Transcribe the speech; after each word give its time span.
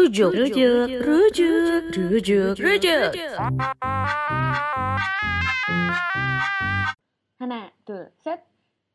Rujuk, 0.00 0.32
rujuk, 0.32 0.88
rujuk, 1.04 1.92
rujuk, 1.92 2.56
rujuk. 2.56 3.12
Hana, 7.36 7.68
tuh, 7.84 8.08
set. 8.24 8.40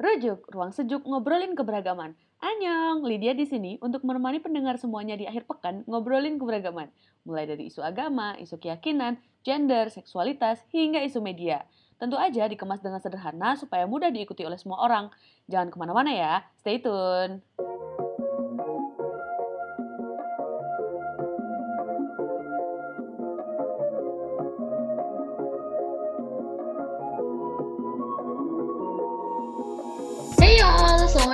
Rujuk, 0.02 0.50
ruang 0.50 0.74
sejuk 0.74 1.06
ngobrolin 1.06 1.54
keberagaman. 1.54 2.18
Anyong, 2.42 3.06
Lydia 3.06 3.38
di 3.38 3.46
sini 3.46 3.78
untuk 3.86 4.02
menemani 4.02 4.42
pendengar 4.42 4.82
semuanya 4.82 5.14
di 5.14 5.30
akhir 5.30 5.46
pekan 5.46 5.86
ngobrolin 5.86 6.42
keberagaman. 6.42 6.90
Mulai 7.22 7.54
dari 7.54 7.70
isu 7.70 7.86
agama, 7.86 8.34
isu 8.42 8.58
keyakinan, 8.58 9.22
gender, 9.46 9.94
seksualitas, 9.94 10.66
hingga 10.74 11.06
isu 11.06 11.22
media. 11.22 11.70
Tentu 12.02 12.18
aja 12.18 12.50
dikemas 12.50 12.82
dengan 12.82 12.98
sederhana 12.98 13.54
supaya 13.54 13.86
mudah 13.86 14.10
diikuti 14.10 14.42
oleh 14.42 14.58
semua 14.58 14.82
orang. 14.82 15.14
Jangan 15.54 15.70
ke 15.70 15.78
mana-mana 15.78 16.10
ya, 16.10 16.42
stay 16.58 16.82
tune. 16.82 17.46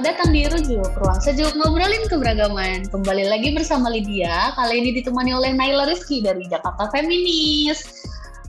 Selamat 0.01 0.17
datang 0.17 0.33
di 0.33 0.41
Rujuk, 0.49 0.91
ruang 0.97 1.21
sejuk 1.21 1.53
ngobrolin 1.61 2.09
keberagaman. 2.09 2.89
Kembali 2.89 3.21
lagi 3.21 3.53
bersama 3.53 3.85
Lydia, 3.85 4.49
kali 4.57 4.81
ini 4.81 4.97
ditemani 4.97 5.29
oleh 5.29 5.53
Naila 5.53 5.85
Rizky 5.85 6.25
dari 6.25 6.41
Jakarta 6.49 6.89
Feminis. 6.89 7.85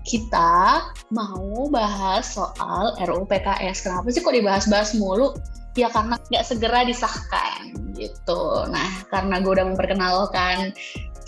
Kita 0.00 0.80
mau 1.12 1.68
bahas 1.68 2.40
soal 2.40 2.96
RUU 3.04 3.28
PKS. 3.28 3.84
Kenapa 3.84 4.08
sih 4.08 4.24
kok 4.24 4.32
dibahas-bahas 4.32 4.96
mulu? 4.96 5.36
Ya 5.76 5.92
karena 5.92 6.16
nggak 6.16 6.40
segera 6.40 6.88
disahkan 6.88 7.76
gitu. 8.00 8.64
Nah, 8.72 9.04
karena 9.12 9.44
gue 9.44 9.52
udah 9.52 9.76
memperkenalkan 9.76 10.72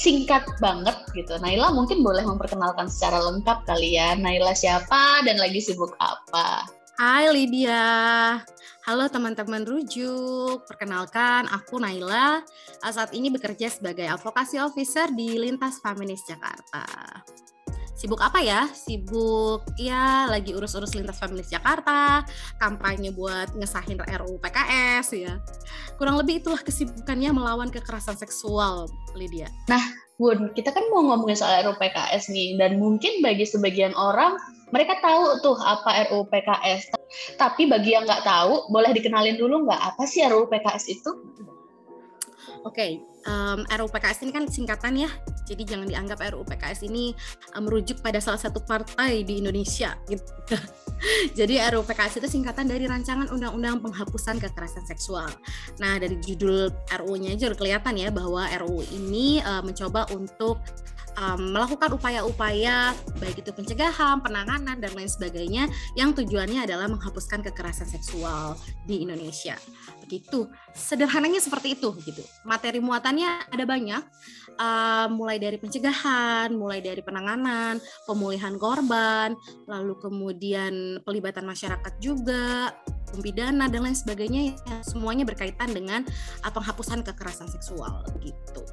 singkat 0.00 0.48
banget 0.56 0.96
gitu. 1.12 1.36
Naila 1.44 1.68
mungkin 1.76 2.00
boleh 2.00 2.24
memperkenalkan 2.24 2.88
secara 2.88 3.20
lengkap 3.28 3.68
kali 3.68 4.00
ya. 4.00 4.16
Naila 4.16 4.56
siapa 4.56 5.20
dan 5.28 5.36
lagi 5.36 5.60
sibuk 5.60 5.92
apa? 6.00 6.64
Hai 6.94 7.26
Lydia, 7.26 8.38
halo 8.84 9.08
teman-teman 9.08 9.64
rujuk. 9.64 10.68
Perkenalkan, 10.68 11.48
aku 11.48 11.80
Naila. 11.80 12.44
Saat 12.84 13.16
ini 13.16 13.32
bekerja 13.32 13.72
sebagai 13.72 14.04
advokasi 14.04 14.60
officer 14.60 15.08
di 15.08 15.40
Lintas 15.40 15.80
Feminis 15.80 16.20
Jakarta. 16.28 16.84
Sibuk 17.96 18.20
apa 18.20 18.44
ya? 18.44 18.68
Sibuk 18.76 19.64
ya 19.80 20.28
lagi 20.28 20.52
urus-urus 20.52 20.92
Lintas 20.92 21.16
Feminis 21.16 21.48
Jakarta, 21.48 22.28
kampanye 22.60 23.08
buat 23.08 23.56
ngesahin 23.56 23.96
RUU 24.04 24.36
PKS 24.44 25.16
ya. 25.16 25.40
Kurang 25.96 26.20
lebih 26.20 26.44
itulah 26.44 26.60
kesibukannya 26.60 27.32
melawan 27.32 27.72
kekerasan 27.72 28.20
seksual, 28.20 28.84
Lydia. 29.16 29.48
Bun, 30.20 30.52
kita 30.52 30.70
kan 30.70 30.84
mau 30.92 31.08
ngomongin 31.08 31.40
soal 31.40 31.64
RUU 31.64 31.80
PKS 31.80 32.28
nih, 32.28 32.60
dan 32.60 32.76
mungkin 32.76 33.24
bagi 33.24 33.48
sebagian 33.48 33.96
orang 33.96 34.36
mereka 34.72 35.00
tahu 35.02 35.40
tuh 35.44 35.56
apa 35.60 36.08
RUU 36.08 36.28
PKS. 36.30 36.94
Tapi 37.36 37.68
bagi 37.68 37.92
yang 37.92 38.08
nggak 38.08 38.24
tahu, 38.24 38.70
boleh 38.72 38.94
dikenalin 38.96 39.36
dulu 39.36 39.68
nggak 39.68 39.80
apa 39.94 40.02
sih 40.08 40.24
RUU 40.24 40.48
PKS 40.48 40.84
itu? 40.88 41.10
Oke, 42.64 43.04
um, 43.28 43.60
RUU 43.68 43.92
PKS 43.92 44.24
ini 44.24 44.32
kan 44.32 44.48
singkatan 44.48 44.96
ya, 44.96 45.10
jadi 45.44 45.76
jangan 45.76 45.84
dianggap 45.84 46.18
RUU 46.32 46.48
PKS 46.48 46.88
ini 46.88 47.12
merujuk 47.60 48.00
pada 48.00 48.16
salah 48.24 48.40
satu 48.40 48.64
partai 48.64 49.20
di 49.20 49.44
Indonesia. 49.44 49.92
Gitu. 50.08 50.24
jadi 51.38 51.68
RUU 51.68 51.84
PKS 51.84 52.24
itu 52.24 52.40
singkatan 52.40 52.64
dari 52.64 52.88
Rancangan 52.88 53.28
Undang-Undang 53.28 53.84
Penghapusan 53.84 54.40
Kekerasan 54.40 54.88
Seksual. 54.88 55.28
Nah 55.76 56.00
dari 56.00 56.16
judul 56.24 56.72
RUU-nya 56.88 57.36
aja 57.36 57.52
udah 57.52 57.58
kelihatan 57.60 58.00
ya 58.00 58.08
bahwa 58.08 58.48
RUU 58.48 58.80
ini 58.96 59.44
uh, 59.44 59.60
mencoba 59.60 60.08
untuk 60.16 60.64
um, 61.18 61.54
melakukan 61.54 61.90
upaya-upaya 61.94 62.92
baik 63.18 63.42
itu 63.42 63.50
pencegahan, 63.54 64.20
penanganan 64.20 64.78
dan 64.78 64.92
lain 64.94 65.10
sebagainya 65.10 65.70
yang 65.94 66.12
tujuannya 66.12 66.66
adalah 66.66 66.90
menghapuskan 66.90 67.42
kekerasan 67.44 67.88
seksual 67.88 68.58
di 68.86 69.02
Indonesia. 69.06 69.58
Begitu. 70.04 70.50
Sederhananya 70.74 71.40
seperti 71.40 71.78
itu 71.78 71.94
gitu. 72.04 72.22
Materi 72.44 72.82
muatannya 72.82 73.48
ada 73.48 73.64
banyak 73.64 74.02
uh, 74.58 75.06
mulai 75.08 75.40
dari 75.40 75.56
pencegahan, 75.56 76.52
mulai 76.52 76.84
dari 76.84 77.00
penanganan, 77.00 77.80
pemulihan 78.04 78.54
korban, 78.60 79.32
lalu 79.64 79.96
kemudian 80.02 81.00
pelibatan 81.02 81.48
masyarakat 81.48 81.92
juga, 82.02 82.74
pembidana 83.14 83.70
dan 83.70 83.86
lain 83.86 83.96
sebagainya 83.96 84.54
yang 84.58 84.82
semuanya 84.82 85.24
berkaitan 85.24 85.70
dengan 85.70 86.02
uh, 86.42 86.52
penghapusan 86.52 87.06
kekerasan 87.06 87.48
seksual 87.48 88.02
gitu 88.20 88.66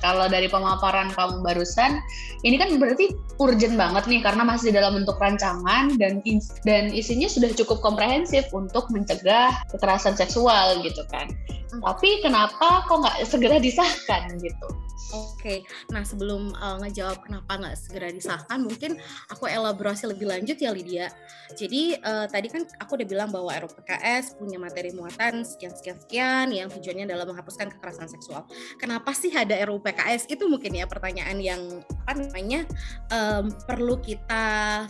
kalau 0.00 0.28
dari 0.28 0.46
pemaparan 0.46 1.12
kamu 1.12 1.40
barusan, 1.40 2.00
ini 2.44 2.60
kan 2.60 2.76
berarti 2.76 3.16
urgent 3.40 3.76
banget 3.76 4.04
nih 4.08 4.20
karena 4.24 4.42
masih 4.44 4.72
dalam 4.72 4.96
bentuk 5.02 5.16
rancangan 5.20 5.96
dan 5.96 6.20
dan 6.64 6.84
isinya 6.92 7.28
sudah 7.28 7.52
cukup 7.52 7.80
komprehensif 7.80 8.48
untuk 8.52 8.88
mencegah 8.92 9.52
kekerasan 9.72 10.16
seksual 10.16 10.80
gitu 10.84 11.04
kan. 11.08 11.28
Hmm. 11.72 11.80
Tapi 11.82 12.24
kenapa 12.24 12.84
kok 12.86 13.02
nggak 13.02 13.16
segera 13.28 13.56
disahkan 13.60 14.36
gitu? 14.40 14.68
Oke, 15.14 15.62
nah 15.94 16.02
sebelum 16.02 16.50
uh, 16.58 16.82
ngejawab 16.82 17.22
kenapa 17.22 17.52
nggak 17.54 17.76
segera 17.78 18.10
disahkan, 18.10 18.58
mungkin 18.58 18.98
aku 19.30 19.46
elaborasi 19.46 20.10
lebih 20.10 20.26
lanjut 20.26 20.58
ya 20.58 20.74
Lydia. 20.74 21.06
Jadi 21.54 21.94
uh, 22.02 22.26
tadi 22.26 22.50
kan 22.50 22.66
aku 22.82 22.98
udah 22.98 23.06
bilang 23.06 23.30
bahwa 23.30 23.54
RUU 23.54 23.70
PKS 23.70 24.34
punya 24.34 24.58
materi 24.58 24.90
muatan 24.90 25.46
sekian 25.46 25.70
sekian 25.78 25.98
sekian 26.02 26.46
yang 26.50 26.66
tujuannya 26.66 27.06
adalah 27.06 27.22
menghapuskan 27.22 27.70
kekerasan 27.78 28.10
seksual. 28.10 28.50
Kenapa 28.82 29.14
sih 29.14 29.30
ada 29.30 29.54
RUU 29.70 29.78
PKS? 29.78 30.26
Itu 30.26 30.50
mungkin 30.50 30.74
ya 30.74 30.90
pertanyaan 30.90 31.38
yang 31.38 31.62
apa 32.02 32.12
namanya 32.18 32.66
um, 33.14 33.54
perlu 33.62 34.02
kita 34.02 34.86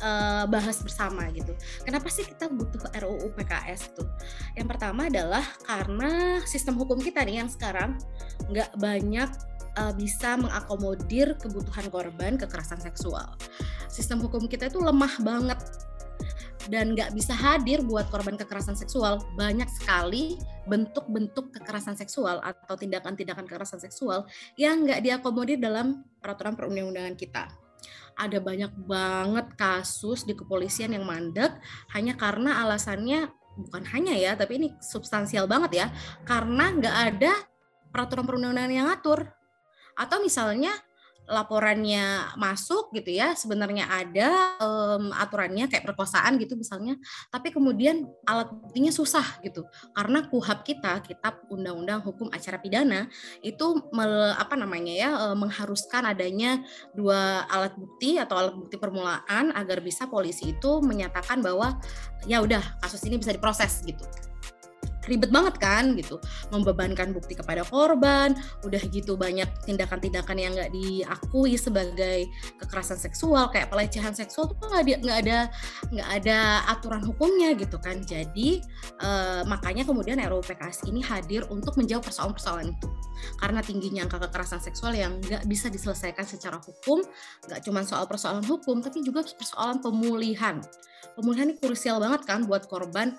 uh, 0.00 0.44
bahas 0.48 0.80
bersama 0.82 1.28
gitu. 1.32 1.52
Kenapa 1.84 2.08
sih 2.12 2.24
kita 2.26 2.50
butuh 2.50 2.88
RUU 3.02 3.32
PKS 3.36 3.96
tuh? 3.96 4.08
Yang 4.56 4.66
pertama 4.76 5.08
adalah 5.08 5.44
karena 5.64 6.42
sistem 6.44 6.76
hukum 6.80 7.00
kita 7.00 7.22
nih 7.24 7.44
yang 7.44 7.50
sekarang 7.50 7.96
nggak 8.50 8.70
banyak 8.76 9.30
uh, 9.78 9.92
bisa 9.96 10.36
mengakomodir 10.40 11.36
kebutuhan 11.40 11.86
korban 11.92 12.36
kekerasan 12.36 12.80
seksual. 12.80 13.36
Sistem 13.86 14.20
hukum 14.20 14.44
kita 14.50 14.68
itu 14.68 14.82
lemah 14.82 15.12
banget 15.22 15.60
dan 16.66 16.98
nggak 16.98 17.14
bisa 17.14 17.30
hadir 17.30 17.82
buat 17.86 18.10
korban 18.10 18.34
kekerasan 18.34 18.74
seksual 18.74 19.22
banyak 19.38 19.70
sekali 19.70 20.34
bentuk-bentuk 20.66 21.54
kekerasan 21.54 21.94
seksual 21.94 22.42
atau 22.42 22.74
tindakan-tindakan 22.74 23.46
kekerasan 23.46 23.78
seksual 23.78 24.26
yang 24.58 24.82
nggak 24.82 24.98
diakomodir 24.98 25.62
dalam 25.62 26.02
peraturan 26.18 26.58
perundang-undangan 26.58 27.14
kita 27.14 27.46
ada 28.16 28.38
banyak 28.40 28.72
banget 28.88 29.46
kasus 29.60 30.24
di 30.24 30.32
kepolisian 30.32 30.92
yang 30.96 31.04
mandek 31.04 31.52
hanya 31.92 32.16
karena 32.16 32.64
alasannya 32.64 33.28
bukan 33.56 33.84
hanya 33.92 34.14
ya, 34.16 34.36
tapi 34.36 34.60
ini 34.60 34.68
substansial 34.84 35.48
banget 35.48 35.84
ya, 35.84 35.86
karena 36.28 36.72
nggak 36.76 36.96
ada 37.12 37.32
peraturan 37.88 38.28
perundang-undangan 38.28 38.72
yang 38.72 38.86
ngatur. 38.92 39.32
Atau 39.96 40.20
misalnya 40.20 40.76
laporannya 41.26 42.34
masuk 42.38 42.94
gitu 42.94 43.10
ya 43.10 43.34
sebenarnya 43.34 43.90
ada 43.90 44.56
um, 44.62 45.10
aturannya 45.10 45.66
kayak 45.66 45.82
perkosaan 45.82 46.38
gitu 46.38 46.54
misalnya 46.54 46.94
tapi 47.30 47.50
kemudian 47.50 48.06
alat 48.26 48.48
buktinya 48.50 48.92
susah 48.94 49.42
gitu. 49.42 49.66
Karena 49.92 50.26
kuhab 50.30 50.62
kita 50.62 51.02
kitab 51.02 51.42
undang-undang 51.50 52.02
hukum 52.02 52.30
acara 52.30 52.58
pidana 52.62 53.10
itu 53.42 53.82
mel, 53.90 54.34
apa 54.38 54.54
namanya 54.54 54.92
ya 54.94 55.10
mengharuskan 55.34 56.06
adanya 56.08 56.62
dua 56.94 57.44
alat 57.50 57.74
bukti 57.74 58.16
atau 58.16 58.38
alat 58.38 58.54
bukti 58.54 58.76
permulaan 58.78 59.52
agar 59.52 59.82
bisa 59.82 60.06
polisi 60.06 60.54
itu 60.54 60.80
menyatakan 60.80 61.42
bahwa 61.42 61.76
ya 62.24 62.42
udah 62.42 62.62
kasus 62.82 63.02
ini 63.06 63.18
bisa 63.18 63.34
diproses 63.34 63.82
gitu 63.84 64.02
ribet 65.06 65.30
banget 65.30 65.56
kan 65.58 65.94
gitu. 65.94 66.20
Membebankan 66.50 67.14
bukti 67.14 67.38
kepada 67.38 67.62
korban 67.66 68.34
udah 68.66 68.82
gitu 68.90 69.14
banyak 69.14 69.48
tindakan-tindakan 69.64 70.36
yang 70.36 70.52
nggak 70.54 70.70
diakui 70.74 71.54
sebagai 71.56 72.26
kekerasan 72.60 72.98
seksual 72.98 73.48
kayak 73.50 73.70
pelecehan 73.70 74.12
seksual 74.12 74.50
tuh 74.50 74.58
nggak 74.68 75.02
nggak 75.02 75.18
ada 75.26 75.38
nggak 75.90 76.08
ada 76.22 76.38
aturan 76.70 77.02
hukumnya 77.06 77.54
gitu 77.54 77.78
kan. 77.78 78.02
Jadi 78.02 78.60
eh, 79.00 79.42
makanya 79.46 79.86
kemudian 79.86 80.18
RUU 80.20 80.42
PKS 80.42 80.86
ini 80.90 81.00
hadir 81.00 81.46
untuk 81.48 81.78
menjawab 81.78 82.04
persoalan-persoalan 82.06 82.74
itu. 82.74 82.88
Karena 83.40 83.64
tingginya 83.64 84.04
angka 84.04 84.28
kekerasan 84.28 84.60
seksual 84.60 84.92
yang 84.92 85.18
nggak 85.22 85.48
bisa 85.48 85.72
diselesaikan 85.72 86.26
secara 86.28 86.60
hukum 86.60 87.00
nggak 87.46 87.60
cuma 87.64 87.80
soal 87.86 88.04
persoalan 88.04 88.44
hukum 88.44 88.82
tapi 88.82 89.00
juga 89.00 89.24
persoalan 89.24 89.80
pemulihan. 89.80 90.60
Pemulihan 91.16 91.48
ini 91.48 91.56
krusial 91.56 91.96
banget 91.96 92.28
kan 92.28 92.44
buat 92.44 92.68
korban 92.68 93.16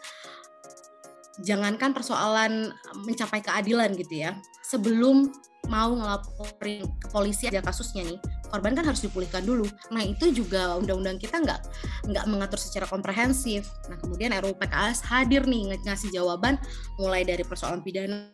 jangankan 1.46 1.94
persoalan 1.94 2.74
mencapai 3.06 3.44
keadilan 3.44 3.94
gitu 3.94 4.26
ya 4.26 4.38
sebelum 4.66 5.30
mau 5.68 5.92
ngelaporin 5.94 6.88
ke 6.98 7.08
polisi 7.12 7.52
aja 7.52 7.60
kasusnya 7.60 8.08
nih 8.08 8.20
korban 8.48 8.72
kan 8.72 8.88
harus 8.88 9.04
dipulihkan 9.04 9.44
dulu 9.44 9.68
nah 9.92 10.00
itu 10.00 10.32
juga 10.32 10.80
undang-undang 10.80 11.20
kita 11.20 11.44
nggak 11.44 11.62
nggak 12.08 12.26
mengatur 12.32 12.58
secara 12.58 12.88
komprehensif 12.88 13.68
nah 13.92 14.00
kemudian 14.00 14.32
RUU 14.40 14.56
PKS 14.56 15.04
hadir 15.12 15.44
nih 15.44 15.76
ngasih 15.84 16.10
jawaban 16.16 16.56
mulai 16.96 17.28
dari 17.28 17.44
persoalan 17.44 17.84
pidana 17.84 18.32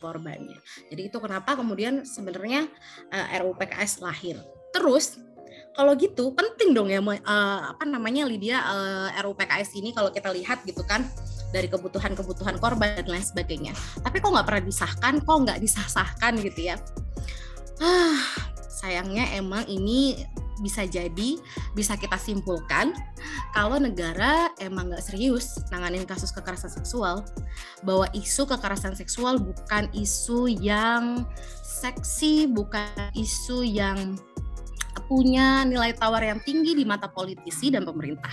korbannya. 0.00 0.56
Jadi 0.88 1.12
itu 1.12 1.18
kenapa 1.20 1.54
kemudian 1.54 2.08
sebenarnya 2.08 2.64
uh, 3.12 3.36
RUU 3.44 3.52
PKS 3.60 4.00
lahir. 4.00 4.40
Terus 4.72 5.20
kalau 5.74 5.94
gitu 5.94 6.34
penting 6.34 6.74
dong 6.74 6.90
ya 6.90 6.98
uh, 7.00 7.16
apa 7.72 7.86
namanya 7.86 8.26
Lydia 8.26 8.58
uh, 8.60 9.08
RUU 9.22 9.38
PKS 9.38 9.78
ini 9.78 9.94
kalau 9.94 10.10
kita 10.10 10.28
lihat 10.34 10.66
gitu 10.66 10.82
kan 10.82 11.06
dari 11.50 11.66
kebutuhan-kebutuhan 11.66 12.62
korban 12.62 12.94
dan 13.02 13.10
lain 13.10 13.26
sebagainya. 13.26 13.74
Tapi 14.02 14.22
kok 14.22 14.30
nggak 14.30 14.46
pernah 14.46 14.62
disahkan, 14.62 15.18
kok 15.18 15.36
nggak 15.46 15.58
disah-sahkan 15.58 16.38
gitu 16.46 16.70
ya. 16.70 16.76
Ah, 17.82 18.22
sayangnya 18.70 19.26
emang 19.34 19.66
ini 19.66 20.14
bisa 20.60 20.84
jadi 20.84 21.40
bisa 21.72 21.96
kita 21.96 22.20
simpulkan 22.20 22.92
kalau 23.56 23.80
negara 23.80 24.52
emang 24.60 24.92
nggak 24.92 25.00
serius 25.00 25.56
nanganin 25.72 26.04
kasus 26.04 26.28
kekerasan 26.36 26.68
seksual 26.68 27.24
bahwa 27.80 28.04
isu 28.12 28.44
kekerasan 28.44 28.92
seksual 28.92 29.40
bukan 29.40 29.88
isu 29.96 30.52
yang 30.52 31.24
seksi 31.64 32.44
bukan 32.44 32.92
isu 33.16 33.64
yang 33.64 34.20
punya 35.10 35.66
nilai 35.66 35.90
tawar 35.98 36.22
yang 36.22 36.38
tinggi 36.38 36.78
di 36.78 36.86
mata 36.86 37.10
politisi 37.10 37.74
dan 37.74 37.82
pemerintah. 37.82 38.30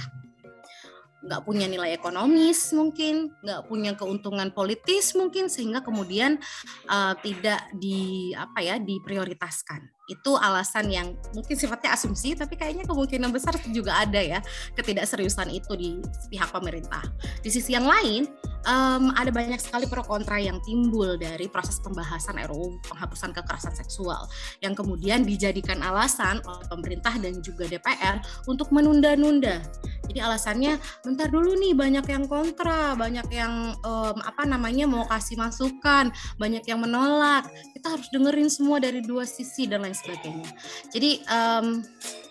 Nggak 1.26 1.42
punya 1.42 1.66
nilai 1.66 1.98
ekonomis 1.98 2.70
mungkin, 2.78 3.34
nggak 3.42 3.66
punya 3.66 3.98
keuntungan 3.98 4.54
politis 4.54 5.18
mungkin 5.18 5.50
sehingga 5.50 5.82
kemudian 5.82 6.38
uh, 6.86 7.18
tidak 7.26 7.66
di 7.74 8.30
apa 8.38 8.62
ya 8.62 8.78
diprioritaskan 8.78 9.97
itu 10.08 10.32
alasan 10.40 10.88
yang 10.88 11.08
mungkin 11.36 11.56
sifatnya 11.60 11.92
asumsi 11.94 12.32
tapi 12.34 12.56
kayaknya 12.56 12.88
kemungkinan 12.88 13.30
besar 13.32 13.60
juga 13.76 14.00
ada 14.00 14.20
ya 14.24 14.40
ketidakseriusan 14.80 15.52
itu 15.52 15.72
di 15.76 15.90
pihak 16.32 16.50
pemerintah. 16.52 17.04
Di 17.44 17.52
sisi 17.52 17.76
yang 17.76 17.84
lain 17.84 18.28
um, 18.68 19.12
ada 19.16 19.32
banyak 19.32 19.60
sekali 19.60 19.84
pro 19.88 20.04
kontra 20.04 20.40
yang 20.40 20.64
timbul 20.64 21.20
dari 21.20 21.52
proses 21.52 21.80
pembahasan 21.84 22.40
RUU 22.48 22.80
penghapusan 22.88 23.36
kekerasan 23.36 23.76
seksual 23.76 24.28
yang 24.64 24.72
kemudian 24.72 25.28
dijadikan 25.28 25.84
alasan 25.84 26.40
oleh 26.48 26.66
pemerintah 26.72 27.16
dan 27.20 27.40
juga 27.44 27.68
DPR 27.68 28.24
untuk 28.48 28.72
menunda-nunda. 28.72 29.64
Jadi 30.08 30.20
alasannya 30.24 30.80
bentar 31.04 31.28
dulu 31.28 31.60
nih 31.60 31.76
banyak 31.76 32.06
yang 32.08 32.24
kontra, 32.32 32.96
banyak 32.96 33.28
yang 33.28 33.76
um, 33.84 34.18
apa 34.24 34.48
namanya 34.48 34.88
mau 34.88 35.04
kasih 35.04 35.36
masukan, 35.36 36.16
banyak 36.40 36.64
yang 36.64 36.80
menolak. 36.80 37.44
Kita 37.76 37.92
harus 37.92 38.08
dengerin 38.16 38.48
semua 38.48 38.80
dari 38.80 39.04
dua 39.04 39.28
sisi 39.28 39.68
dan 39.68 39.84
lain 39.84 39.97
sebagainya. 39.98 40.50
Jadi 40.94 41.26
um, 41.26 41.82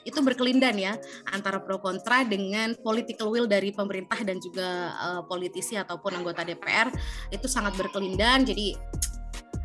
itu 0.06 0.18
berkelindan 0.22 0.78
ya 0.78 0.94
antara 1.34 1.58
pro 1.58 1.82
kontra 1.82 2.22
dengan 2.22 2.78
political 2.78 3.34
will 3.34 3.50
dari 3.50 3.74
pemerintah 3.74 4.22
dan 4.22 4.38
juga 4.38 4.94
uh, 5.02 5.22
politisi 5.26 5.74
ataupun 5.74 6.22
anggota 6.22 6.46
DPR 6.46 6.94
itu 7.34 7.46
sangat 7.50 7.74
berkelindan. 7.74 8.46
Jadi 8.46 8.78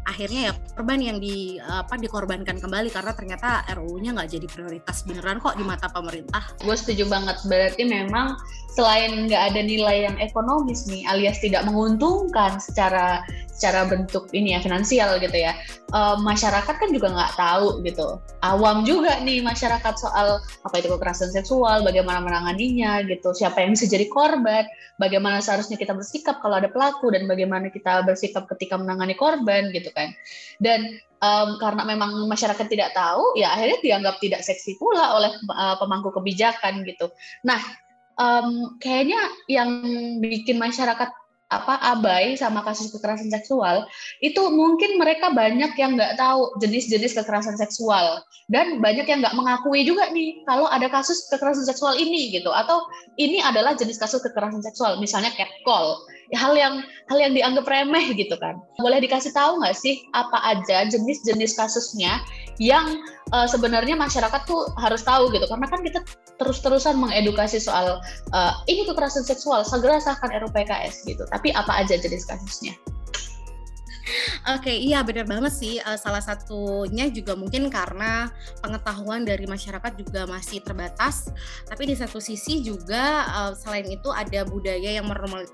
akhirnya 0.05 0.49
ya 0.49 0.53
korban 0.73 0.99
yang 0.99 1.17
di 1.21 1.61
apa 1.61 1.93
dikorbankan 1.97 2.57
kembali 2.57 2.89
karena 2.89 3.11
ternyata 3.13 3.65
RUU-nya 3.77 4.17
nggak 4.17 4.29
jadi 4.33 4.47
prioritas 4.49 5.05
beneran 5.05 5.37
kok 5.37 5.55
di 5.57 5.63
mata 5.63 5.87
pemerintah. 5.93 6.41
Gue 6.61 6.73
setuju 6.73 7.05
banget. 7.05 7.37
Berarti 7.45 7.83
memang 7.85 8.37
selain 8.73 9.27
nggak 9.27 9.43
ada 9.51 9.61
nilai 9.61 9.97
yang 10.09 10.15
ekonomis 10.17 10.87
nih 10.87 11.03
alias 11.05 11.43
tidak 11.43 11.67
menguntungkan 11.67 12.55
secara 12.57 13.19
secara 13.51 13.85
bentuk 13.85 14.25
ini 14.33 14.57
ya 14.57 14.59
finansial 14.63 15.21
gitu 15.21 15.37
ya 15.37 15.53
uh, 15.93 16.17
masyarakat 16.17 16.75
kan 16.81 16.89
juga 16.89 17.13
nggak 17.13 17.33
tahu 17.37 17.85
gitu. 17.85 18.17
Awam 18.41 18.87
juga 18.87 19.21
nih 19.21 19.45
masyarakat 19.45 19.93
soal 20.01 20.41
apa 20.65 20.75
itu 20.81 20.89
kekerasan 20.89 21.29
seksual 21.29 21.85
bagaimana 21.85 22.25
menanganinya 22.25 23.05
gitu 23.05 23.35
siapa 23.37 23.61
yang 23.61 23.77
bisa 23.77 23.85
jadi 23.85 24.09
korban 24.09 24.65
bagaimana 24.97 25.43
seharusnya 25.43 25.77
kita 25.77 25.93
bersikap 25.93 26.41
kalau 26.41 26.57
ada 26.57 26.71
pelaku 26.73 27.13
dan 27.13 27.29
bagaimana 27.29 27.69
kita 27.69 28.01
bersikap 28.01 28.49
ketika 28.57 28.81
menangani 28.81 29.13
korban 29.13 29.69
gitu 29.69 29.90
kan. 29.93 30.11
Dan 30.61 30.99
um, 31.21 31.55
karena 31.61 31.85
memang 31.85 32.25
masyarakat 32.27 32.67
tidak 32.67 32.91
tahu 32.97 33.37
ya 33.37 33.53
akhirnya 33.53 33.79
dianggap 33.79 34.15
tidak 34.19 34.41
seksi 34.43 34.75
pula 34.81 35.15
oleh 35.15 35.31
uh, 35.53 35.77
pemangku 35.77 36.09
kebijakan 36.11 36.83
gitu. 36.83 37.07
Nah 37.45 37.61
um, 38.17 38.75
kayaknya 38.81 39.21
yang 39.47 39.69
bikin 40.19 40.57
masyarakat 40.57 41.09
apa 41.51 41.75
abai 41.83 42.39
sama 42.39 42.63
kasus 42.63 42.95
kekerasan 42.95 43.27
seksual 43.27 43.83
itu 44.23 44.39
mungkin 44.55 44.95
mereka 44.95 45.35
banyak 45.35 45.75
yang 45.75 45.99
nggak 45.99 46.15
tahu 46.15 46.55
jenis-jenis 46.63 47.11
kekerasan 47.11 47.59
seksual. 47.59 48.23
Dan 48.47 48.79
banyak 48.79 49.03
yang 49.03 49.19
nggak 49.19 49.35
mengakui 49.35 49.83
juga 49.83 50.07
nih 50.15 50.47
kalau 50.47 50.67
ada 50.71 50.87
kasus 50.87 51.27
kekerasan 51.27 51.67
seksual 51.67 51.99
ini 51.99 52.31
gitu. 52.31 52.55
Atau 52.55 52.87
ini 53.19 53.43
adalah 53.43 53.75
jenis 53.75 53.99
kasus 53.99 54.23
kekerasan 54.23 54.63
seksual 54.63 54.95
misalnya 55.03 55.35
catcall 55.35 55.99
hal 56.35 56.55
yang 56.55 56.83
hal 57.11 57.17
yang 57.19 57.35
dianggap 57.35 57.67
remeh 57.67 58.15
gitu 58.15 58.35
kan. 58.39 58.59
Boleh 58.79 59.03
dikasih 59.03 59.35
tahu 59.35 59.59
nggak 59.59 59.75
sih 59.75 59.99
apa 60.15 60.39
aja 60.55 60.87
jenis-jenis 60.87 61.59
kasusnya 61.59 62.23
yang 62.61 63.03
uh, 63.35 63.47
sebenarnya 63.47 63.99
masyarakat 63.99 64.41
tuh 64.47 64.71
harus 64.79 65.03
tahu 65.03 65.27
gitu? 65.35 65.43
Karena 65.47 65.67
kan 65.67 65.83
kita 65.83 65.99
terus-terusan 66.39 66.95
mengedukasi 66.97 67.59
soal 67.59 67.99
uh, 68.31 68.53
ini 68.71 68.87
kekerasan 68.87 69.27
seksual 69.27 69.67
segera 69.67 69.99
sahkan 69.99 70.31
RUU 70.31 70.51
PKS 70.55 71.03
gitu. 71.03 71.27
Tapi 71.27 71.51
apa 71.51 71.83
aja 71.83 71.99
jenis 71.99 72.23
kasusnya 72.23 72.75
Oke, 74.57 74.73
iya 74.73 75.05
benar 75.05 75.29
banget 75.29 75.53
sih. 75.53 75.77
Uh, 75.81 75.95
salah 75.95 76.21
satunya 76.21 77.07
juga 77.13 77.37
mungkin 77.37 77.69
karena 77.69 78.29
pengetahuan 78.59 79.21
dari 79.21 79.45
masyarakat 79.45 79.93
juga 79.97 80.25
masih 80.25 80.61
terbatas. 80.65 81.29
Tapi 81.69 81.91
di 81.91 81.95
satu 81.95 82.17
sisi 82.17 82.65
juga 82.65 83.25
uh, 83.29 83.51
selain 83.53 83.85
itu 83.87 84.09
ada 84.09 84.41
budaya 84.45 84.97
yang 84.97 85.05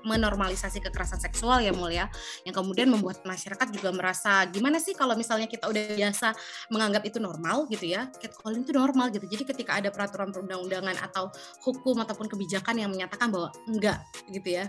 menormalisasi 0.04 0.80
kekerasan 0.82 1.20
seksual 1.20 1.60
ya 1.60 1.72
Mul 1.74 1.92
ya, 1.92 2.08
yang 2.48 2.56
kemudian 2.56 2.88
membuat 2.88 3.22
masyarakat 3.22 3.68
juga 3.70 3.92
merasa 3.92 4.44
gimana 4.48 4.80
sih 4.80 4.96
kalau 4.96 5.14
misalnya 5.14 5.46
kita 5.46 5.68
udah 5.68 5.94
biasa 5.94 6.32
menganggap 6.72 7.02
itu 7.04 7.18
normal 7.20 7.68
gitu 7.68 7.86
ya, 7.88 8.08
catcalling 8.18 8.64
itu 8.64 8.72
normal 8.72 9.12
gitu. 9.12 9.28
Jadi 9.28 9.44
ketika 9.54 9.78
ada 9.78 9.92
peraturan 9.92 10.32
perundang-undangan 10.32 10.96
atau 11.04 11.30
hukum 11.64 12.00
ataupun 12.02 12.26
kebijakan 12.26 12.80
yang 12.80 12.90
menyatakan 12.90 13.28
bahwa 13.28 13.52
enggak 13.68 14.00
gitu 14.32 14.58
ya, 14.58 14.66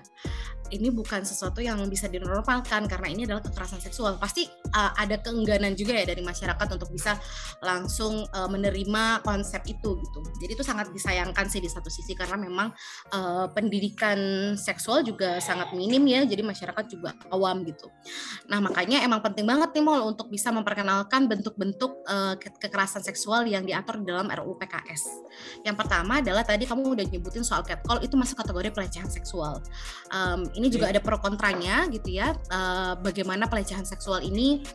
ini 0.70 0.94
bukan 0.94 1.26
sesuatu 1.26 1.60
yang 1.60 1.82
bisa 1.90 2.06
dinormalkan 2.06 2.86
karena 2.86 3.08
ini 3.10 3.26
adalah 3.26 3.42
kekerasan 3.42 3.79
seksual. 3.80 4.20
Pasti 4.20 4.48
uh, 4.76 4.92
ada 4.96 5.18
keengganan 5.20 5.74
juga 5.74 5.96
ya 5.96 6.06
dari 6.06 6.22
masyarakat 6.24 6.68
untuk 6.76 6.90
bisa 6.92 7.16
langsung 7.64 8.24
uh, 8.36 8.50
menerima 8.52 9.24
konsep 9.24 9.64
itu 9.68 10.00
gitu. 10.00 10.20
Jadi 10.44 10.52
itu 10.56 10.64
sangat 10.64 10.92
disayangkan 10.92 11.48
sih 11.48 11.64
di 11.64 11.70
satu 11.72 11.88
sisi 11.88 12.14
karena 12.16 12.36
memang 12.36 12.72
uh, 13.16 13.48
pendidikan 13.52 14.54
seksual 14.56 15.04
juga 15.04 15.40
sangat 15.40 15.72
minim 15.76 16.04
ya. 16.08 16.26
Jadi 16.26 16.42
masyarakat 16.44 16.86
juga 16.90 17.16
awam 17.32 17.64
gitu. 17.68 17.88
Nah, 18.50 18.60
makanya 18.60 19.04
emang 19.06 19.22
penting 19.22 19.46
banget 19.46 19.72
nih 19.76 19.84
Mol 19.86 20.02
untuk 20.10 20.28
bisa 20.28 20.50
memperkenalkan 20.50 21.30
bentuk-bentuk 21.30 22.04
uh, 22.10 22.36
kekerasan 22.38 23.06
seksual 23.06 23.46
yang 23.46 23.64
diatur 23.64 24.02
dalam 24.02 24.28
RUU 24.28 24.58
PKS. 24.58 25.04
Yang 25.62 25.76
pertama 25.86 26.20
adalah 26.20 26.42
tadi 26.42 26.66
kamu 26.66 26.98
udah 26.98 27.06
nyebutin 27.06 27.46
soal 27.46 27.62
catcall 27.62 28.02
itu 28.02 28.18
masuk 28.18 28.42
kategori 28.42 28.74
pelecehan 28.74 29.10
seksual. 29.10 29.62
Um, 30.10 30.50
ini 30.58 30.74
juga 30.74 30.90
iya. 30.90 30.98
ada 30.98 31.00
pro 31.06 31.22
kontranya 31.22 31.86
gitu 31.94 32.10
ya. 32.10 32.34
Uh, 32.50 32.98
bagaimana 33.06 33.46
pelecehan 33.46 33.69
seksual 33.86 34.26
ini 34.26 34.66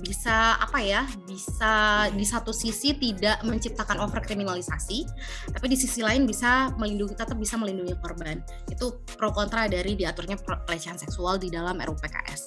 bisa 0.00 0.56
apa 0.56 0.80
ya 0.80 1.04
bisa 1.28 2.06
di 2.14 2.24
satu 2.24 2.54
sisi 2.54 2.96
tidak 2.96 3.44
menciptakan 3.44 4.00
overkriminalisasi 4.00 5.04
tapi 5.52 5.66
di 5.68 5.76
sisi 5.76 6.00
lain 6.00 6.24
bisa 6.24 6.72
melindungi 6.80 7.14
tetap 7.18 7.36
bisa 7.36 7.60
melindungi 7.60 7.92
korban. 8.00 8.40
Itu 8.70 9.04
pro 9.18 9.34
kontra 9.34 9.68
dari 9.68 9.92
diaturnya 9.92 10.40
pelecehan 10.40 10.96
seksual 10.96 11.36
di 11.36 11.52
dalam 11.52 11.76
RUU 11.76 11.98
PKS 11.98 12.42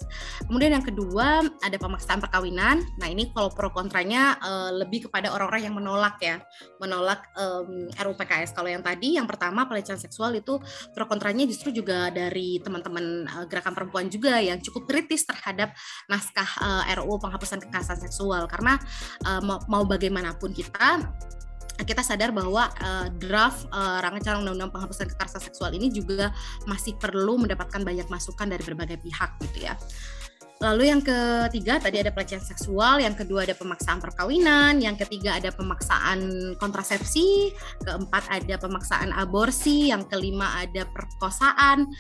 kemudian 0.48 0.78
yang 0.78 0.86
kedua 0.86 1.44
ada 1.62 1.78
pemaksaan 1.78 2.20
perkawinan. 2.22 2.82
Nah 3.00 3.08
ini 3.10 3.32
kalau 3.34 3.52
pro 3.52 3.72
kontranya 3.72 4.38
uh, 4.40 4.72
lebih 4.72 5.10
kepada 5.10 5.34
orang-orang 5.34 5.72
yang 5.72 5.76
menolak 5.76 6.16
ya 6.22 6.40
menolak 6.80 7.26
um, 7.36 7.90
RUU 7.92 8.16
PKS 8.16 8.56
kalau 8.56 8.70
yang 8.70 8.84
tadi 8.84 9.18
yang 9.18 9.28
pertama 9.28 9.66
pelecehan 9.68 10.00
seksual 10.00 10.36
itu 10.38 10.58
pro 10.94 11.06
kontranya 11.10 11.44
justru 11.48 11.72
juga 11.72 12.10
dari 12.12 12.60
teman-teman 12.62 13.26
uh, 13.28 13.46
gerakan 13.50 13.74
perempuan 13.74 14.08
juga 14.08 14.40
yang 14.40 14.60
cukup 14.62 14.88
kritis 14.88 15.26
terhadap 15.26 15.74
naskah 16.08 16.50
uh, 16.62 16.84
RUU 17.02 17.18
penghapusan 17.36 17.60
kekerasan 17.68 18.00
seksual 18.00 18.48
karena 18.48 18.80
uh, 19.28 19.44
mau, 19.44 19.60
mau 19.68 19.84
bagaimanapun 19.84 20.56
kita 20.56 21.04
kita 21.84 22.00
sadar 22.00 22.32
bahwa 22.32 22.72
uh, 22.80 23.12
draft 23.20 23.68
uh, 23.76 24.00
rancangan 24.00 24.40
undang-undang 24.48 24.72
penghapusan 24.72 25.12
kekerasan 25.12 25.44
seksual 25.44 25.76
ini 25.76 25.92
juga 25.92 26.32
masih 26.64 26.96
perlu 26.96 27.36
mendapatkan 27.36 27.84
banyak 27.84 28.08
masukan 28.08 28.48
dari 28.48 28.64
berbagai 28.64 29.04
pihak 29.04 29.36
gitu 29.44 29.68
ya. 29.68 29.76
Lalu 30.64 30.88
yang 30.88 31.04
ketiga 31.04 31.84
tadi 31.84 32.00
ada 32.00 32.16
pelecehan 32.16 32.40
seksual, 32.40 33.04
yang 33.04 33.12
kedua 33.12 33.44
ada 33.44 33.52
pemaksaan 33.60 34.00
perkawinan, 34.00 34.80
yang 34.80 34.96
ketiga 34.96 35.36
ada 35.36 35.52
pemaksaan 35.52 36.56
kontrasepsi, 36.64 37.52
keempat 37.84 38.24
ada 38.32 38.56
pemaksaan 38.56 39.12
aborsi, 39.12 39.92
yang 39.92 40.08
kelima 40.08 40.56
ada 40.64 40.88
perkosaan, 40.96 41.92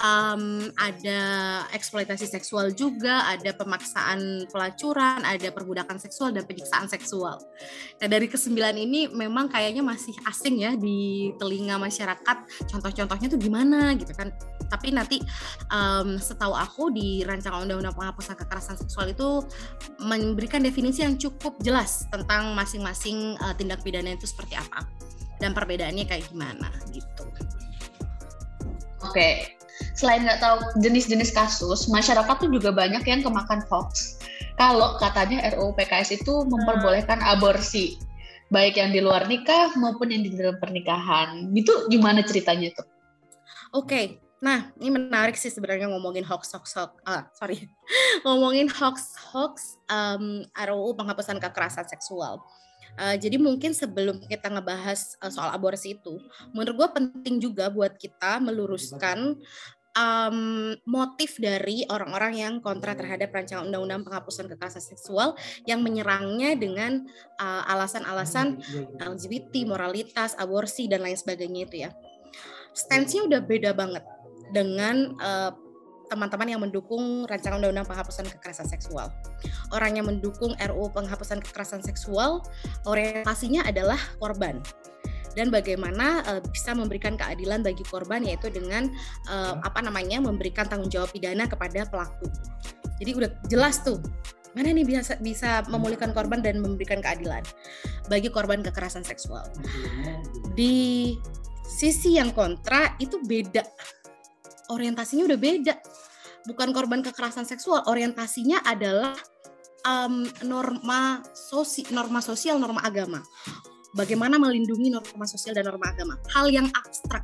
um, 0.00 0.70
ada 0.80 1.20
eksploitasi 1.70 2.26
seksual 2.26 2.72
juga, 2.72 3.28
ada 3.28 3.52
pemaksaan 3.54 4.48
pelacuran, 4.48 5.22
ada 5.22 5.48
perbudakan 5.52 6.00
seksual 6.00 6.32
dan 6.32 6.48
penyiksaan 6.48 6.88
seksual. 6.90 7.38
Nah 8.00 8.08
dari 8.08 8.26
kesembilan 8.26 8.74
ini 8.78 9.12
memang 9.12 9.52
kayaknya 9.52 9.84
masih 9.84 10.14
asing 10.26 10.64
ya 10.64 10.72
di 10.74 11.30
telinga 11.38 11.76
masyarakat. 11.78 12.68
Contoh-contohnya 12.70 13.28
tuh 13.30 13.40
gimana 13.40 13.94
gitu 13.98 14.10
kan? 14.16 14.32
tapi 14.74 14.90
nanti 14.90 15.22
um, 15.70 16.18
setahu 16.18 16.50
aku 16.50 16.90
di 16.90 17.22
rancangan 17.22 17.62
undang-undang 17.62 17.94
penghapusan 17.94 18.34
kekerasan 18.34 18.74
seksual 18.74 19.06
itu 19.12 19.44
memberikan 20.02 20.58
definisi 20.64 21.06
yang 21.06 21.14
cukup 21.14 21.54
jelas 21.62 22.10
tentang 22.10 22.58
masing-masing 22.58 23.38
uh, 23.38 23.54
tindak 23.54 23.86
pidana 23.86 24.18
itu 24.18 24.26
seperti 24.26 24.58
apa 24.58 24.82
dan 25.38 25.54
perbedaannya 25.54 26.04
kayak 26.10 26.26
gimana 26.26 26.70
gitu. 26.90 27.22
Oke, 29.04 29.53
selain 29.94 30.26
nggak 30.26 30.42
tahu 30.42 30.58
jenis-jenis 30.82 31.30
kasus, 31.30 31.86
masyarakat 31.86 32.36
tuh 32.36 32.50
juga 32.50 32.74
banyak 32.74 33.02
yang 33.06 33.22
kemakan 33.22 33.62
hoax. 33.70 34.18
Kalau 34.54 34.98
katanya 34.98 35.42
RUU 35.54 35.74
PKS 35.74 36.22
itu 36.22 36.46
memperbolehkan 36.46 37.18
aborsi, 37.22 37.98
baik 38.54 38.78
yang 38.78 38.90
di 38.94 39.02
luar 39.02 39.26
nikah 39.26 39.74
maupun 39.78 40.10
yang 40.14 40.22
di 40.22 40.34
dalam 40.34 40.58
pernikahan. 40.62 41.50
Itu 41.54 41.90
gimana 41.90 42.22
ceritanya 42.22 42.70
tuh? 42.74 42.86
Oke, 43.74 44.22
nah 44.38 44.70
ini 44.78 44.94
menarik 44.94 45.34
sih 45.34 45.50
sebenarnya 45.50 45.90
ngomongin 45.90 46.22
hoax 46.22 46.54
hoax 46.54 46.74
hoax. 46.78 46.92
Ah, 47.02 47.26
sorry, 47.34 47.66
ngomongin 48.26 48.70
hoax 48.70 49.14
hoax 49.30 49.78
um, 49.90 50.46
RUU 50.54 50.94
penghapusan 50.94 51.42
kekerasan 51.42 51.86
seksual. 51.90 52.42
Uh, 52.94 53.18
jadi 53.18 53.42
mungkin 53.42 53.74
sebelum 53.74 54.22
kita 54.30 54.46
ngebahas 54.46 55.18
uh, 55.18 55.26
soal 55.26 55.50
aborsi 55.50 55.98
itu, 55.98 56.14
menurut 56.54 56.78
gue 56.78 56.88
penting 56.94 57.42
juga 57.42 57.66
buat 57.66 57.98
kita 57.98 58.38
meluruskan 58.38 59.34
um, 59.94 60.74
motif 60.84 61.38
dari 61.38 61.86
orang-orang 61.88 62.34
yang 62.38 62.54
kontra 62.60 62.92
terhadap 62.98 63.30
rancangan 63.30 63.66
undang-undang 63.66 64.02
penghapusan 64.02 64.50
kekerasan 64.50 64.82
seksual 64.82 65.38
yang 65.64 65.80
menyerangnya 65.80 66.58
dengan 66.58 67.06
uh, 67.38 67.62
alasan-alasan 67.70 68.60
LGBT, 68.98 69.64
moralitas, 69.66 70.34
aborsi 70.38 70.90
dan 70.90 71.02
lain 71.02 71.16
sebagainya 71.16 71.60
itu 71.66 71.76
ya. 71.88 71.90
Stance-nya 72.74 73.26
udah 73.30 73.40
beda 73.40 73.70
banget 73.72 74.02
dengan 74.50 75.14
uh, 75.22 75.54
teman-teman 76.10 76.46
yang 76.46 76.60
mendukung 76.60 77.24
rancangan 77.24 77.58
undang-undang 77.58 77.88
penghapusan 77.88 78.28
kekerasan 78.28 78.68
seksual. 78.68 79.08
Orang 79.72 79.96
yang 79.96 80.06
mendukung 80.06 80.52
RUU 80.58 80.92
penghapusan 80.92 81.40
kekerasan 81.40 81.80
seksual 81.80 82.44
orientasinya 82.84 83.64
adalah 83.64 83.98
korban 84.20 84.60
dan 85.34 85.50
bagaimana 85.50 86.22
uh, 86.26 86.40
bisa 86.42 86.72
memberikan 86.74 87.18
keadilan 87.18 87.62
bagi 87.62 87.82
korban 87.86 88.22
yaitu 88.22 88.50
dengan 88.50 88.90
uh, 89.30 89.60
apa 89.62 89.82
namanya 89.82 90.22
memberikan 90.22 90.66
tanggung 90.66 90.90
jawab 90.90 91.10
pidana 91.10 91.46
kepada 91.46 91.86
pelaku. 91.86 92.26
Jadi 93.02 93.10
udah 93.14 93.30
jelas 93.50 93.82
tuh 93.82 93.98
mana 94.54 94.70
nih 94.70 94.86
bisa 94.86 95.18
bisa 95.18 95.66
memulihkan 95.66 96.14
korban 96.14 96.38
dan 96.38 96.62
memberikan 96.62 97.02
keadilan 97.02 97.42
bagi 98.06 98.30
korban 98.30 98.62
kekerasan 98.62 99.02
seksual. 99.02 99.42
Di 100.54 101.18
sisi 101.66 102.14
yang 102.14 102.30
kontra 102.30 102.94
itu 103.02 103.18
beda 103.18 103.66
orientasinya 104.70 105.26
udah 105.26 105.40
beda. 105.40 105.74
Bukan 106.44 106.76
korban 106.76 107.00
kekerasan 107.00 107.48
seksual, 107.48 107.88
orientasinya 107.88 108.60
adalah 108.68 109.16
um, 109.88 110.28
norma 110.44 111.24
sosial, 111.32 111.88
norma 111.92 112.20
sosial, 112.20 112.60
norma 112.60 112.84
agama. 112.84 113.24
Bagaimana 113.94 114.36
melindungi 114.42 114.90
norma 114.90 115.26
sosial 115.26 115.54
dan 115.54 115.70
norma 115.70 115.94
agama? 115.94 116.18
Hal 116.34 116.50
yang 116.50 116.66
abstrak, 116.74 117.22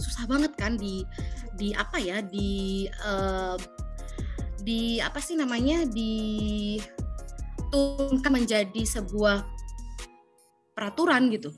susah 0.00 0.24
banget 0.24 0.56
kan 0.56 0.80
di 0.80 1.04
di 1.60 1.76
apa 1.76 2.00
ya 2.00 2.24
di 2.24 2.88
uh, 3.04 3.60
di 4.64 4.98
apa 5.04 5.20
sih 5.20 5.36
namanya 5.36 5.84
di 5.84 6.76
turunkan 7.68 8.32
menjadi 8.32 8.82
sebuah 8.88 9.44
peraturan 10.72 11.28
gitu 11.28 11.52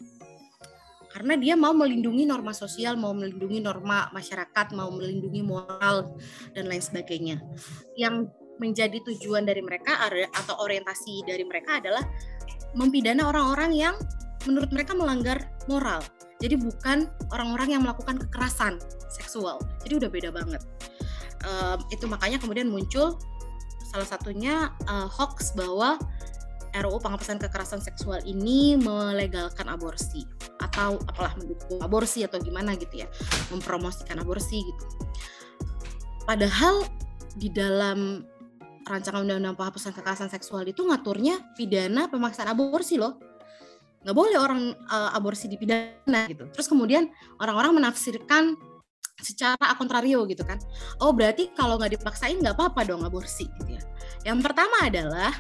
karena 1.11 1.35
dia 1.35 1.59
mau 1.59 1.75
melindungi 1.75 2.23
norma 2.23 2.55
sosial, 2.55 2.95
mau 2.95 3.11
melindungi 3.11 3.59
norma 3.59 4.07
masyarakat, 4.15 4.71
mau 4.79 4.95
melindungi 4.95 5.43
moral 5.43 6.15
dan 6.55 6.71
lain 6.71 6.79
sebagainya. 6.79 7.43
Yang 7.99 8.31
menjadi 8.63 9.03
tujuan 9.03 9.43
dari 9.43 9.59
mereka 9.59 9.99
atau 10.07 10.55
orientasi 10.63 11.27
dari 11.27 11.43
mereka 11.43 11.83
adalah 11.83 12.07
mempidana 12.79 13.27
orang-orang 13.27 13.75
yang 13.75 13.95
menurut 14.49 14.71
mereka 14.73 14.97
melanggar 14.97 15.49
moral. 15.69 16.01
Jadi 16.41 16.57
bukan 16.57 17.05
orang-orang 17.33 17.77
yang 17.77 17.83
melakukan 17.85 18.17
kekerasan 18.17 18.81
seksual. 19.13 19.61
Jadi 19.85 20.01
udah 20.01 20.11
beda 20.11 20.31
banget. 20.33 20.63
Uh, 21.45 21.77
itu 21.93 22.05
makanya 22.09 22.41
kemudian 22.41 22.69
muncul 22.69 23.17
salah 23.91 24.09
satunya 24.09 24.71
uh, 24.89 25.09
hoax 25.09 25.53
bahwa 25.57 25.99
RUU 26.71 27.03
penghapusan 27.03 27.43
kekerasan 27.43 27.83
seksual 27.83 28.23
ini 28.23 28.79
melegalkan 28.79 29.67
aborsi 29.67 30.23
atau 30.63 31.03
apalah 31.11 31.35
mendukung 31.35 31.83
aborsi 31.83 32.23
atau 32.23 32.39
gimana 32.39 32.79
gitu 32.79 33.03
ya 33.03 33.09
mempromosikan 33.51 34.23
aborsi 34.23 34.63
gitu 34.63 34.85
padahal 36.23 36.87
di 37.35 37.51
dalam 37.51 38.23
rancangan 38.87 39.27
undang-undang 39.27 39.59
penghapusan 39.59 39.91
kekerasan 39.95 40.31
seksual 40.31 40.63
itu 40.63 40.87
ngaturnya 40.87 41.55
pidana 41.59 42.07
pemaksaan 42.07 42.55
aborsi 42.55 43.03
loh 43.03 43.19
nggak 44.01 44.17
boleh 44.17 44.37
orang 44.41 44.73
uh, 44.89 45.13
aborsi 45.13 45.47
dipidana 45.47 46.25
gitu 46.29 46.49
terus 46.51 46.67
kemudian 46.67 47.13
orang-orang 47.41 47.77
menafsirkan 47.77 48.57
secara 49.21 49.77
kontrario 49.77 50.25
gitu 50.25 50.41
kan 50.45 50.57
oh 51.05 51.13
berarti 51.13 51.53
kalau 51.53 51.77
nggak 51.77 52.01
dipaksain 52.01 52.41
nggak 52.41 52.57
apa-apa 52.57 52.89
dong 52.89 53.05
aborsi 53.05 53.45
gitu 53.61 53.77
ya 53.77 53.83
yang 54.25 54.41
pertama 54.41 54.89
adalah 54.89 55.37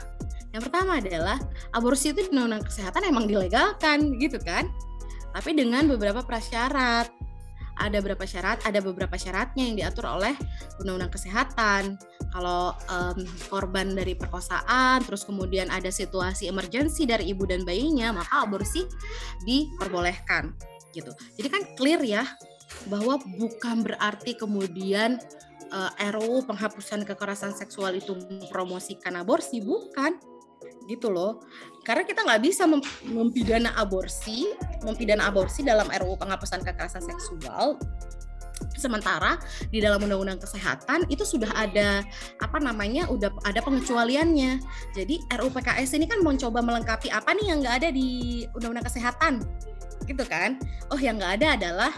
yang 0.50 0.62
pertama 0.67 0.99
adalah 0.99 1.38
aborsi 1.71 2.11
itu 2.11 2.26
di 2.26 2.29
undang-undang 2.35 2.67
kesehatan 2.67 3.07
emang 3.07 3.31
dilegalkan 3.31 4.19
gitu 4.19 4.38
kan. 4.43 4.67
Tapi 5.31 5.55
dengan 5.55 5.87
beberapa 5.87 6.26
prasyarat. 6.26 7.07
Ada 7.81 8.05
beberapa 8.05 8.29
syarat, 8.29 8.61
ada 8.69 8.85
beberapa 8.85 9.17
syaratnya 9.17 9.65
yang 9.65 9.77
diatur 9.81 10.05
oleh 10.05 10.37
undang-undang 10.79 11.11
kesehatan. 11.11 11.97
Kalau 12.31 12.77
um, 12.93 13.19
korban 13.49 13.97
dari 13.97 14.15
perkosaan, 14.15 15.03
terus 15.03 15.25
kemudian 15.25 15.73
ada 15.73 15.89
situasi 15.89 16.47
emergensi 16.47 17.09
dari 17.09 17.33
ibu 17.33 17.49
dan 17.49 17.65
bayinya, 17.65 18.15
maka 18.15 18.45
aborsi 18.45 18.85
diperbolehkan 19.49 20.53
gitu. 20.93 21.11
Jadi 21.41 21.49
kan 21.49 21.63
clear 21.75 22.03
ya 22.05 22.23
bahwa 22.87 23.19
bukan 23.41 23.83
berarti 23.83 24.39
kemudian 24.39 25.19
uh, 25.75 25.91
eh, 25.99 26.11
RUU 26.15 26.47
penghapusan 26.47 27.03
kekerasan 27.03 27.55
seksual 27.57 27.97
itu 27.99 28.15
mempromosikan 28.15 29.19
aborsi, 29.19 29.63
bukan 29.63 30.19
gitu 30.90 31.14
loh. 31.14 31.38
Karena 31.87 32.02
kita 32.02 32.26
nggak 32.26 32.42
bisa 32.42 32.66
mempidana 33.06 33.70
aborsi 33.78 34.50
mempidana 34.82 35.30
aborsi 35.30 35.62
dalam 35.62 35.87
RUU 35.87 36.18
penghapusan 36.18 36.66
kekerasan 36.66 37.06
seksual. 37.06 37.78
Sementara 38.76 39.40
di 39.73 39.80
dalam 39.80 40.04
undang-undang 40.04 40.37
kesehatan 40.37 41.09
itu 41.09 41.25
sudah 41.25 41.49
ada 41.56 42.04
apa 42.44 42.61
namanya 42.61 43.09
udah 43.09 43.32
ada 43.49 43.64
pengecualiannya. 43.64 44.61
Jadi 44.92 45.14
RUU 45.40 45.49
PKS 45.54 45.97
ini 45.97 46.04
kan 46.11 46.20
mencoba 46.20 46.61
melengkapi 46.61 47.09
apa 47.09 47.32
nih 47.32 47.54
yang 47.54 47.59
nggak 47.64 47.76
ada 47.85 47.88
di 47.88 48.44
undang-undang 48.52 48.85
kesehatan? 48.85 49.40
Gitu 50.04 50.25
kan? 50.28 50.61
Oh 50.92 51.00
yang 51.00 51.16
nggak 51.16 51.40
ada 51.40 51.56
adalah 51.56 51.92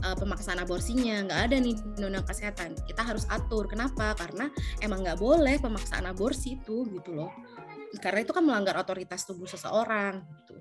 uh, 0.00 0.16
pemaksaan 0.16 0.56
aborsinya. 0.64 1.28
Nggak 1.28 1.40
ada 1.52 1.56
nih 1.60 1.76
undang-undang 2.00 2.24
kesehatan. 2.24 2.72
Kita 2.88 3.04
harus 3.04 3.28
atur. 3.28 3.68
Kenapa? 3.68 4.16
Karena 4.16 4.48
emang 4.80 5.04
nggak 5.04 5.20
boleh 5.20 5.60
pemaksaan 5.60 6.08
aborsi 6.08 6.56
itu 6.56 6.88
gitu 6.96 7.12
loh 7.12 7.28
karena 8.02 8.22
itu 8.22 8.32
kan 8.34 8.44
melanggar 8.44 8.76
otoritas 8.78 9.24
tubuh 9.24 9.48
seseorang 9.48 10.22
gitu. 10.42 10.56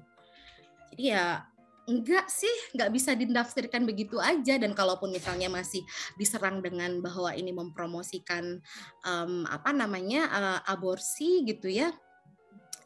Jadi 0.93 1.03
ya 1.11 1.43
enggak 1.85 2.25
sih, 2.29 2.49
nggak 2.73 2.89
bisa 2.89 3.13
didaftarkan 3.13 3.85
begitu 3.85 4.17
aja 4.17 4.57
dan 4.57 4.73
kalaupun 4.73 5.13
misalnya 5.13 5.53
masih 5.53 5.85
diserang 6.17 6.61
dengan 6.65 6.97
bahwa 6.97 7.29
ini 7.37 7.53
mempromosikan 7.53 8.57
um, 9.05 9.45
apa 9.45 9.69
namanya 9.69 10.25
uh, 10.33 10.59
aborsi 10.65 11.45
gitu 11.45 11.69
ya, 11.69 11.93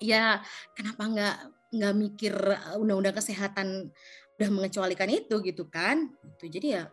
ya 0.04 0.44
kenapa 0.76 1.04
nggak 1.08 1.38
nggak 1.80 1.96
mikir 1.96 2.34
undang-undang 2.76 3.16
kesehatan 3.16 3.94
udah 4.36 4.50
mengecualikan 4.52 5.08
itu 5.12 5.40
gitu 5.48 5.68
kan? 5.72 6.12
Gitu. 6.36 6.60
Jadi 6.60 6.68
ya 6.76 6.84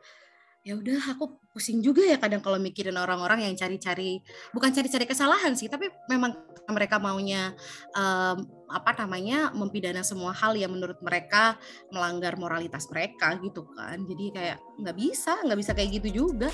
ya 0.66 0.75
udah 0.75 1.14
aku 1.14 1.38
pusing 1.54 1.78
juga 1.78 2.02
ya 2.02 2.18
kadang 2.18 2.42
kalau 2.42 2.58
mikirin 2.58 2.99
orang-orang 2.99 3.46
yang 3.46 3.54
cari-cari 3.54 4.18
bukan 4.50 4.75
cari-cari 4.75 5.06
kesalahan 5.06 5.54
sih 5.54 5.70
tapi 5.70 5.87
memang 6.11 6.35
mereka 6.66 6.99
maunya 6.99 7.54
um, 7.94 8.42
apa 8.66 8.99
namanya 8.99 9.54
mempidana 9.54 10.02
semua 10.02 10.35
hal 10.35 10.58
yang 10.58 10.75
menurut 10.75 10.99
mereka 10.99 11.54
melanggar 11.94 12.35
moralitas 12.35 12.90
mereka 12.90 13.38
gitu 13.38 13.62
kan. 13.78 14.02
Jadi 14.02 14.35
kayak 14.35 14.58
nggak 14.82 14.96
bisa 14.99 15.38
nggak 15.46 15.58
bisa 15.62 15.70
kayak 15.70 15.90
gitu 16.02 16.26
juga. 16.26 16.50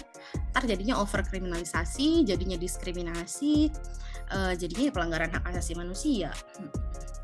Ntar 0.53 0.69
jadinya 0.69 1.01
over 1.01 1.25
kriminalisasi 1.25 2.29
jadinya 2.29 2.61
diskriminasi 2.61 3.73
uh, 4.37 4.53
jadinya 4.53 4.93
pelanggaran 4.93 5.33
hak 5.33 5.57
asasi 5.57 5.73
manusia. 5.73 6.37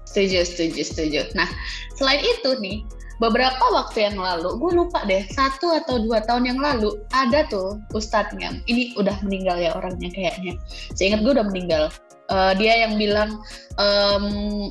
Setuju 0.09 0.41
setuju 0.49 0.81
setuju. 0.89 1.21
Nah 1.37 1.53
selain 2.01 2.25
itu 2.25 2.51
nih 2.65 2.81
beberapa 3.19 3.65
waktu 3.75 4.11
yang 4.11 4.17
lalu 4.19 4.59
gue 4.59 4.73
lupa 4.79 5.03
deh 5.07 5.27
satu 5.35 5.75
atau 5.75 6.03
dua 6.03 6.23
tahun 6.25 6.55
yang 6.55 6.59
lalu 6.63 6.99
ada 7.11 7.47
tuh 7.51 7.83
ustadznya. 7.95 8.55
Ini 8.71 8.95
udah 8.99 9.19
meninggal 9.27 9.59
ya 9.59 9.75
orangnya 9.75 10.11
kayaknya. 10.15 10.55
Saya 10.95 11.15
ingat 11.15 11.21
gue 11.27 11.33
udah 11.35 11.47
meninggal. 11.47 11.85
Uh, 12.29 12.53
dia 12.55 12.87
yang 12.87 13.01
bilang 13.01 13.41
um, 13.81 14.69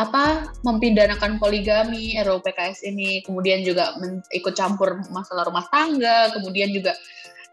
apa 0.00 0.48
mempidanakan 0.64 1.36
poligami 1.36 2.16
RUU 2.16 2.40
PKS 2.40 2.88
ini. 2.88 3.20
Kemudian 3.24 3.60
juga 3.60 3.92
ikut 4.32 4.56
campur 4.56 4.96
masalah 5.12 5.44
rumah 5.48 5.68
tangga 5.68 6.32
kemudian 6.32 6.72
juga 6.72 6.96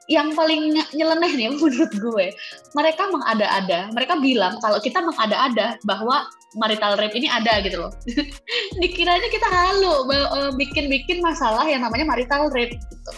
yang 0.10 0.34
paling 0.34 0.74
nyeleneh 0.92 1.32
nih 1.38 1.48
menurut 1.62 1.94
gue, 1.94 2.28
mereka 2.74 3.08
mengada-ada. 3.08 3.94
Mereka 3.94 4.20
bilang 4.20 4.58
kalau 4.60 4.82
kita 4.82 5.00
mengada-ada 5.00 5.78
bahwa 5.86 6.26
marital 6.58 6.98
rape 6.98 7.14
ini 7.14 7.30
ada 7.30 7.62
gitu 7.62 7.78
loh. 7.78 7.94
Dikiranya 8.82 9.30
kita 9.30 9.48
halu 9.48 10.10
eh, 10.10 10.52
bikin-bikin 10.58 11.22
masalah 11.22 11.64
yang 11.70 11.86
namanya 11.86 12.10
marital 12.10 12.50
rape 12.50 12.74
gitu. 12.74 13.12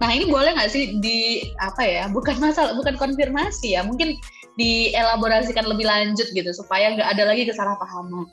Nah 0.00 0.08
ini 0.08 0.32
boleh 0.32 0.56
nggak 0.56 0.72
sih 0.72 0.96
di 0.98 1.44
apa 1.60 1.84
ya? 1.84 2.04
Bukan 2.08 2.40
masalah, 2.40 2.72
bukan 2.72 2.96
konfirmasi 2.96 3.76
ya. 3.76 3.84
Mungkin 3.84 4.16
dielaborasikan 4.56 5.68
lebih 5.68 5.84
lanjut 5.84 6.26
gitu 6.32 6.50
supaya 6.56 6.96
nggak 6.96 7.20
ada 7.20 7.24
lagi 7.28 7.44
kesalahpahaman. 7.44 8.24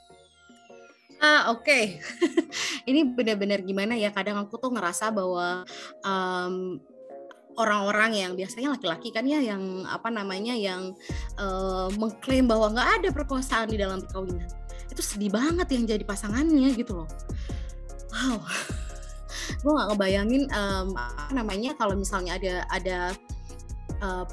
Ah 1.18 1.50
oke, 1.50 1.66
okay. 1.66 1.98
ini 2.90 3.02
benar-benar 3.04 3.66
gimana 3.66 3.98
ya? 3.98 4.14
Kadang 4.14 4.38
aku 4.38 4.62
tuh 4.62 4.70
ngerasa 4.70 5.10
bahwa 5.10 5.66
um, 6.06 6.78
orang-orang 7.58 8.12
yang 8.14 8.32
biasanya 8.38 8.78
laki-laki 8.78 9.10
kan 9.10 9.26
ya 9.26 9.42
yang 9.42 9.84
apa 9.90 10.14
namanya 10.14 10.54
yang 10.54 10.94
uh, 11.42 11.90
mengklaim 11.98 12.46
bahwa 12.46 12.72
nggak 12.72 12.90
ada 13.02 13.10
perkosaan 13.10 13.74
di 13.74 13.78
dalam 13.82 14.02
perkawinan. 14.06 14.48
Itu 14.94 15.02
sedih 15.02 15.34
banget 15.34 15.68
yang 15.74 15.84
jadi 15.90 16.04
pasangannya 16.06 16.70
gitu 16.78 17.04
loh. 17.04 17.10
Wow. 18.14 18.40
Gue 19.64 19.72
nggak 19.74 19.88
ngebayangin 19.94 20.44
um, 20.54 20.88
apa 20.96 21.34
namanya 21.34 21.74
kalau 21.76 21.98
misalnya 21.98 22.38
ada 22.38 22.54
ada 22.70 22.98
uh, 24.06 24.26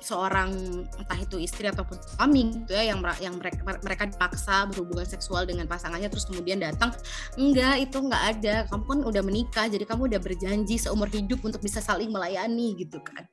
seorang 0.00 0.50
entah 0.96 1.18
itu 1.20 1.36
istri 1.40 1.68
ataupun 1.68 1.96
suami 2.00 2.52
gitu 2.52 2.72
ya 2.72 2.92
yang 2.92 2.98
yang 3.20 3.36
mereka 3.36 3.60
mereka 3.84 4.04
dipaksa 4.08 4.66
berhubungan 4.72 5.06
seksual 5.06 5.44
dengan 5.44 5.68
pasangannya 5.68 6.08
terus 6.08 6.26
kemudian 6.26 6.60
datang 6.60 6.90
enggak 7.36 7.84
itu 7.84 7.96
enggak 8.00 8.22
ada. 8.36 8.54
Kamu 8.68 8.84
kan 8.88 9.00
udah 9.04 9.22
menikah 9.22 9.66
jadi 9.68 9.84
kamu 9.84 10.10
udah 10.10 10.20
berjanji 10.20 10.76
seumur 10.80 11.08
hidup 11.12 11.44
untuk 11.44 11.60
bisa 11.60 11.78
saling 11.84 12.08
melayani 12.08 12.76
gitu 12.80 12.98
kan. 13.04 13.28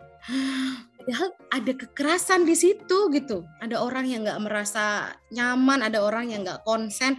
Padahal 0.99 1.29
ada 1.55 1.71
kekerasan 1.71 2.43
di 2.43 2.51
situ 2.51 3.07
gitu. 3.15 3.47
Ada 3.63 3.79
orang 3.79 4.11
yang 4.11 4.27
nggak 4.27 4.43
merasa 4.43 5.15
nyaman 5.31 5.83
ada 5.83 6.03
orang 6.03 6.31
yang 6.31 6.43
nggak 6.43 6.67
konsen 6.67 7.15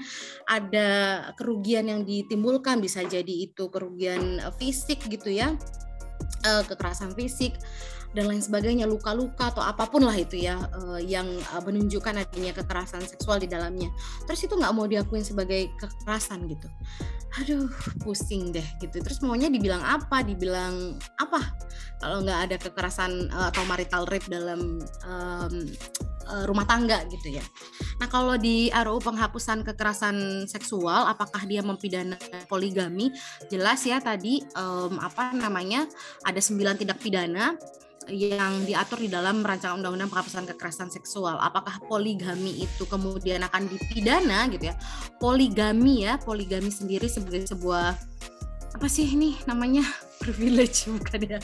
ada 0.48 0.88
kerugian 1.36 1.88
yang 1.88 2.00
ditimbulkan 2.04 2.80
bisa 2.80 3.04
jadi 3.04 3.48
itu 3.48 3.68
kerugian 3.68 4.40
eh, 4.40 4.54
fisik 4.56 5.04
gitu 5.08 5.28
ya 5.28 5.52
eh, 6.44 6.62
kekerasan 6.64 7.12
fisik 7.12 7.56
dan 8.16 8.24
lain 8.24 8.40
sebagainya 8.40 8.88
luka-luka 8.88 9.52
atau 9.52 9.60
apa 9.60 9.84
pun 9.84 10.00
lah 10.00 10.16
itu 10.16 10.40
ya 10.40 10.56
uh, 10.56 11.00
yang 11.00 11.28
uh, 11.52 11.60
menunjukkan 11.60 12.24
adanya 12.24 12.56
kekerasan 12.56 13.04
seksual 13.04 13.36
di 13.36 13.48
dalamnya. 13.50 13.92
Terus 14.24 14.48
itu 14.48 14.54
nggak 14.56 14.72
mau 14.72 14.88
diakuin 14.88 15.24
sebagai 15.24 15.68
kekerasan 15.76 16.48
gitu. 16.48 16.68
Aduh 17.44 17.68
pusing 18.00 18.56
deh 18.56 18.64
gitu. 18.80 19.04
Terus 19.04 19.20
maunya 19.20 19.52
dibilang 19.52 19.84
apa? 19.84 20.24
Dibilang 20.24 20.96
apa? 21.20 21.52
Kalau 22.00 22.24
nggak 22.24 22.40
ada 22.48 22.56
kekerasan 22.56 23.28
uh, 23.28 23.52
atau 23.52 23.62
marital 23.68 24.08
rape 24.08 24.26
dalam 24.32 24.80
um, 25.04 25.54
rumah 26.44 26.68
tangga 26.68 27.08
gitu 27.08 27.40
ya. 27.40 27.44
Nah 27.96 28.08
kalau 28.12 28.36
di 28.36 28.68
RUU 28.68 29.00
penghapusan 29.00 29.64
kekerasan 29.64 30.44
seksual 30.44 31.08
apakah 31.08 31.48
dia 31.48 31.64
mempidana 31.64 32.20
poligami? 32.52 33.08
Jelas 33.48 33.80
ya 33.88 33.96
tadi 33.96 34.44
um, 34.52 35.00
apa 35.00 35.32
namanya 35.32 35.88
ada 36.28 36.36
sembilan 36.36 36.76
tindak 36.76 37.00
pidana 37.00 37.56
yang 38.08 38.64
diatur 38.64 39.00
di 39.00 39.08
dalam 39.12 39.44
rancangan 39.44 39.80
undang-undang 39.80 40.08
penghapusan 40.08 40.48
kekerasan 40.54 40.88
seksual. 40.88 41.36
Apakah 41.40 41.80
poligami 41.84 42.64
itu 42.64 42.84
kemudian 42.88 43.44
akan 43.44 43.68
dipidana 43.68 44.48
gitu 44.52 44.72
ya? 44.72 44.74
Poligami 45.20 46.08
ya, 46.08 46.16
poligami 46.20 46.72
sendiri 46.72 47.06
sebagai 47.06 47.44
sebuah 47.48 47.96
apa 48.76 48.86
sih 48.86 49.08
ini 49.10 49.36
namanya 49.48 49.82
privilege 50.22 50.88
bukan 50.88 51.38
ya? 51.38 51.40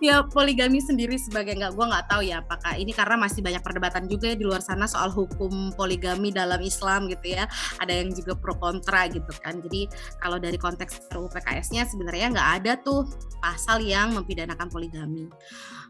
Ya 0.00 0.24
poligami 0.26 0.78
sendiri 0.82 1.18
sebagai 1.18 1.54
nggak 1.58 1.72
gue 1.74 1.86
nggak 1.88 2.06
tahu 2.10 2.22
ya 2.26 2.40
apakah 2.40 2.78
ini 2.78 2.94
karena 2.94 3.18
masih 3.18 3.40
banyak 3.42 3.62
perdebatan 3.62 4.04
juga 4.06 4.32
ya 4.32 4.36
di 4.38 4.46
luar 4.46 4.62
sana 4.62 4.86
soal 4.86 5.10
hukum 5.10 5.74
poligami 5.74 6.30
dalam 6.30 6.58
Islam 6.62 7.10
gitu 7.10 7.34
ya. 7.34 7.50
Ada 7.82 8.02
yang 8.04 8.10
juga 8.14 8.38
pro 8.38 8.54
kontra 8.58 9.06
gitu 9.10 9.28
kan. 9.42 9.58
Jadi 9.58 9.90
kalau 10.18 10.38
dari 10.38 10.56
konteks 10.56 11.10
RUU 11.10 11.28
PKS-nya 11.32 11.86
sebenarnya 11.86 12.34
nggak 12.34 12.50
ada 12.62 12.72
tuh 12.80 13.06
pasal 13.38 13.82
yang 13.82 14.14
mempidanakan 14.14 14.70
poligami. 14.70 15.30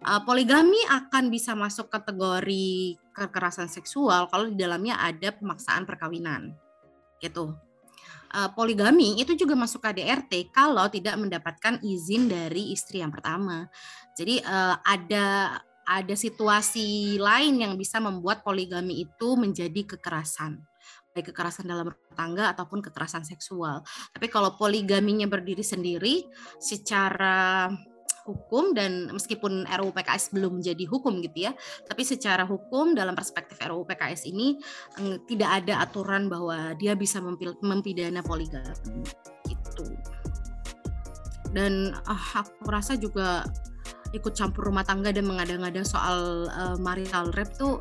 Uh, 0.04 0.22
poligami 0.22 0.78
akan 0.86 1.26
bisa 1.32 1.58
masuk 1.58 1.90
kategori 1.90 2.94
kekerasan 3.10 3.66
seksual 3.66 4.30
kalau 4.30 4.46
di 4.46 4.54
dalamnya 4.54 4.94
ada 5.02 5.34
pemaksaan 5.34 5.82
perkawinan 5.82 6.54
gitu. 7.18 7.54
Uh, 8.28 8.44
poligami 8.52 9.16
itu 9.16 9.32
juga 9.32 9.56
masuk 9.56 9.80
KDRT 9.80 10.52
kalau 10.52 10.84
tidak 10.92 11.16
mendapatkan 11.16 11.80
izin 11.80 12.28
dari 12.28 12.76
istri 12.76 13.00
yang 13.00 13.08
pertama. 13.08 13.72
Jadi 14.18 14.42
uh, 14.42 14.74
ada 14.82 15.58
ada 15.88 16.14
situasi 16.18 17.16
lain 17.16 17.64
yang 17.64 17.78
bisa 17.78 18.02
membuat 18.02 18.42
poligami 18.42 19.06
itu 19.06 19.38
menjadi 19.38 19.96
kekerasan 19.96 20.60
baik 21.18 21.34
kekerasan 21.34 21.66
dalam 21.66 21.90
rumah 21.90 22.14
tangga 22.14 22.44
ataupun 22.54 22.78
kekerasan 22.78 23.26
seksual. 23.26 23.82
Tapi 24.14 24.30
kalau 24.30 24.54
poligaminya 24.54 25.26
berdiri 25.26 25.66
sendiri 25.66 26.22
secara 26.62 27.66
hukum 28.28 28.76
dan 28.76 29.10
meskipun 29.10 29.66
RUU 29.66 29.90
PKS 29.90 30.30
belum 30.36 30.60
menjadi 30.60 30.84
hukum 30.86 31.18
gitu 31.24 31.50
ya, 31.50 31.52
tapi 31.90 32.06
secara 32.06 32.46
hukum 32.46 32.94
dalam 32.94 33.16
perspektif 33.18 33.58
RUU 33.58 33.82
PKS 33.88 34.30
ini 34.30 34.60
tidak 35.26 35.64
ada 35.64 35.82
aturan 35.82 36.30
bahwa 36.30 36.76
dia 36.78 36.94
bisa 36.94 37.18
mempidana 37.64 38.22
poligami 38.22 39.02
gitu. 39.48 39.90
Dan 41.50 41.96
ah, 42.04 42.44
aku 42.44 42.68
rasa 42.68 42.94
juga 43.00 43.48
ikut 44.16 44.32
campur 44.32 44.72
rumah 44.72 44.84
tangga 44.84 45.12
dan 45.12 45.28
mengada-ngada 45.28 45.84
soal 45.84 46.48
uh, 46.52 46.76
marital 46.80 47.32
rape 47.36 47.52
tuh 47.56 47.80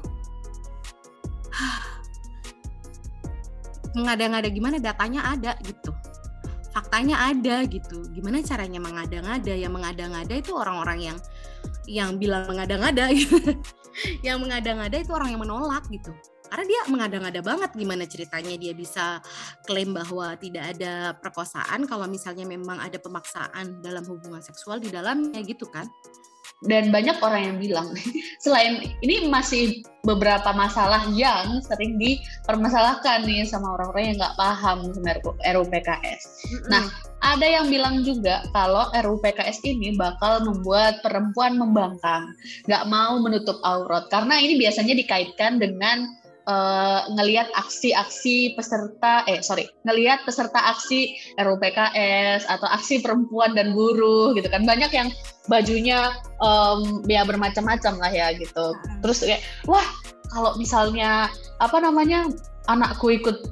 mengada-ngada 3.97 4.51
gimana 4.51 4.77
datanya 4.77 5.33
ada 5.33 5.57
gitu. 5.65 5.89
Faktanya 6.69 7.33
ada 7.33 7.65
gitu. 7.65 8.05
Gimana 8.13 8.45
caranya 8.45 8.77
mengada-ngada? 8.77 9.49
Yang 9.49 9.73
mengada-ngada 9.73 10.33
itu 10.37 10.53
orang-orang 10.53 10.99
yang 11.01 11.17
yang 11.89 12.21
bilang 12.21 12.45
mengada-ngada. 12.45 13.09
Gitu. 13.09 13.41
yang 14.27 14.37
mengada-ngada 14.37 15.01
itu 15.01 15.09
orang 15.09 15.33
yang 15.33 15.41
menolak 15.41 15.81
gitu 15.89 16.13
karena 16.47 16.65
dia 16.65 16.81
mengada-ngada 16.87 17.41
banget 17.43 17.71
gimana 17.75 18.03
ceritanya 18.07 18.55
dia 18.55 18.73
bisa 18.73 19.19
klaim 19.67 19.91
bahwa 19.91 20.33
tidak 20.39 20.75
ada 20.75 21.13
perkosaan 21.19 21.85
kalau 21.85 22.07
misalnya 22.07 22.47
memang 22.47 22.79
ada 22.79 22.97
pemaksaan 22.97 23.83
dalam 23.83 24.03
hubungan 24.07 24.41
seksual 24.41 24.79
di 24.79 24.89
dalamnya 24.89 25.43
gitu 25.43 25.67
kan 25.67 25.85
dan 26.65 26.89
banyak 26.89 27.21
orang 27.21 27.53
yang 27.53 27.57
bilang 27.61 27.87
selain 28.43 28.81
ini 29.05 29.29
masih 29.29 29.85
beberapa 30.01 30.49
masalah 30.57 31.05
yang 31.13 31.61
sering 31.61 32.01
dipermasalahkan 32.01 33.29
nih 33.29 33.45
sama 33.45 33.77
orang-orang 33.77 34.13
yang 34.13 34.17
nggak 34.17 34.37
paham 34.39 34.77
sama 34.89 35.21
RUU 35.53 35.69
PKS. 35.69 36.21
Mm-hmm. 36.25 36.69
Nah, 36.73 36.83
ada 37.21 37.45
yang 37.45 37.69
bilang 37.69 38.01
juga 38.01 38.41
kalau 38.57 38.89
RUU 38.89 39.21
PKS 39.21 39.61
ini 39.69 39.93
bakal 39.93 40.49
membuat 40.49 41.05
perempuan 41.05 41.61
membangkang, 41.61 42.33
nggak 42.65 42.83
mau 42.89 43.21
menutup 43.21 43.61
aurat 43.61 44.09
karena 44.09 44.41
ini 44.41 44.57
biasanya 44.57 44.97
dikaitkan 44.97 45.61
dengan 45.61 46.09
uh, 46.47 47.05
ngelihat 47.13 47.51
aksi-aksi 47.53 48.55
peserta 48.55 49.27
eh 49.27 49.43
sorry 49.43 49.67
ngelihat 49.83 50.23
peserta 50.23 50.57
aksi 50.73 51.13
RUPKS 51.37 52.47
atau 52.47 52.67
aksi 52.71 53.03
perempuan 53.03 53.53
dan 53.53 53.75
buruh 53.75 54.33
gitu 54.33 54.47
kan. 54.47 54.63
Banyak 54.63 54.91
yang 54.95 55.11
bajunya 55.51 56.15
um, 56.41 57.03
ya 57.05 57.27
bermacam-macam 57.27 57.99
lah 57.99 58.11
ya 58.11 58.33
gitu. 58.33 58.73
Terus 59.03 59.21
kayak 59.21 59.43
wah 59.67 59.85
kalau 60.31 60.55
misalnya 60.57 61.29
apa 61.59 61.77
namanya 61.79 62.27
anakku 62.67 63.11
ikut 63.11 63.47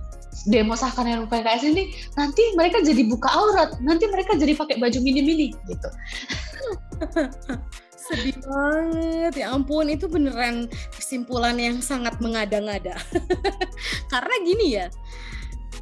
demo 0.45 0.75
sahkan 0.77 1.07
RUPKS 1.25 1.63
ini 1.65 1.95
nanti 2.19 2.43
mereka 2.53 2.83
jadi 2.83 3.07
buka 3.07 3.31
aurat 3.31 3.73
nanti 3.81 4.05
mereka 4.11 4.37
jadi 4.37 4.53
pakai 4.53 4.77
baju 4.77 4.99
mini-mini 5.01 5.55
gitu 5.65 5.89
sedih 8.05 8.37
banget. 8.45 9.33
Ya 9.41 9.53
ampun 9.53 9.89
itu 9.89 10.05
beneran 10.05 10.69
kesimpulan 10.93 11.57
yang 11.57 11.81
sangat 11.81 12.17
mengada-ngada. 12.21 12.95
Karena 14.13 14.35
gini 14.45 14.67
ya 14.77 14.87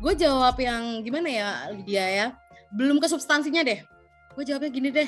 gue 0.03 0.13
jawab 0.19 0.59
yang 0.59 0.99
gimana 0.99 1.29
ya 1.31 1.49
Lydia 1.71 2.05
ya? 2.07 2.27
Belum 2.75 2.99
ke 2.99 3.07
substansinya 3.07 3.63
deh. 3.63 3.79
Gue 4.35 4.43
jawabnya 4.43 4.71
gini 4.71 4.89
deh. 4.91 5.07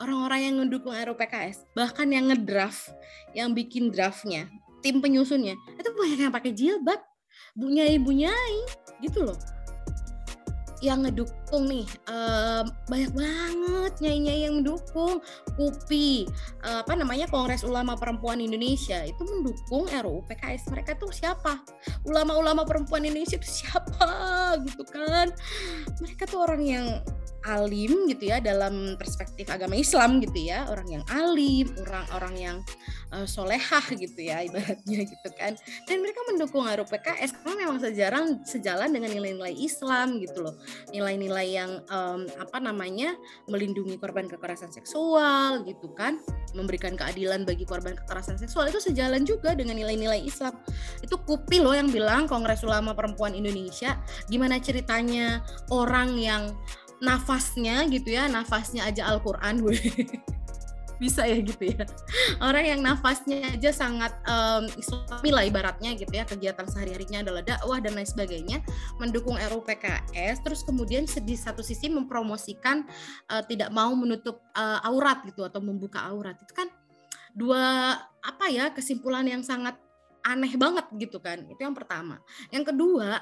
Orang-orang 0.00 0.40
yang 0.48 0.54
mendukung 0.56 0.96
RUPKS 0.96 1.76
bahkan 1.76 2.08
yang 2.08 2.32
ngedraft 2.32 2.88
yang 3.36 3.52
bikin 3.52 3.92
draftnya 3.92 4.48
tim 4.80 5.04
penyusunnya 5.04 5.60
itu 5.76 5.88
banyak 5.92 6.18
yang 6.28 6.32
pakai 6.32 6.52
jilbab. 6.56 7.00
Bunyai 7.52 8.00
bunyai 8.00 8.56
gitu 9.04 9.28
loh. 9.28 9.36
Yang 10.80 10.98
ngeduk 11.04 11.30
mendukung 11.50 11.66
nih 11.66 11.86
uh, 12.06 12.62
banyak 12.86 13.10
banget 13.10 13.92
nyai-nyai 13.98 14.40
yang 14.46 14.54
mendukung. 14.62 15.18
KUPI 15.58 16.30
uh, 16.62 16.86
apa 16.86 16.94
namanya 16.94 17.26
Kongres 17.26 17.66
Ulama 17.66 17.98
Perempuan 17.98 18.38
Indonesia 18.38 19.02
itu 19.02 19.18
mendukung 19.26 19.90
RUU 19.90 20.22
PKS 20.30 20.70
mereka 20.70 20.94
tuh 20.94 21.10
siapa? 21.10 21.58
Ulama-ulama 22.06 22.62
perempuan 22.62 23.02
Indonesia 23.02 23.34
itu 23.34 23.66
siapa? 23.66 24.06
Gitu 24.66 24.86
kan. 24.86 25.34
Mereka 25.98 26.30
tuh 26.30 26.46
orang 26.46 26.62
yang 26.62 26.86
alim 27.48 28.04
gitu 28.12 28.28
ya 28.28 28.36
dalam 28.36 29.00
perspektif 29.00 29.48
agama 29.48 29.72
Islam 29.72 30.20
gitu 30.20 30.38
ya. 30.38 30.68
Orang 30.68 30.86
yang 30.86 31.04
alim 31.08 31.72
orang-orang 31.82 32.34
yang 32.36 32.56
uh, 33.16 33.24
solehah 33.24 33.84
gitu 33.96 34.20
ya 34.20 34.44
ibaratnya 34.44 35.00
gitu 35.12 35.28
kan. 35.36 35.56
Dan 35.88 36.04
mereka 36.04 36.20
mendukung 36.28 36.68
RUU 36.68 36.86
PKS 36.88 37.40
karena 37.40 37.54
memang 37.64 37.78
sejalan 37.80 38.24
sejalan 38.44 38.90
dengan 38.92 39.10
nilai-nilai 39.12 39.56
Islam 39.56 40.20
gitu 40.20 40.44
loh. 40.44 40.54
Nilai-nilai 40.92 41.39
yang 41.42 41.82
um, 41.90 42.24
apa 42.38 42.58
namanya 42.60 43.16
melindungi 43.50 43.96
korban 43.96 44.28
kekerasan 44.28 44.70
seksual 44.70 45.64
gitu 45.64 45.90
kan. 45.92 46.20
Memberikan 46.52 46.94
keadilan 46.94 47.42
bagi 47.44 47.64
korban 47.64 47.96
kekerasan 47.96 48.36
seksual 48.36 48.68
itu 48.68 48.78
sejalan 48.82 49.22
juga 49.26 49.52
dengan 49.56 49.76
nilai-nilai 49.76 50.24
Islam. 50.24 50.56
Itu 51.00 51.20
Kupi 51.20 51.62
loh 51.62 51.76
yang 51.76 51.90
bilang 51.90 52.26
Kongres 52.26 52.64
Ulama 52.66 52.96
Perempuan 52.96 53.36
Indonesia 53.36 53.98
gimana 54.26 54.58
ceritanya 54.58 55.42
orang 55.70 56.16
yang 56.16 56.52
nafasnya 57.00 57.88
gitu 57.88 58.12
ya 58.12 58.28
nafasnya 58.28 58.84
aja 58.84 59.08
Al-Quran 59.08 59.64
bisa 61.00 61.24
ya 61.24 61.40
gitu 61.40 61.64
ya. 61.64 61.88
Orang 62.44 62.60
yang 62.60 62.80
nafasnya 62.84 63.56
aja 63.56 63.72
sangat 63.72 64.12
um, 64.28 64.68
islami 64.76 65.30
lah 65.32 65.44
ibaratnya 65.48 65.96
gitu 65.96 66.12
ya 66.12 66.28
kegiatan 66.28 66.68
sehari-harinya 66.68 67.24
adalah 67.24 67.40
dakwah 67.40 67.80
dan 67.80 67.96
lain 67.96 68.04
sebagainya 68.04 68.60
mendukung 69.00 69.40
RUU 69.40 69.64
PKS 69.64 70.44
terus 70.44 70.60
kemudian 70.60 71.08
di 71.08 71.34
satu 71.34 71.64
sisi 71.64 71.88
mempromosikan 71.88 72.84
uh, 73.32 73.40
tidak 73.48 73.72
mau 73.72 73.96
menutup 73.96 74.44
uh, 74.52 74.84
aurat 74.84 75.24
gitu 75.24 75.48
atau 75.48 75.64
membuka 75.64 76.04
aurat. 76.04 76.36
Itu 76.36 76.52
kan 76.52 76.68
dua 77.32 77.96
apa 78.20 78.52
ya 78.52 78.68
kesimpulan 78.76 79.24
yang 79.24 79.40
sangat 79.40 79.80
aneh 80.20 80.52
banget 80.60 80.84
gitu 81.00 81.16
kan. 81.16 81.48
Itu 81.48 81.64
yang 81.64 81.72
pertama. 81.72 82.20
Yang 82.52 82.76
kedua 82.76 83.16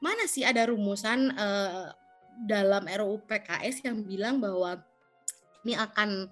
mana 0.00 0.24
sih 0.24 0.48
ada 0.48 0.64
rumusan 0.64 1.32
uh, 1.36 1.92
dalam 2.48 2.88
RUU 2.88 3.20
PKS 3.28 3.84
yang 3.84 4.00
bilang 4.00 4.40
bahwa 4.40 4.80
ini 5.62 5.78
akan 5.78 6.26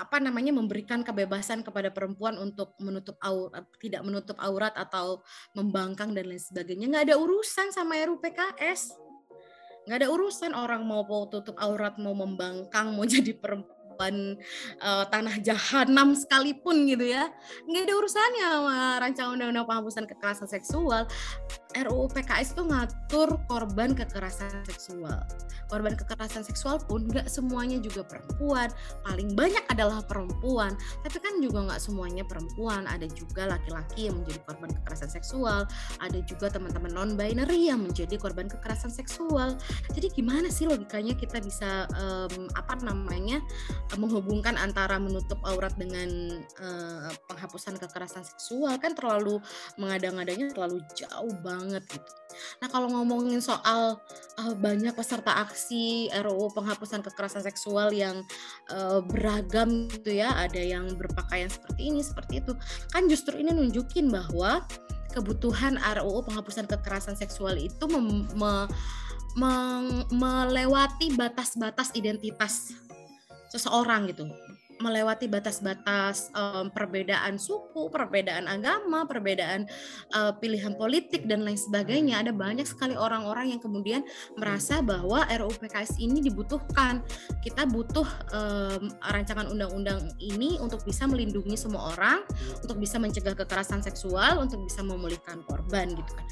apa 0.00 0.16
namanya 0.16 0.56
memberikan 0.56 1.04
kebebasan 1.04 1.60
kepada 1.60 1.92
perempuan 1.92 2.40
untuk 2.40 2.72
menutup 2.80 3.20
aurat 3.20 3.68
tidak 3.76 4.00
menutup 4.00 4.40
aurat 4.40 4.72
atau 4.72 5.20
membangkang 5.52 6.16
dan 6.16 6.24
lain 6.24 6.40
sebagainya. 6.40 6.88
Nggak 6.88 7.04
ada 7.12 7.16
urusan 7.20 7.68
sama 7.70 8.00
RUU 8.00 8.18
PKS 8.24 9.10
nggak 9.88 10.06
ada 10.06 10.08
urusan 10.12 10.52
orang 10.52 10.84
mau 10.84 11.02
tutup 11.26 11.56
aurat 11.56 11.96
mau 11.96 12.12
membangkang 12.12 12.92
mau 12.92 13.02
jadi 13.10 13.32
perempuan 13.34 14.36
uh, 14.80 15.04
tanah 15.08 15.40
jahanam 15.40 16.12
sekalipun 16.16 16.86
gitu 16.88 17.10
ya. 17.10 17.32
Nggak 17.66 17.82
ada 17.88 17.94
urusannya 17.96 18.46
sama 18.46 18.76
rancangan 19.00 19.32
undang-undang 19.34 19.66
penghapusan 19.66 20.04
kekerasan 20.08 20.48
seksual 20.48 21.08
RUU 21.78 22.10
PKS 22.10 22.58
itu 22.58 22.62
ngatur 22.66 23.38
korban 23.46 23.94
kekerasan 23.94 24.66
seksual. 24.66 25.22
Korban 25.70 25.94
kekerasan 25.94 26.42
seksual 26.42 26.82
pun 26.82 27.06
nggak 27.06 27.30
semuanya 27.30 27.78
juga 27.78 28.02
perempuan. 28.02 28.74
Paling 29.06 29.38
banyak 29.38 29.62
adalah 29.70 30.02
perempuan. 30.02 30.74
Tapi 31.06 31.22
kan 31.22 31.38
juga 31.38 31.70
nggak 31.70 31.78
semuanya 31.78 32.26
perempuan. 32.26 32.90
Ada 32.90 33.06
juga 33.14 33.46
laki-laki 33.46 34.10
yang 34.10 34.18
menjadi 34.18 34.42
korban 34.50 34.70
kekerasan 34.82 35.10
seksual. 35.14 35.70
Ada 36.02 36.18
juga 36.26 36.50
teman-teman 36.50 36.90
non 36.90 37.10
binary 37.14 37.70
yang 37.70 37.86
menjadi 37.86 38.18
korban 38.18 38.50
kekerasan 38.50 38.90
seksual. 38.90 39.54
Jadi 39.94 40.10
gimana 40.10 40.50
sih 40.50 40.66
logikanya 40.66 41.14
kita 41.14 41.38
bisa 41.38 41.86
um, 41.94 42.50
apa 42.58 42.82
namanya 42.82 43.38
menghubungkan 43.94 44.58
antara 44.58 44.98
menutup 44.98 45.38
aurat 45.46 45.72
dengan 45.78 46.42
uh, 46.58 47.14
penghapusan 47.30 47.78
kekerasan 47.78 48.26
seksual? 48.26 48.74
Kan 48.82 48.98
terlalu 48.98 49.38
mengada-ngadanya 49.78 50.50
terlalu 50.50 50.82
jauh 50.98 51.30
banget 51.46 51.59
gitu. 51.68 51.96
Nah 52.62 52.68
kalau 52.72 52.88
ngomongin 52.88 53.42
soal 53.42 54.00
uh, 54.40 54.54
banyak 54.56 54.94
peserta 54.96 55.44
aksi 55.44 56.08
RUU 56.24 56.54
penghapusan 56.56 57.04
kekerasan 57.04 57.44
seksual 57.44 57.92
yang 57.92 58.24
uh, 58.72 59.04
beragam 59.04 59.90
gitu 59.92 60.22
ya, 60.22 60.32
ada 60.38 60.60
yang 60.60 60.88
berpakaian 60.96 61.50
seperti 61.52 61.92
ini 61.92 62.00
seperti 62.00 62.40
itu, 62.40 62.52
kan 62.94 63.04
justru 63.10 63.36
ini 63.36 63.52
nunjukin 63.52 64.08
bahwa 64.08 64.64
kebutuhan 65.10 65.76
RUU 65.76 66.22
penghapusan 66.24 66.70
kekerasan 66.70 67.18
seksual 67.18 67.58
itu 67.58 67.84
mem, 67.90 68.30
me, 68.38 68.52
me, 69.34 69.52
melewati 70.14 71.12
batas-batas 71.18 71.90
identitas 71.98 72.70
seseorang 73.50 74.06
gitu 74.06 74.30
melewati 74.80 75.28
batas-batas 75.28 76.32
um, 76.32 76.72
perbedaan 76.72 77.36
suku, 77.36 77.92
perbedaan 77.92 78.48
agama, 78.48 79.04
perbedaan 79.04 79.68
uh, 80.16 80.32
pilihan 80.40 80.74
politik 80.74 81.28
dan 81.28 81.44
lain 81.44 81.60
sebagainya. 81.60 82.24
Ada 82.24 82.32
banyak 82.32 82.64
sekali 82.64 82.96
orang-orang 82.96 83.54
yang 83.54 83.60
kemudian 83.60 84.02
merasa 84.40 84.80
bahwa 84.80 85.28
RUU 85.28 85.54
PKS 85.60 86.00
ini 86.00 86.24
dibutuhkan. 86.24 87.04
Kita 87.44 87.68
butuh 87.68 88.08
um, 88.32 88.88
rancangan 89.04 89.46
undang-undang 89.52 90.16
ini 90.18 90.56
untuk 90.58 90.82
bisa 90.88 91.04
melindungi 91.04 91.54
semua 91.54 91.92
orang, 91.94 92.24
untuk 92.64 92.80
bisa 92.80 92.96
mencegah 92.96 93.36
kekerasan 93.36 93.84
seksual, 93.84 94.40
untuk 94.40 94.64
bisa 94.64 94.80
memulihkan 94.80 95.44
korban 95.44 95.92
gitu 95.92 96.12
kan 96.16 96.26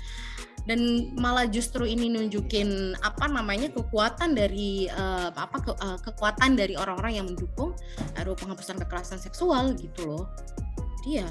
dan 0.67 1.13
malah 1.15 1.47
justru 1.47 1.85
ini 1.87 2.11
nunjukin 2.11 2.97
apa 3.05 3.29
namanya 3.29 3.71
kekuatan 3.71 4.35
dari 4.35 4.91
uh, 4.91 5.31
apa 5.33 5.59
ke, 5.63 5.73
uh, 5.77 5.99
kekuatan 6.03 6.57
dari 6.59 6.75
orang-orang 6.75 7.23
yang 7.23 7.27
mendukung 7.29 7.77
RUU 8.19 8.35
penghapusan 8.35 8.81
kekerasan 8.83 9.21
seksual 9.21 9.77
gitu 9.79 10.09
loh. 10.09 10.25
Dia 11.07 11.29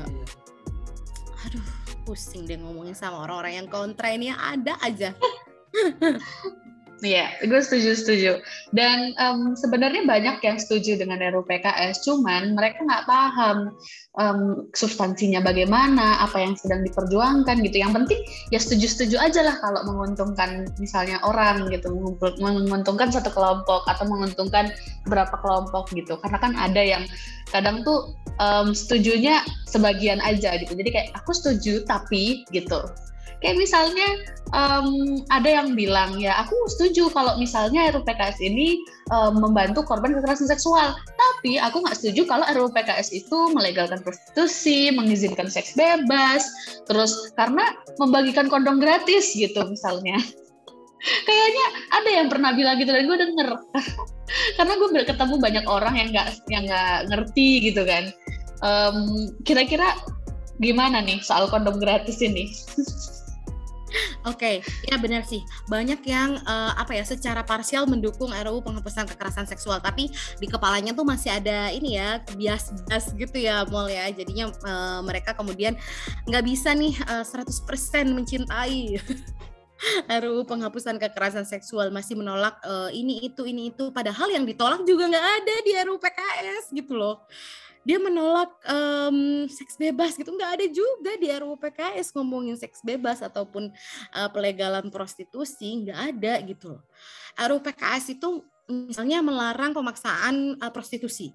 aduh 1.45 1.67
pusing 2.07 2.47
deh 2.47 2.55
ngomongin 2.55 2.95
sama 2.95 3.23
orang-orang 3.27 3.63
yang 3.63 3.67
kontra 3.67 4.15
ini 4.15 4.31
ada 4.31 4.79
aja 4.79 5.11
Iya, 7.05 7.29
gue 7.45 7.61
setuju 7.61 7.93
setuju. 7.93 8.31
Dan 8.73 9.13
um, 9.21 9.53
sebenarnya 9.53 10.01
banyak 10.09 10.41
yang 10.41 10.57
setuju 10.57 10.97
dengan 10.97 11.21
RUU 11.21 11.45
PKS, 11.45 12.01
cuman 12.01 12.57
mereka 12.57 12.81
nggak 12.81 13.05
paham 13.05 13.77
um, 14.17 14.65
substansinya 14.73 15.45
bagaimana, 15.45 16.17
apa 16.25 16.41
yang 16.41 16.57
sedang 16.57 16.81
diperjuangkan 16.81 17.61
gitu. 17.61 17.85
Yang 17.85 17.93
penting 18.01 18.19
ya 18.49 18.57
setuju-setuju 18.57 19.15
aja 19.21 19.45
lah 19.45 19.61
kalau 19.61 19.85
menguntungkan 19.85 20.65
misalnya 20.81 21.21
orang 21.21 21.69
gitu, 21.69 21.93
menguntungkan 22.41 23.13
satu 23.13 23.29
kelompok 23.29 23.85
atau 23.85 24.09
menguntungkan 24.09 24.73
beberapa 25.05 25.37
kelompok 25.37 25.93
gitu. 25.93 26.17
Karena 26.17 26.41
kan 26.41 26.57
ada 26.57 26.81
yang 26.81 27.05
kadang 27.53 27.85
tuh 27.85 28.17
um, 28.41 28.73
setujunya 28.73 29.45
sebagian 29.69 30.17
aja 30.25 30.57
gitu. 30.57 30.73
Jadi 30.73 30.89
kayak 30.89 31.09
aku 31.13 31.29
setuju 31.29 31.85
tapi 31.85 32.41
gitu 32.49 32.89
kayak 33.41 33.57
misalnya 33.59 34.07
um, 34.55 35.19
ada 35.33 35.49
yang 35.61 35.75
bilang 35.75 36.17
ya 36.21 36.37
aku 36.41 36.55
setuju 36.71 37.11
kalau 37.11 37.35
misalnya 37.39 37.91
RUU 37.91 38.03
PKS 38.05 38.39
ini 38.43 38.79
um, 39.11 39.39
membantu 39.41 39.83
korban 39.83 40.15
kekerasan 40.15 40.47
seksual. 40.47 40.95
Tapi 40.95 41.59
aku 41.59 41.83
nggak 41.83 41.97
setuju 41.97 42.27
kalau 42.29 42.45
RUU 42.53 42.69
PKS 42.71 43.11
itu 43.13 43.37
melegalkan 43.53 43.99
prostitusi 44.01 44.93
mengizinkan 44.93 45.51
seks 45.51 45.75
bebas 45.75 46.47
terus 46.87 47.33
karena 47.35 47.75
membagikan 48.01 48.47
kondom 48.47 48.79
gratis 48.79 49.33
gitu 49.35 49.63
misalnya. 49.67 50.17
Kayaknya 51.27 51.65
ada 51.93 52.09
yang 52.09 52.27
pernah 52.27 52.51
bilang 52.57 52.81
gitu 52.81 52.89
dan 52.89 53.05
gue 53.05 53.17
denger. 53.21 53.49
Karena 54.59 54.73
gue 54.75 54.89
ketemu 55.07 55.35
banyak 55.39 55.65
orang 55.71 55.95
yang 55.95 56.09
nggak 56.11 56.27
yang 56.51 56.67
nggak 56.67 57.07
ngerti 57.13 57.71
gitu 57.71 57.87
kan. 57.87 58.11
Um, 58.59 59.29
kira-kira 59.45 59.93
gimana 60.57 61.05
nih 61.05 61.21
soal 61.21 61.45
kondom 61.53 61.77
gratis 61.77 62.17
ini 62.25 62.49
Oke, 64.27 64.61
okay, 64.61 64.85
ya 64.85 64.99
benar 64.99 65.23
sih. 65.23 65.41
Banyak 65.71 66.01
yang 66.03 66.37
uh, 66.43 66.73
apa 66.75 66.93
ya 66.93 67.03
secara 67.07 67.41
parsial 67.41 67.87
mendukung 67.87 68.33
RUU 68.33 68.59
penghapusan 68.61 69.07
kekerasan 69.07 69.47
seksual, 69.47 69.79
tapi 69.79 70.11
di 70.37 70.47
kepalanya 70.49 70.91
tuh 70.91 71.07
masih 71.07 71.31
ada 71.33 71.71
ini 71.71 71.95
ya 71.97 72.19
bias-bias 72.35 73.15
gitu 73.15 73.37
ya, 73.39 73.63
Mol 73.69 73.87
ya. 73.87 74.09
Jadinya 74.11 74.51
uh, 74.67 74.99
mereka 75.05 75.33
kemudian 75.33 75.79
nggak 76.27 76.43
bisa 76.43 76.75
nih 76.75 76.93
uh, 77.07 77.23
100% 77.23 77.47
mencintai 78.11 78.99
RUU 80.21 80.41
penghapusan 80.49 80.97
kekerasan 80.97 81.45
seksual 81.45 81.93
masih 81.93 82.17
menolak 82.17 82.57
uh, 82.65 82.89
ini 82.89 83.21
itu 83.21 83.45
ini 83.45 83.69
itu 83.69 83.93
padahal 83.93 84.33
yang 84.33 84.43
ditolak 84.43 84.81
juga 84.89 85.05
nggak 85.05 85.27
ada 85.43 85.55
di 85.61 85.71
RUU 85.85 86.01
PKS 86.01 86.73
gitu 86.73 86.97
loh 86.97 87.29
dia 87.87 88.03
menolak 88.03 88.51
um, 88.67 89.47
seks 89.47 89.79
bebas 89.79 90.19
gitu. 90.19 90.35
Nggak 90.35 90.51
ada 90.59 90.65
juga 90.67 91.15
di 91.15 91.31
RUU 91.31 91.55
PKS 91.55 92.11
ngomongin 92.11 92.59
seks 92.59 92.83
bebas 92.83 93.23
ataupun 93.23 93.71
uh, 94.11 94.29
pelegalan 94.35 94.91
prostitusi. 94.91 95.87
Nggak 95.87 95.99
ada 96.11 96.33
gitu 96.43 96.75
RUU 97.39 97.63
PKS 97.63 98.19
itu 98.19 98.43
misalnya 98.67 99.23
melarang 99.23 99.71
pemaksaan 99.71 100.59
uh, 100.59 100.71
prostitusi. 100.75 101.31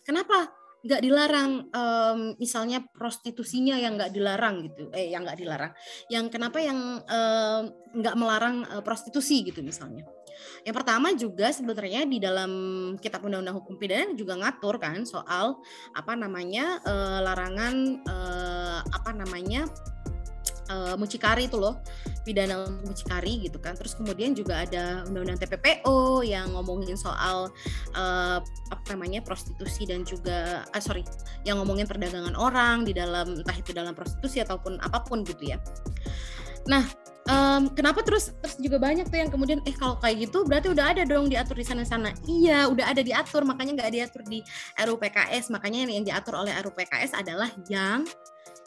Kenapa 0.00 0.48
nggak 0.78 1.04
dilarang 1.04 1.68
um, 1.68 2.20
misalnya 2.40 2.80
prostitusinya 2.88 3.76
yang 3.76 4.00
nggak 4.00 4.16
dilarang 4.16 4.72
gitu? 4.72 4.88
Eh 4.96 5.12
yang 5.12 5.28
nggak 5.28 5.36
dilarang. 5.36 5.72
Yang 6.08 6.32
kenapa 6.32 6.64
yang 6.64 7.04
um, 7.04 7.62
nggak 7.92 8.16
melarang 8.16 8.64
uh, 8.72 8.80
prostitusi 8.80 9.44
gitu 9.44 9.60
misalnya 9.60 10.08
Yang 10.66 10.74
pertama 10.82 11.08
juga 11.14 11.50
sebenarnya 11.50 12.04
di 12.04 12.18
dalam 12.18 12.52
Kitab 13.00 13.24
Undang-Undang 13.24 13.56
Hukum 13.62 13.74
Pidana 13.78 14.12
juga 14.14 14.34
ngatur 14.38 14.76
kan 14.78 15.02
soal 15.06 15.58
apa 15.94 16.12
namanya 16.14 16.82
uh, 16.84 17.20
larangan 17.24 18.02
uh, 18.04 18.80
apa 18.92 19.10
namanya 19.14 19.66
uh, 20.68 20.94
mucikari 20.94 21.48
itu 21.48 21.56
loh 21.56 21.80
pidana 22.22 22.68
mucikari 22.84 23.48
gitu 23.48 23.56
kan. 23.58 23.74
Terus 23.74 23.96
kemudian 23.96 24.36
juga 24.36 24.64
ada 24.64 25.04
undang-undang 25.08 25.40
TPPO 25.40 26.22
yang 26.24 26.52
ngomongin 26.52 26.94
soal 26.94 27.48
uh, 27.96 28.38
apa 28.68 28.84
namanya 28.92 29.24
prostitusi 29.24 29.88
dan 29.88 30.04
juga 30.04 30.68
ah, 30.72 30.82
sorry 30.82 31.02
yang 31.48 31.60
ngomongin 31.60 31.88
perdagangan 31.88 32.36
orang 32.36 32.84
di 32.84 32.92
dalam 32.92 33.40
entah 33.40 33.56
itu 33.56 33.72
dalam 33.72 33.96
prostitusi 33.96 34.44
ataupun 34.44 34.76
apa 34.84 35.02
pun 35.04 35.24
gitu 35.24 35.56
ya. 35.56 35.58
Nah 36.68 36.84
um, 37.28 37.70
kenapa 37.76 38.00
terus 38.02 38.32
terus 38.40 38.56
juga 38.58 38.80
banyak 38.80 39.06
tuh 39.06 39.18
yang 39.20 39.30
kemudian 39.30 39.60
eh 39.68 39.76
kalau 39.76 40.00
kayak 40.00 40.28
gitu 40.28 40.42
berarti 40.48 40.72
udah 40.72 40.96
ada 40.96 41.02
dong 41.04 41.28
diatur 41.28 41.54
di 41.60 41.66
sana-sana 41.68 42.10
iya 42.26 42.66
udah 42.66 42.90
ada 42.90 43.04
diatur 43.04 43.44
makanya 43.44 43.84
nggak 43.84 43.92
diatur 43.94 44.22
di 44.26 44.40
RUPKS 44.80 45.52
makanya 45.52 45.86
yang 45.86 46.02
diatur 46.02 46.40
oleh 46.40 46.56
RUPKS 46.58 47.14
adalah 47.14 47.52
yang 47.68 48.02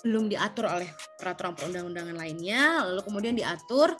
belum 0.01 0.29
diatur 0.29 0.65
oleh 0.65 0.89
peraturan 1.17 1.53
perundang-undangan 1.53 2.17
lainnya, 2.17 2.85
lalu 2.89 3.01
kemudian 3.05 3.37
diatur 3.37 3.93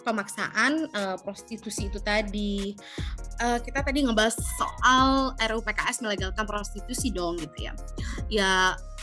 pemaksaan 0.00 0.88
uh, 0.96 1.16
prostitusi 1.20 1.92
itu 1.92 2.00
tadi. 2.00 2.72
Uh, 3.40 3.56
kita 3.60 3.80
tadi 3.80 4.04
ngebahas 4.04 4.36
soal 4.36 5.32
RUU 5.40 5.64
PKS 5.64 6.04
melegalkan 6.04 6.44
prostitusi 6.44 7.08
dong 7.12 7.40
gitu 7.40 7.68
ya. 7.68 7.72
Ya 8.28 8.52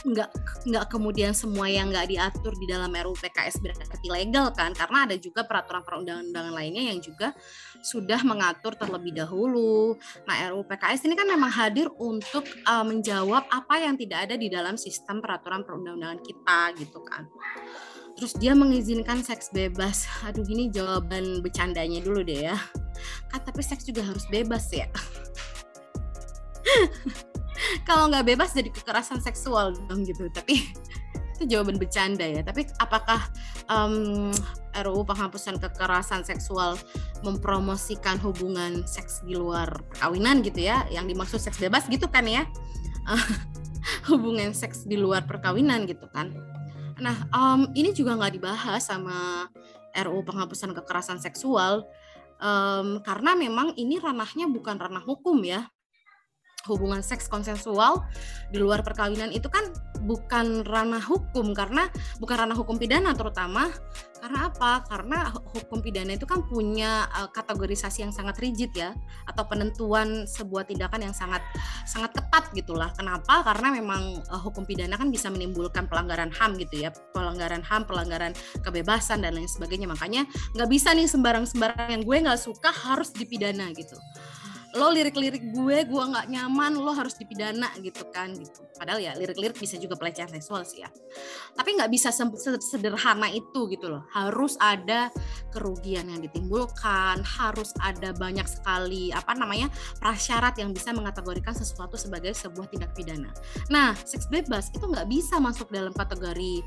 nggak 0.06 0.30
nggak 0.68 0.86
kemudian 0.92 1.34
semua 1.34 1.66
yang 1.72 1.90
nggak 1.90 2.12
diatur 2.12 2.54
di 2.58 2.70
dalam 2.70 2.92
RUU 2.94 3.18
PKS 3.18 3.64
berarti 3.64 4.08
legal 4.12 4.54
kan? 4.54 4.76
Karena 4.76 5.10
ada 5.10 5.16
juga 5.18 5.48
peraturan 5.48 5.82
perundang-undangan 5.82 6.54
lainnya 6.54 6.94
yang 6.94 7.00
juga 7.02 7.34
sudah 7.82 8.22
mengatur 8.22 8.78
terlebih 8.78 9.18
dahulu. 9.18 9.98
Nah 10.30 10.54
RUU 10.54 10.68
PKS 10.68 11.08
ini 11.10 11.16
kan 11.18 11.26
memang 11.26 11.50
hadir 11.50 11.90
untuk 11.98 12.46
uh, 12.68 12.86
menjawab 12.86 13.50
apa 13.50 13.76
yang 13.82 13.98
tidak 13.98 14.30
ada 14.30 14.36
di 14.38 14.52
dalam 14.52 14.78
sistem 14.78 15.24
peraturan 15.24 15.66
perundang-undangan 15.66 16.22
kita 16.22 16.60
gitu 16.78 17.00
kan. 17.02 17.26
Terus 18.18 18.34
dia 18.42 18.58
mengizinkan 18.58 19.22
seks 19.22 19.54
bebas. 19.54 20.10
Aduh 20.26 20.46
ini 20.50 20.74
jawaban 20.74 21.46
bercandanya 21.46 22.02
dulu 22.02 22.26
deh 22.26 22.50
ya. 22.50 22.58
Kan 23.30 23.42
tapi 23.46 23.62
seks 23.62 23.86
juga 23.86 24.02
harus 24.04 24.26
bebas 24.30 24.70
ya 24.74 24.88
kalau 27.88 28.10
nggak 28.12 28.26
bebas 28.36 28.54
jadi 28.54 28.70
kekerasan 28.70 29.20
seksual 29.22 29.74
dong 29.88 30.06
gitu. 30.06 30.30
Tapi 30.30 30.62
itu 31.38 31.44
jawaban 31.46 31.78
bercanda 31.78 32.26
ya. 32.26 32.42
Tapi 32.42 32.66
apakah 32.82 33.22
um, 33.70 34.34
RUU 34.74 35.06
penghapusan 35.06 35.62
kekerasan 35.62 36.26
seksual 36.26 36.78
mempromosikan 37.22 38.18
hubungan 38.22 38.86
seks 38.86 39.22
di 39.26 39.38
luar 39.38 39.70
perkawinan 39.94 40.42
gitu 40.42 40.66
ya? 40.66 40.86
Yang 40.90 41.14
dimaksud 41.14 41.40
seks 41.42 41.58
bebas 41.62 41.86
gitu 41.90 42.10
kan 42.10 42.26
ya? 42.26 42.46
Hubungan 44.12 44.52
seks 44.52 44.84
di 44.84 45.00
luar 45.00 45.24
perkawinan 45.24 45.88
gitu 45.88 46.12
kan. 46.12 46.34
Nah, 46.98 47.30
um, 47.30 47.70
ini 47.78 47.94
juga 47.94 48.18
nggak 48.18 48.34
dibahas 48.36 48.84
sama 48.84 49.48
RUU 49.96 50.26
penghapusan 50.26 50.74
kekerasan 50.76 51.22
seksual 51.22 51.86
um, 52.42 53.02
karena 53.02 53.34
memang 53.34 53.74
ini 53.78 53.98
ranahnya 53.98 54.46
bukan 54.50 54.78
ranah 54.78 55.02
hukum 55.02 55.42
ya 55.42 55.66
hubungan 56.68 57.00
seks 57.00 57.32
konsensual 57.32 58.04
di 58.52 58.60
luar 58.60 58.84
perkawinan 58.84 59.32
itu 59.32 59.48
kan 59.48 59.72
bukan 60.04 60.68
ranah 60.68 61.02
hukum 61.02 61.56
karena 61.56 61.88
bukan 62.22 62.36
ranah 62.46 62.58
hukum 62.60 62.76
pidana 62.76 63.16
terutama 63.16 63.72
karena 64.18 64.50
apa? 64.50 64.84
Karena 64.86 65.30
hukum 65.30 65.80
pidana 65.80 66.18
itu 66.18 66.26
kan 66.26 66.44
punya 66.46 67.06
uh, 67.14 67.30
kategorisasi 67.30 68.04
yang 68.06 68.14
sangat 68.14 68.42
rigid 68.42 68.74
ya 68.74 68.94
atau 69.30 69.46
penentuan 69.46 70.26
sebuah 70.26 70.66
tindakan 70.68 71.10
yang 71.10 71.16
sangat 71.16 71.42
sangat 71.86 72.18
ketat 72.18 72.50
gitulah. 72.54 72.90
Kenapa? 72.98 73.46
Karena 73.46 73.72
memang 73.72 74.20
uh, 74.28 74.42
hukum 74.42 74.66
pidana 74.66 74.98
kan 74.98 75.14
bisa 75.14 75.30
menimbulkan 75.30 75.86
pelanggaran 75.86 76.34
HAM 76.34 76.58
gitu 76.58 76.88
ya, 76.88 76.90
pelanggaran 77.14 77.62
HAM, 77.62 77.86
pelanggaran 77.86 78.34
kebebasan 78.66 79.22
dan 79.22 79.38
lain 79.38 79.50
sebagainya. 79.50 79.88
Makanya 79.88 80.26
nggak 80.58 80.70
bisa 80.70 80.92
nih 80.98 81.08
sembarang-sembarang 81.08 81.94
yang 81.94 82.04
gue 82.04 82.18
nggak 82.28 82.42
suka 82.42 82.74
harus 82.74 83.14
dipidana 83.14 83.70
gitu 83.78 83.98
lo 84.76 84.92
lirik-lirik 84.92 85.56
gue 85.56 85.78
gue 85.88 86.04
nggak 86.12 86.28
nyaman 86.28 86.76
lo 86.76 86.92
harus 86.92 87.16
dipidana 87.16 87.72
gitu 87.80 88.04
kan 88.12 88.36
gitu. 88.36 88.68
Padahal 88.76 89.00
ya 89.00 89.16
lirik-lirik 89.16 89.56
bisa 89.56 89.80
juga 89.80 89.96
pelecehan 89.96 90.28
seksual 90.28 90.68
sih 90.68 90.84
ya. 90.84 90.90
Tapi 91.56 91.80
nggak 91.80 91.88
bisa 91.88 92.12
sederhana 92.12 93.32
itu 93.32 93.72
gitu 93.72 93.88
loh. 93.88 94.04
Harus 94.12 94.60
ada 94.60 95.08
kerugian 95.56 96.12
yang 96.12 96.20
ditimbulkan 96.20 97.24
harus 97.24 97.72
ada 97.80 98.12
banyak 98.12 98.44
sekali 98.44 99.10
apa 99.16 99.32
namanya 99.38 99.72
prasyarat 100.04 100.60
yang 100.60 100.76
bisa 100.76 100.92
mengategorikan 100.92 101.56
sesuatu 101.56 101.96
sebagai 101.96 102.36
sebuah 102.36 102.68
tindak 102.68 102.92
pidana. 102.92 103.32
Nah 103.72 103.96
seks 104.04 104.28
bebas 104.28 104.68
itu 104.76 104.84
nggak 104.84 105.08
bisa 105.08 105.40
masuk 105.40 105.72
dalam 105.72 105.96
kategori 105.96 106.60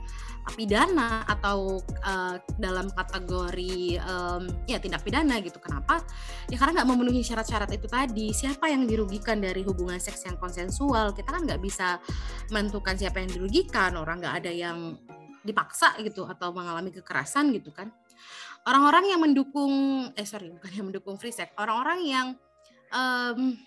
pidana 0.56 1.22
atau 1.28 1.84
uh, 2.00 2.40
dalam 2.56 2.88
kategori 2.96 4.00
um, 4.08 4.48
ya 4.64 4.80
tindak 4.80 5.04
pidana 5.04 5.36
gitu. 5.44 5.60
Kenapa? 5.60 6.00
Ya 6.48 6.56
karena 6.56 6.80
nggak 6.80 6.88
memenuhi 6.88 7.20
syarat-syarat 7.20 7.68
itu 7.76 7.89
tadi 7.90 8.30
siapa 8.30 8.70
yang 8.70 8.86
dirugikan 8.86 9.42
dari 9.42 9.66
hubungan 9.66 9.98
seks 9.98 10.24
yang 10.24 10.38
konsensual? 10.38 11.10
Kita 11.10 11.34
kan 11.34 11.42
nggak 11.42 11.58
bisa 11.58 11.98
menentukan 12.54 12.94
siapa 12.94 13.18
yang 13.18 13.30
dirugikan 13.34 13.98
orang 13.98 14.22
nggak 14.22 14.36
ada 14.40 14.52
yang 14.54 14.94
dipaksa 15.42 15.98
gitu 16.00 16.24
atau 16.30 16.54
mengalami 16.54 16.94
kekerasan 16.94 17.50
gitu 17.50 17.74
kan. 17.74 17.90
Orang-orang 18.62 19.10
yang 19.10 19.20
mendukung 19.20 19.72
eh 20.14 20.24
sorry 20.24 20.54
bukan 20.54 20.70
yang 20.70 20.86
mendukung 20.88 21.18
free 21.18 21.34
sex 21.34 21.50
orang-orang 21.58 22.00
yang 22.06 22.26
um, 22.94 23.58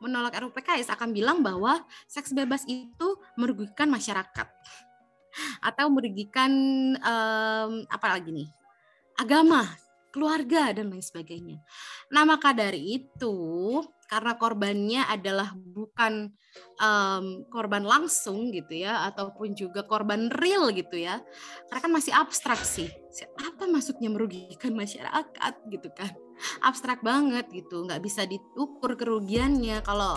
menolak 0.00 0.40
RUU 0.40 0.56
PKS 0.56 0.88
akan 0.96 1.12
bilang 1.12 1.44
bahwa 1.44 1.84
seks 2.08 2.32
bebas 2.32 2.64
itu 2.64 3.20
merugikan 3.36 3.92
masyarakat. 3.92 4.48
Atau 5.60 5.86
merugikan 5.92 6.50
um, 6.96 7.84
apa 7.86 8.06
lagi 8.16 8.32
nih 8.32 8.48
agama 9.20 9.68
keluarga 10.10 10.74
dan 10.74 10.90
lain 10.90 11.02
sebagainya. 11.02 11.58
Nah 12.10 12.22
maka 12.26 12.50
dari 12.54 12.98
itu 12.98 13.38
karena 14.10 14.34
korbannya 14.34 15.06
adalah 15.06 15.54
bukan 15.54 16.34
um, 16.82 17.46
korban 17.46 17.86
langsung 17.86 18.50
gitu 18.50 18.82
ya 18.82 19.06
ataupun 19.06 19.54
juga 19.54 19.86
korban 19.86 20.26
real 20.34 20.74
gitu 20.74 20.98
ya 20.98 21.22
karena 21.70 21.78
kan 21.78 21.92
masih 21.94 22.12
abstrak 22.18 22.58
sih 22.58 22.90
apa 23.38 23.70
maksudnya 23.70 24.10
merugikan 24.10 24.74
masyarakat 24.74 25.54
gitu 25.70 25.88
kan 25.94 26.10
abstrak 26.64 27.00
banget 27.04 27.48
gitu 27.52 27.84
nggak 27.84 28.00
bisa 28.04 28.24
diukur 28.24 28.96
kerugiannya 28.96 29.80
kalau 29.84 30.16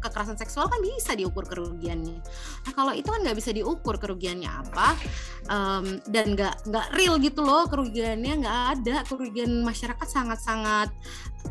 kekerasan 0.00 0.40
seksual 0.40 0.66
kan 0.66 0.80
bisa 0.80 1.12
diukur 1.12 1.44
kerugiannya. 1.44 2.24
Nah 2.64 2.72
kalau 2.72 2.96
itu 2.96 3.12
kan 3.12 3.20
nggak 3.20 3.36
bisa 3.36 3.52
diukur 3.52 4.00
kerugiannya 4.00 4.48
apa 4.48 4.96
um, 5.52 6.00
dan 6.08 6.32
nggak 6.32 6.66
nggak 6.66 6.86
real 6.96 7.20
gitu 7.20 7.44
loh 7.44 7.68
kerugiannya 7.68 8.40
nggak 8.40 8.60
ada 8.80 9.04
kerugian 9.04 9.60
masyarakat 9.60 10.08
sangat-sangat 10.08 10.88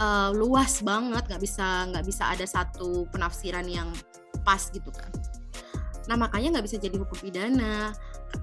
uh, 0.02 0.34
luas 0.34 0.82
banget 0.82 1.30
nggak 1.30 1.42
bisa 1.46 1.86
nggak 1.94 2.06
bisa 2.10 2.24
ada 2.34 2.46
satu 2.50 3.06
penafsiran 3.14 3.70
yang 3.70 3.94
pas 4.42 4.66
gitu 4.74 4.90
kan. 4.90 5.14
Nah 6.10 6.18
makanya 6.18 6.58
nggak 6.58 6.66
bisa 6.66 6.82
jadi 6.82 6.98
hukum 6.98 7.18
pidana. 7.22 7.94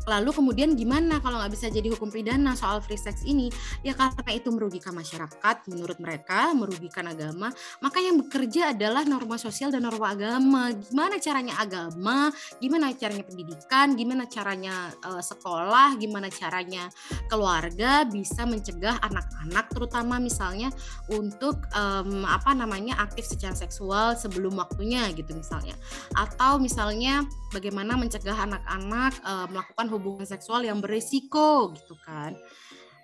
Lalu 0.06 0.30
kemudian 0.30 0.78
gimana 0.78 1.18
kalau 1.18 1.42
nggak 1.42 1.52
bisa 1.52 1.66
jadi 1.66 1.90
hukum 1.90 2.14
pidana 2.14 2.54
soal 2.54 2.78
free 2.78 2.98
sex 2.98 3.26
ini? 3.26 3.50
Ya 3.82 3.90
karena 3.98 4.30
itu 4.30 4.48
merugikan 4.54 4.94
masyarakat 4.94 5.66
menurut 5.66 5.98
mereka, 5.98 6.54
merugikan 6.54 7.10
agama. 7.10 7.50
Maka 7.82 7.98
yang 7.98 8.22
bekerja 8.22 8.70
adalah 8.70 9.02
norma 9.02 9.34
sosial 9.34 9.74
dan 9.74 9.82
norma 9.82 10.14
agama. 10.14 10.70
Gimana 10.70 11.18
caranya 11.18 11.58
agama? 11.58 12.30
Gimana 12.62 12.94
caranya 12.94 13.26
pendidikan? 13.26 13.98
Gimana 13.98 14.30
caranya 14.30 14.94
uh, 15.02 15.18
sekolah? 15.18 15.98
Gimana 15.98 16.30
caranya 16.30 16.86
keluarga 17.26 18.06
bisa 18.06 18.46
mencegah 18.46 19.02
anak-anak 19.02 19.66
terutama 19.74 20.22
misalnya 20.22 20.70
untuk 21.10 21.66
um, 21.74 22.22
apa 22.22 22.54
namanya 22.54 22.94
aktif 23.02 23.26
secara 23.26 23.58
seksual 23.58 24.14
sebelum 24.14 24.54
waktunya 24.54 25.10
gitu 25.12 25.34
misalnya. 25.34 25.74
Atau 26.14 26.62
misalnya 26.62 27.26
bagaimana 27.50 27.98
mencegah 27.98 28.38
anak-anak 28.38 29.12
uh, 29.26 29.46
melakukan 29.50 29.75
hubungan 29.84 30.24
seksual 30.24 30.64
yang 30.64 30.80
beresiko 30.80 31.76
gitu 31.76 31.92
kan 32.00 32.32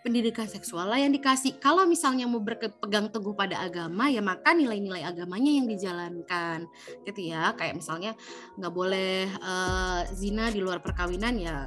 pendidikan 0.02 0.50
seksual 0.50 0.90
lah 0.90 0.98
yang 0.98 1.14
dikasih. 1.14 1.62
Kalau 1.62 1.86
misalnya 1.86 2.26
mau 2.26 2.42
berpegang 2.42 3.08
teguh 3.08 3.38
pada 3.38 3.62
agama, 3.62 4.10
ya 4.10 4.18
maka 4.18 4.50
nilai-nilai 4.50 5.06
agamanya 5.06 5.62
yang 5.62 5.66
dijalankan, 5.70 6.66
gitu 7.06 7.30
ya. 7.30 7.54
Kayak 7.54 7.78
misalnya 7.78 8.12
nggak 8.58 8.74
boleh 8.74 9.30
uh, 9.40 10.02
zina 10.10 10.50
di 10.50 10.58
luar 10.58 10.82
perkawinan, 10.82 11.38
ya 11.38 11.62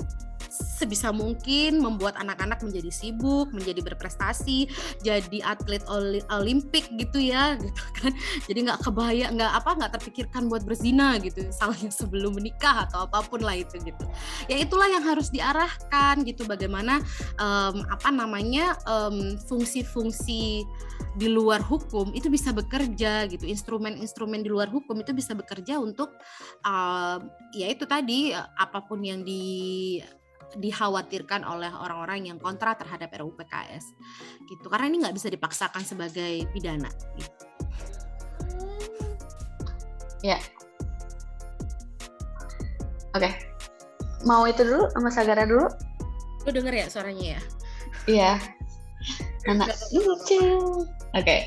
sebisa 0.55 1.11
mungkin 1.11 1.83
membuat 1.83 2.15
anak-anak 2.19 2.63
menjadi 2.63 2.91
sibuk, 2.91 3.51
menjadi 3.51 3.83
berprestasi, 3.83 4.71
jadi 5.03 5.43
atlet 5.43 5.83
olimpik 6.31 6.87
gitu 6.95 7.19
ya, 7.19 7.55
gitu 7.63 7.83
kan. 7.99 8.11
Jadi 8.47 8.59
nggak 8.71 8.79
kebaya, 8.87 9.25
nggak 9.31 9.51
apa, 9.51 9.69
nggak 9.83 9.91
terpikirkan 9.99 10.47
buat 10.47 10.63
berzina 10.63 11.19
gitu, 11.19 11.43
misalnya 11.43 11.89
sebelum 11.99 12.35
menikah 12.37 12.87
atau 12.89 13.05
apa 13.05 13.23
pun 13.27 13.43
lah 13.43 13.59
itu 13.59 13.75
gitu. 13.83 14.05
Ya 14.47 14.59
itulah 14.61 14.87
yang 14.87 15.03
harus 15.03 15.29
diarahkan 15.29 16.23
gitu, 16.23 16.47
bagaimana 16.47 17.03
um, 17.37 17.83
apa 17.91 18.09
namanya 18.09 18.77
fungsi-fungsi 19.47 20.63
di 21.15 21.31
luar 21.31 21.63
hukum 21.63 22.11
itu 22.11 22.27
bisa 22.27 22.51
bekerja 22.51 23.27
gitu, 23.31 23.47
instrumen-instrumen 23.47 24.43
di 24.43 24.51
luar 24.51 24.67
hukum 24.67 24.99
itu 24.99 25.15
bisa 25.15 25.31
bekerja 25.31 25.79
untuk 25.79 26.11
uh, 26.67 27.17
ya 27.55 27.71
itu 27.71 27.87
tadi 27.87 28.35
apa 28.35 28.83
pun 28.83 28.99
yang 28.99 29.23
di 29.23 30.03
dikhawatirkan 30.53 31.41
oleh 31.43 31.73
orang-orang 31.73 32.29
yang 32.29 32.37
kontra 32.37 32.77
terhadap 32.77 33.09
RUU 33.17 33.33
PKS 33.35 33.91
gitu 34.45 34.69
karena 34.69 34.85
ini 34.87 34.97
nggak 35.01 35.15
bisa 35.17 35.27
dipaksakan 35.33 35.83
sebagai 35.83 36.45
pidana. 36.53 36.89
Gitu. 37.17 37.43
ya. 40.25 40.39
Oke. 43.15 43.29
Mau 44.25 44.43
itu 44.49 44.65
dulu 44.65 44.89
sama 44.91 45.09
Sagara 45.13 45.45
dulu? 45.45 45.69
Lu 46.45 46.49
denger 46.49 46.73
ya 46.73 46.85
suaranya 46.89 47.37
ya? 47.37 47.41
Iya. 48.05 48.31
Anak 49.45 49.77
lucu 49.93 50.41
oke. 51.13 51.21
okay. 51.21 51.45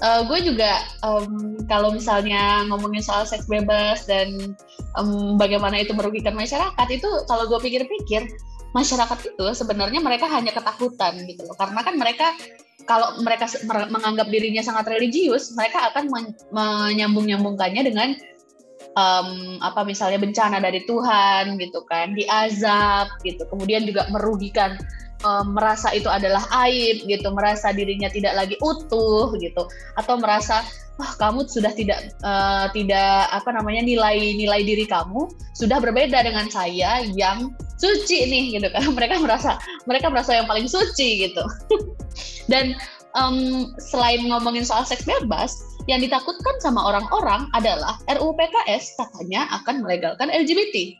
Uh, 0.00 0.06
eh, 0.06 0.20
gue 0.26 0.38
juga 0.54 0.82
um, 1.04 1.58
kalau 1.70 1.94
misalnya 1.94 2.66
ngomongin 2.70 3.04
soal 3.04 3.28
seks 3.28 3.46
bebas 3.46 4.08
dan 4.08 4.56
um, 4.98 5.36
bagaimana 5.38 5.82
itu 5.82 5.94
merugikan 5.94 6.34
masyarakat 6.34 6.88
itu 6.90 7.08
kalau 7.30 7.46
gue 7.46 7.60
pikir-pikir 7.62 8.26
masyarakat 8.74 9.18
itu 9.30 9.46
sebenarnya 9.54 10.02
mereka 10.02 10.26
hanya 10.26 10.50
ketakutan 10.50 11.14
gitu 11.30 11.46
loh. 11.46 11.54
Karena 11.54 11.80
kan 11.86 11.94
mereka 11.94 12.34
kalau 12.84 13.16
mereka 13.22 13.48
menganggap 13.88 14.28
dirinya 14.28 14.60
sangat 14.60 14.90
religius 14.92 15.54
mereka 15.56 15.88
akan 15.92 16.10
menyambung-nyambungkannya 16.52 17.82
dengan 17.86 18.08
um, 18.98 19.58
apa 19.60 19.82
misalnya 19.86 20.20
bencana 20.20 20.60
dari 20.60 20.84
Tuhan 20.84 21.56
gitu 21.56 21.80
kan 21.88 22.12
diazab 22.12 23.08
gitu 23.24 23.42
kemudian 23.48 23.88
juga 23.88 24.04
merugikan 24.12 24.76
um, 25.24 25.56
merasa 25.56 25.90
itu 25.96 26.06
adalah 26.06 26.44
aib 26.68 27.08
gitu 27.08 27.32
merasa 27.32 27.72
dirinya 27.72 28.12
tidak 28.12 28.36
lagi 28.36 28.60
utuh 28.60 29.32
gitu 29.40 29.64
atau 29.96 30.20
merasa 30.20 30.60
wah 30.94 31.10
kamu 31.18 31.42
sudah 31.50 31.74
tidak 31.74 32.14
uh, 32.22 32.70
tidak 32.70 33.26
apa 33.34 33.50
namanya 33.50 33.82
nilai-nilai 33.82 34.62
diri 34.62 34.86
kamu 34.86 35.26
sudah 35.58 35.82
berbeda 35.82 36.22
dengan 36.22 36.46
saya 36.52 37.02
yang 37.18 37.50
suci 37.80 38.30
nih 38.30 38.60
gitu 38.60 38.68
kan. 38.70 38.84
Mereka 38.98 39.18
merasa 39.18 39.58
mereka 39.90 40.06
merasa 40.12 40.38
yang 40.38 40.46
paling 40.46 40.70
suci 40.70 41.28
gitu. 41.28 41.42
Dan 42.52 42.78
um, 43.18 43.72
selain 43.80 44.22
ngomongin 44.28 44.62
soal 44.62 44.86
seks 44.86 45.02
bebas 45.02 45.58
yang 45.84 46.00
ditakutkan 46.00 46.56
sama 46.64 46.80
orang-orang 46.80 47.44
adalah 47.52 48.00
RUU 48.08 48.32
PKS 48.40 48.96
katanya 48.96 49.44
akan 49.60 49.84
melegalkan 49.84 50.32
LGBT 50.32 50.96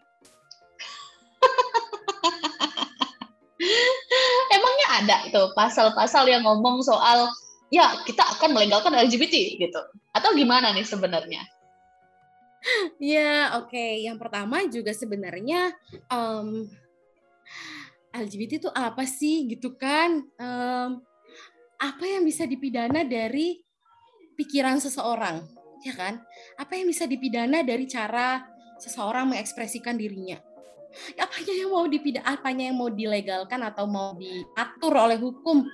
emangnya 4.55 4.89
ada 5.03 5.17
tuh 5.35 5.51
pasal-pasal 5.59 6.31
yang 6.31 6.47
ngomong 6.47 6.81
soal 6.81 7.27
ya 7.75 7.91
kita 8.07 8.23
akan 8.39 8.55
melegalkan 8.55 8.95
LGBT 8.95 9.59
gitu. 9.59 9.81
Atau 10.15 10.33
gimana 10.39 10.71
nih 10.71 10.87
sebenarnya? 10.87 11.43
Ya, 12.97 13.61
oke. 13.61 13.69
Okay. 13.75 14.07
Yang 14.07 14.17
pertama 14.23 14.65
juga 14.71 14.97
sebenarnya 14.97 15.75
um, 16.09 16.65
LGBT 18.15 18.63
itu 18.63 18.71
apa 18.73 19.05
sih 19.05 19.51
gitu 19.51 19.75
kan? 19.75 20.23
Um, 20.39 21.03
apa 21.77 22.05
yang 22.07 22.25
bisa 22.25 22.49
dipidana 22.49 23.05
dari 23.05 23.61
pikiran 24.39 24.81
seseorang, 24.81 25.45
ya 25.85 25.93
kan? 25.93 26.23
Apa 26.57 26.79
yang 26.79 26.89
bisa 26.89 27.05
dipidana 27.05 27.61
dari 27.61 27.85
cara 27.85 28.41
seseorang 28.81 29.35
mengekspresikan 29.35 29.99
dirinya? 29.99 30.41
Apanya 31.19 31.55
yang 31.55 31.71
mau 31.75 31.87
dipidana, 31.87 32.27
apanya 32.39 32.65
yang 32.71 32.77
mau 32.79 32.91
dilegalkan 32.91 33.61
atau 33.63 33.85
mau 33.87 34.15
diatur 34.15 34.93
oleh 34.95 35.19
hukum? 35.19 35.67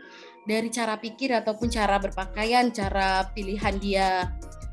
dari 0.48 0.72
cara 0.72 0.96
pikir 0.96 1.30
ataupun 1.36 1.68
cara 1.68 2.00
berpakaian, 2.00 2.72
cara 2.72 3.28
pilihan 3.36 3.76
dia 3.78 4.08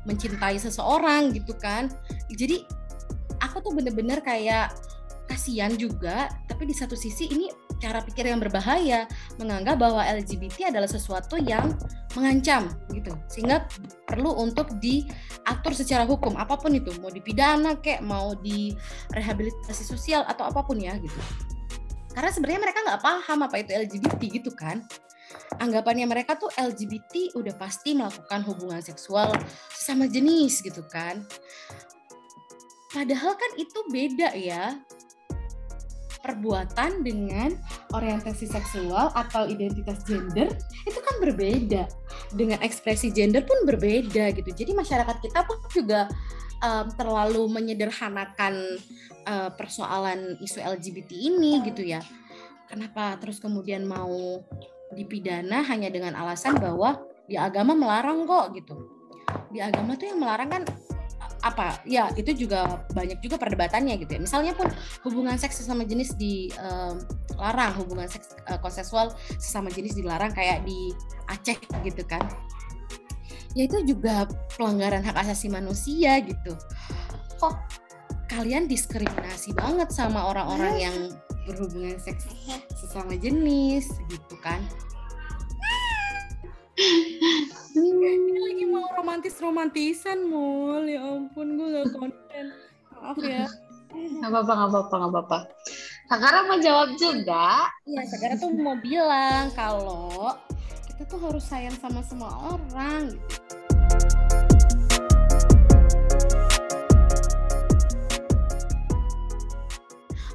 mencintai 0.08 0.56
seseorang 0.56 1.30
gitu 1.36 1.52
kan. 1.54 1.92
Jadi 2.32 2.64
aku 3.38 3.60
tuh 3.60 3.72
bener-bener 3.76 4.24
kayak 4.24 4.72
kasihan 5.28 5.70
juga, 5.76 6.32
tapi 6.48 6.66
di 6.66 6.74
satu 6.74 6.96
sisi 6.96 7.28
ini 7.28 7.46
cara 7.78 8.02
pikir 8.02 8.26
yang 8.26 8.42
berbahaya, 8.42 9.06
menganggap 9.38 9.78
bahwa 9.78 10.02
LGBT 10.02 10.74
adalah 10.74 10.90
sesuatu 10.90 11.38
yang 11.38 11.74
mengancam 12.18 12.70
gitu. 12.90 13.14
Sehingga 13.30 13.66
perlu 14.06 14.34
untuk 14.34 14.78
diatur 14.82 15.72
secara 15.72 16.02
hukum 16.04 16.34
apa 16.34 16.58
pun 16.58 16.74
itu, 16.74 16.90
mau 16.98 17.10
dipidana 17.10 17.78
kek, 17.78 18.02
mau 18.02 18.34
di 18.34 18.74
rehabilitasi 19.14 19.84
sosial 19.86 20.26
atau 20.26 20.50
apa 20.50 20.66
pun 20.66 20.78
ya 20.78 20.98
gitu. 20.98 21.18
Karena 22.12 22.34
sebenarnya 22.34 22.60
mereka 22.66 22.78
nggak 22.82 23.02
paham 23.02 23.38
apa 23.46 23.56
itu 23.62 23.70
LGBT 23.70 24.20
gitu 24.42 24.50
kan 24.50 24.82
anggapannya 25.60 26.06
mereka 26.08 26.38
tuh 26.38 26.48
LGBT 26.56 27.36
udah 27.36 27.54
pasti 27.58 27.92
melakukan 27.92 28.44
hubungan 28.48 28.80
seksual 28.80 29.32
sama 29.72 30.08
jenis 30.08 30.64
gitu 30.64 30.84
kan. 30.88 31.24
Padahal 32.88 33.36
kan 33.36 33.50
itu 33.60 33.78
beda 33.92 34.32
ya. 34.32 34.80
Perbuatan 36.28 37.00
dengan 37.00 37.56
orientasi 37.96 38.44
seksual 38.44 39.08
atau 39.16 39.48
identitas 39.48 40.04
gender 40.04 40.52
itu 40.84 41.00
kan 41.00 41.16
berbeda. 41.24 41.88
Dengan 42.36 42.60
ekspresi 42.60 43.08
gender 43.08 43.48
pun 43.48 43.64
berbeda 43.64 44.36
gitu. 44.36 44.50
Jadi 44.52 44.76
masyarakat 44.76 45.16
kita 45.24 45.48
pun 45.48 45.56
juga 45.72 46.04
um, 46.60 46.86
terlalu 46.92 47.48
menyederhanakan 47.48 48.76
uh, 49.24 49.50
persoalan 49.56 50.36
isu 50.44 50.60
LGBT 50.60 51.10
ini 51.16 51.64
gitu 51.64 51.80
ya. 51.80 52.04
Kenapa 52.68 53.16
terus 53.16 53.40
kemudian 53.40 53.88
mau 53.88 54.44
dipidana 54.92 55.64
hanya 55.64 55.88
dengan 55.88 56.12
alasan 56.16 56.60
bahwa 56.60 57.00
di 57.28 57.36
agama 57.36 57.76
melarang 57.76 58.28
kok 58.28 58.52
gitu. 58.56 58.76
Di 59.52 59.60
agama 59.60 59.96
tuh 59.96 60.12
yang 60.12 60.20
melarang 60.20 60.48
kan 60.48 60.62
apa 61.42 61.78
ya 61.86 62.10
itu 62.18 62.46
juga 62.46 62.82
banyak 62.94 63.22
juga 63.22 63.38
perdebatannya 63.38 63.98
gitu 64.02 64.18
ya. 64.18 64.20
Misalnya 64.20 64.52
pun 64.58 64.66
hubungan 65.06 65.38
seks 65.38 65.62
sesama 65.62 65.86
jenis 65.86 66.14
dilarang 66.18 67.72
hubungan 67.78 68.10
seks 68.10 68.34
uh, 68.50 68.58
konsensual 68.58 69.14
sesama 69.38 69.70
jenis 69.70 69.94
dilarang 69.94 70.34
kayak 70.34 70.66
di 70.66 70.92
Aceh 71.30 71.58
gitu 71.86 72.02
kan. 72.06 72.22
Ya 73.56 73.64
itu 73.66 73.80
juga 73.86 74.28
pelanggaran 74.54 75.02
hak 75.02 75.16
asasi 75.18 75.48
manusia 75.48 76.20
gitu. 76.22 76.54
Kok 77.40 77.54
kalian 78.28 78.68
diskriminasi 78.68 79.56
banget 79.56 79.88
sama 79.88 80.28
orang-orang 80.28 80.74
yang 80.76 80.96
berhubungan 81.48 81.96
seks 81.96 82.28
sesama 82.76 83.16
jenis 83.16 83.88
gitu 84.12 84.36
kan 84.44 84.60
ini 86.78 88.38
lagi 88.38 88.64
mau 88.70 88.86
romantis 88.94 89.34
romantisan 89.42 90.30
mul. 90.30 90.86
Ya 90.86 91.02
ampun 91.02 91.58
gue 91.58 91.68
gak 91.74 91.90
konten 91.98 92.44
maaf 92.94 93.18
ya. 93.18 93.50
Nggak 93.90 94.30
apa-apa 94.30 94.52
nggak 94.54 94.70
apa-apa 94.70 94.94
nggak 94.94 95.12
apa-apa. 95.12 95.38
Mau 96.48 96.58
jawab 96.62 96.94
juga? 96.96 97.66
Iya 97.84 98.02
Sagara 98.06 98.34
tuh 98.38 98.54
mau 98.54 98.78
bilang 98.78 99.50
kalau 99.52 100.38
kita 100.86 101.02
tuh 101.04 101.20
harus 101.20 101.44
sayang 101.44 101.76
sama 101.76 102.00
semua 102.06 102.30
orang. 102.54 103.12
Gitu 103.12 103.58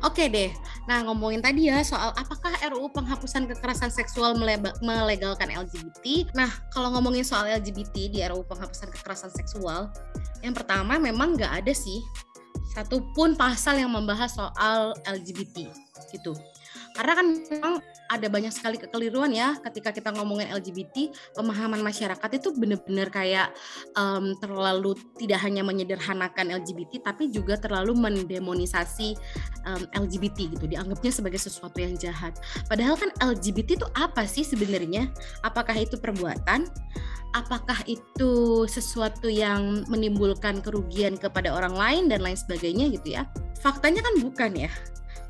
Oke 0.03 0.27
deh, 0.27 0.51
Nah, 0.83 0.99
ngomongin 1.07 1.39
tadi 1.39 1.71
ya 1.71 1.79
soal 1.79 2.11
apakah 2.19 2.51
RUU 2.59 2.91
penghapusan 2.91 3.47
kekerasan 3.47 3.87
seksual 3.87 4.35
melegalkan 4.83 5.47
LGBT. 5.47 6.27
Nah, 6.35 6.51
kalau 6.75 6.91
ngomongin 6.91 7.23
soal 7.23 7.47
LGBT 7.47 8.11
di 8.11 8.19
RUU 8.19 8.43
penghapusan 8.43 8.91
kekerasan 8.91 9.31
seksual, 9.31 9.87
yang 10.43 10.51
pertama 10.51 10.99
memang 10.99 11.39
nggak 11.39 11.63
ada 11.63 11.71
sih 11.71 12.03
satupun 12.75 13.37
pasal 13.39 13.79
yang 13.79 13.95
membahas 13.95 14.35
soal 14.35 14.91
LGBT 15.07 15.71
gitu. 16.11 16.35
Karena 16.93 17.13
kan 17.17 17.27
memang 17.49 17.73
ada 18.13 18.27
banyak 18.29 18.53
sekali 18.53 18.77
kekeliruan 18.77 19.33
ya 19.33 19.57
ketika 19.65 19.89
kita 19.89 20.13
ngomongin 20.13 20.53
LGBT 20.53 21.09
pemahaman 21.33 21.81
masyarakat 21.81 22.29
itu 22.37 22.53
benar-benar 22.53 23.09
kayak 23.09 23.49
um, 23.97 24.37
terlalu 24.37 24.93
tidak 25.17 25.41
hanya 25.41 25.65
menyederhanakan 25.65 26.53
LGBT 26.61 27.01
tapi 27.01 27.33
juga 27.33 27.57
terlalu 27.57 27.97
mendemonisasi 27.97 29.17
um, 29.65 29.83
LGBT 29.97 30.53
gitu 30.53 30.65
dianggapnya 30.69 31.09
sebagai 31.09 31.41
sesuatu 31.41 31.81
yang 31.81 31.97
jahat. 31.97 32.37
Padahal 32.69 32.93
kan 32.93 33.09
LGBT 33.17 33.81
itu 33.81 33.87
apa 33.97 34.29
sih 34.29 34.45
sebenarnya? 34.45 35.09
Apakah 35.41 35.73
itu 35.73 35.97
perbuatan? 35.97 36.69
Apakah 37.33 37.81
itu 37.89 38.63
sesuatu 38.69 39.25
yang 39.25 39.89
menimbulkan 39.89 40.61
kerugian 40.61 41.17
kepada 41.17 41.49
orang 41.49 41.73
lain 41.73 42.03
dan 42.05 42.21
lain 42.21 42.37
sebagainya 42.37 42.93
gitu 42.93 43.17
ya? 43.17 43.25
Faktanya 43.57 44.05
kan 44.05 44.21
bukan 44.21 44.69
ya 44.69 44.71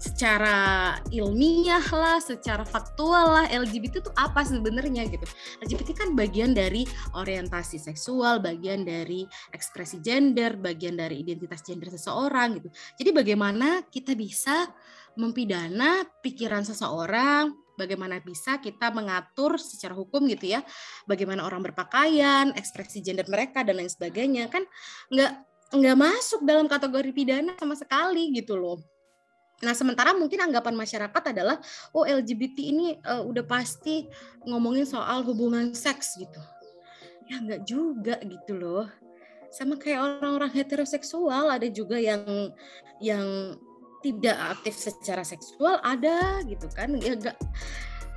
secara 0.03 0.99
ilmiah 1.15 1.83
lah, 1.95 2.19
secara 2.19 2.67
faktual 2.67 3.39
lah 3.39 3.45
LGBT 3.47 4.03
itu 4.03 4.11
apa 4.19 4.43
sebenarnya 4.43 5.07
gitu. 5.07 5.23
LGBT 5.63 5.89
kan 5.95 6.09
bagian 6.11 6.51
dari 6.51 6.83
orientasi 7.15 7.79
seksual, 7.79 8.43
bagian 8.43 8.83
dari 8.83 9.23
ekspresi 9.55 10.03
gender, 10.03 10.59
bagian 10.59 10.99
dari 10.99 11.23
identitas 11.23 11.63
gender 11.63 11.87
seseorang 11.87 12.59
gitu. 12.59 12.69
Jadi 12.99 13.09
bagaimana 13.15 13.87
kita 13.87 14.11
bisa 14.19 14.67
mempidana 15.15 16.03
pikiran 16.19 16.67
seseorang, 16.67 17.55
bagaimana 17.79 18.19
bisa 18.19 18.59
kita 18.59 18.91
mengatur 18.91 19.55
secara 19.55 19.95
hukum 19.95 20.27
gitu 20.27 20.51
ya, 20.51 20.59
bagaimana 21.07 21.47
orang 21.47 21.63
berpakaian, 21.63 22.51
ekspresi 22.59 22.99
gender 22.99 23.25
mereka 23.31 23.63
dan 23.63 23.79
lain 23.79 23.87
sebagainya 23.87 24.51
kan 24.51 24.67
nggak 25.07 25.31
nggak 25.73 25.97
masuk 25.97 26.45
dalam 26.45 26.69
kategori 26.69 27.09
pidana 27.15 27.55
sama 27.55 27.73
sekali 27.79 28.29
gitu 28.35 28.59
loh. 28.59 28.92
Nah, 29.61 29.71
sementara 29.77 30.11
mungkin 30.17 30.41
anggapan 30.41 30.73
masyarakat 30.73 31.23
adalah 31.29 31.61
oh 31.93 32.03
LGBT 32.03 32.57
ini 32.73 32.97
uh, 33.05 33.21
udah 33.21 33.45
pasti 33.45 34.09
ngomongin 34.43 34.83
soal 34.83 35.21
hubungan 35.23 35.71
seks 35.71 36.17
gitu. 36.17 36.41
Ya 37.29 37.39
enggak 37.39 37.61
juga 37.63 38.15
gitu 38.25 38.57
loh. 38.57 38.89
Sama 39.53 39.77
kayak 39.77 40.19
orang-orang 40.19 40.51
heteroseksual 40.51 41.53
ada 41.53 41.69
juga 41.69 42.01
yang 42.01 42.51
yang 42.99 43.55
tidak 44.03 44.35
aktif 44.59 44.75
secara 44.75 45.23
seksual 45.23 45.79
ada 45.79 46.43
gitu 46.43 46.67
kan. 46.75 46.99
Ya 46.99 47.15
enggak 47.15 47.37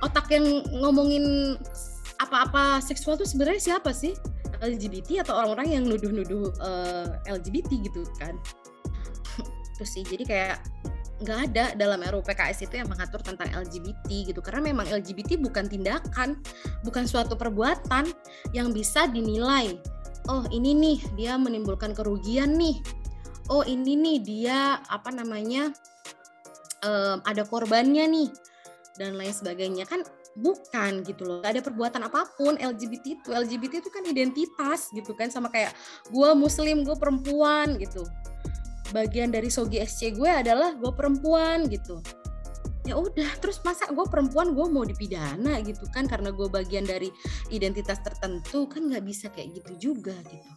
otak 0.03 0.27
yang 0.33 0.65
ngomongin 0.83 1.55
apa-apa 2.17 2.81
seksual 2.81 3.15
tuh 3.15 3.29
sebenarnya 3.29 3.77
siapa 3.77 3.93
sih? 3.93 4.17
LGBT 4.57 5.21
atau 5.21 5.37
orang-orang 5.37 5.79
yang 5.79 5.83
nuduh-nuduh 5.85 6.49
uh, 6.59 7.07
eh, 7.29 7.37
LGBT 7.37 7.77
gitu 7.87 8.03
kan. 8.17 8.33
Terus 9.77 9.89
sih. 9.93 10.03
Jadi 10.03 10.25
kayak 10.25 10.57
nggak 11.17 11.39
ada 11.49 11.65
dalam 11.73 11.97
RUU 12.01 12.21
PKS 12.21 12.69
itu 12.69 12.77
yang 12.77 12.89
mengatur 12.89 13.21
tentang 13.25 13.49
LGBT 13.49 14.29
gitu. 14.29 14.39
Karena 14.41 14.69
memang 14.69 14.85
LGBT 14.85 15.41
bukan 15.41 15.65
tindakan 15.65 16.37
bukan 16.85 17.09
suatu 17.09 17.33
perbuatan 17.33 18.09
yang 18.53 18.69
bisa 18.69 19.09
dinilai 19.09 19.77
oh 20.27 20.43
ini 20.51 20.75
nih 20.75 20.99
dia 21.15 21.33
menimbulkan 21.39 21.95
kerugian 21.95 22.55
nih. 22.59 22.77
Oh 23.47 23.63
ini 23.63 23.95
nih 23.95 24.17
dia 24.21 24.59
apa 24.91 25.07
namanya 25.09 25.71
um, 26.83 27.23
ada 27.23 27.47
korbannya 27.47 28.05
nih 28.05 28.29
dan 28.99 29.15
lain 29.15 29.31
sebagainya. 29.31 29.87
Kan 29.87 30.03
bukan 30.37 31.01
gitu 31.01 31.25
loh 31.25 31.41
gak 31.41 31.57
ada 31.57 31.63
perbuatan 31.65 32.05
apa 32.05 32.27
pun 32.37 32.59
LGBT 32.59 33.05
itu. 33.17 33.29
LGBT 33.33 33.73
itu 33.81 33.89
kan 33.89 34.03
identitas 34.05 34.91
gitu 34.93 35.15
kan 35.17 35.31
sama 35.33 35.49
kayak 35.49 35.73
gue 36.13 36.29
muslim 36.37 36.85
gue 36.85 36.93
perempuan 36.93 37.79
gitu 37.81 38.05
bagian 38.91 39.33
dari 39.33 39.51
Sogi 39.51 39.81
SC 39.81 40.15
gue 40.15 40.29
adalah 40.29 40.75
gue 40.75 40.91
perempuan 40.93 41.67
gitu. 41.67 41.99
Ya 42.87 42.95
udah 42.95 43.27
terus 43.43 43.59
masa 43.67 43.91
gue 43.91 44.05
perempuan 44.07 44.55
gue 44.55 44.67
mau 44.71 44.87
dipidana 44.87 45.59
gitu 45.63 45.83
kan? 45.91 46.07
Karena 46.07 46.31
gue 46.31 46.47
bagian 46.47 46.87
dari 46.87 47.11
identitas 47.51 47.99
tertentu 47.99 48.67
kan 48.71 48.87
nggak 48.87 49.03
bisa 49.03 49.27
kayak 49.27 49.59
gitu 49.59 49.91
juga 49.91 50.15
gitu. 50.31 50.51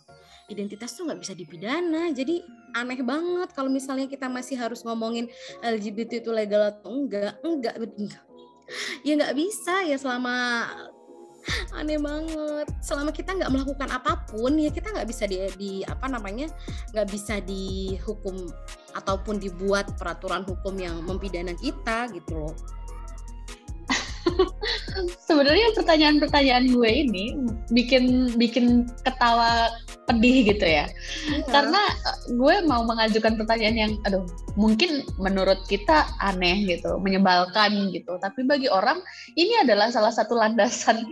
Identitas 0.50 0.94
tuh 0.94 1.10
nggak 1.10 1.20
bisa 1.22 1.34
dipidana 1.34 2.10
jadi 2.14 2.42
aneh 2.74 3.02
banget 3.02 3.50
kalau 3.54 3.70
misalnya 3.70 4.06
kita 4.06 4.30
masih 4.30 4.58
harus 4.58 4.86
ngomongin 4.86 5.26
LGBT 5.62 6.22
itu 6.22 6.30
legal 6.30 6.70
atau 6.70 6.90
enggak. 6.90 7.38
Enggak 7.42 7.74
enggak. 7.78 8.24
Ya 9.02 9.18
nggak 9.18 9.34
bisa 9.34 9.82
ya 9.82 9.98
selama 9.98 10.66
aneh 11.78 11.98
banget. 12.00 12.66
Selama 12.80 13.10
kita 13.14 13.36
nggak 13.36 13.50
melakukan 13.52 13.88
apa 13.90 14.24
pun 14.28 14.56
ya 14.56 14.70
kita 14.72 14.90
nggak 14.94 15.08
bisa 15.08 15.24
di, 15.26 15.36
di 15.56 15.72
apa 15.84 16.06
namanya 16.06 16.50
nggak 16.94 17.08
bisa 17.10 17.38
dihukum 17.42 18.50
ataupun 18.94 19.38
dibuat 19.38 19.94
peraturan 19.94 20.42
hukum 20.42 20.74
yang 20.78 20.98
mempidana 21.06 21.54
kita 21.54 22.10
gitu 22.10 22.34
loh 22.46 22.54
sebenarnya 25.28 25.72
pertanyaan-pertanyaan 25.78 26.70
gue 26.72 26.90
ini 26.90 27.24
bikin 27.70 28.34
bikin 28.36 28.88
ketawa 29.06 29.70
pedih 30.10 30.50
gitu 30.50 30.66
ya. 30.66 30.90
ya. 31.30 31.44
Karena 31.46 31.78
eh, 31.78 32.18
gue 32.34 32.54
mau 32.66 32.82
mengajukan 32.82 33.38
pertanyaan 33.38 33.76
yang 33.78 33.92
aduh, 34.02 34.26
mungkin 34.58 35.06
menurut 35.22 35.62
kita 35.70 36.10
aneh 36.18 36.66
gitu, 36.66 36.98
menyebalkan 36.98 37.94
gitu. 37.94 38.18
Tapi 38.18 38.42
bagi 38.42 38.66
orang 38.66 38.98
ini 39.38 39.54
adalah 39.62 39.94
salah 39.94 40.10
satu 40.10 40.34
landasan 40.34 41.06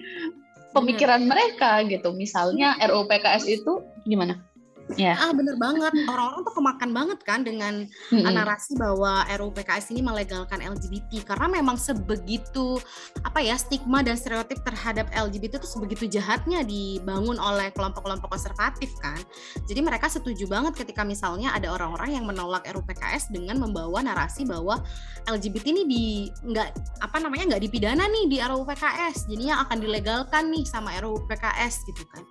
pemikiran 0.75 1.23
hmm. 1.25 1.31
mereka 1.31 1.87
gitu. 1.87 2.11
Misalnya 2.12 2.75
RUU 2.83 3.07
PKS 3.07 3.47
itu 3.47 3.87
gimana? 4.05 4.47
Yeah. 4.97 5.20
Ah 5.20 5.36
bener 5.36 5.61
banget 5.61 5.93
orang-orang 6.09 6.41
tuh 6.49 6.55
kemakan 6.57 6.91
banget 6.97 7.18
kan 7.20 7.45
dengan 7.45 7.84
mm-hmm. 7.84 8.32
narasi 8.32 8.72
bahwa 8.80 9.28
RUU 9.28 9.53
PKS 9.53 9.93
ini 9.93 10.01
melegalkan 10.01 10.64
LGBT 10.64 11.28
karena 11.28 11.61
memang 11.61 11.76
sebegitu 11.76 12.80
apa 13.20 13.45
ya 13.45 13.61
stigma 13.61 14.01
dan 14.01 14.16
stereotip 14.16 14.64
terhadap 14.64 15.12
LGBT 15.12 15.61
itu 15.61 15.68
sebegitu 15.68 16.09
jahatnya 16.09 16.64
dibangun 16.64 17.36
oleh 17.36 17.68
kelompok-kelompok 17.76 18.32
konservatif 18.32 18.89
kan. 19.05 19.20
Jadi 19.68 19.80
mereka 19.84 20.09
setuju 20.09 20.49
banget 20.49 20.72
ketika 20.80 21.05
misalnya 21.05 21.53
ada 21.53 21.68
orang-orang 21.68 22.16
yang 22.16 22.24
menolak 22.24 22.64
RUU 22.72 22.84
PKS 22.89 23.28
dengan 23.28 23.61
membawa 23.61 24.01
narasi 24.01 24.49
bahwa 24.49 24.80
LGBT 25.28 25.64
ini 25.68 25.82
di 25.84 26.05
nggak 26.49 26.68
apa 27.05 27.16
namanya 27.20 27.57
nggak 27.57 27.62
dipidana 27.68 28.09
nih 28.09 28.24
di 28.32 28.36
RUU 28.41 28.64
PKS, 28.64 29.28
jadinya 29.28 29.61
akan 29.68 29.76
dilegalkan 29.84 30.49
nih 30.49 30.64
sama 30.64 30.97
RUU 31.03 31.28
PKS 31.28 31.84
gitu 31.84 32.09
kan. 32.09 32.24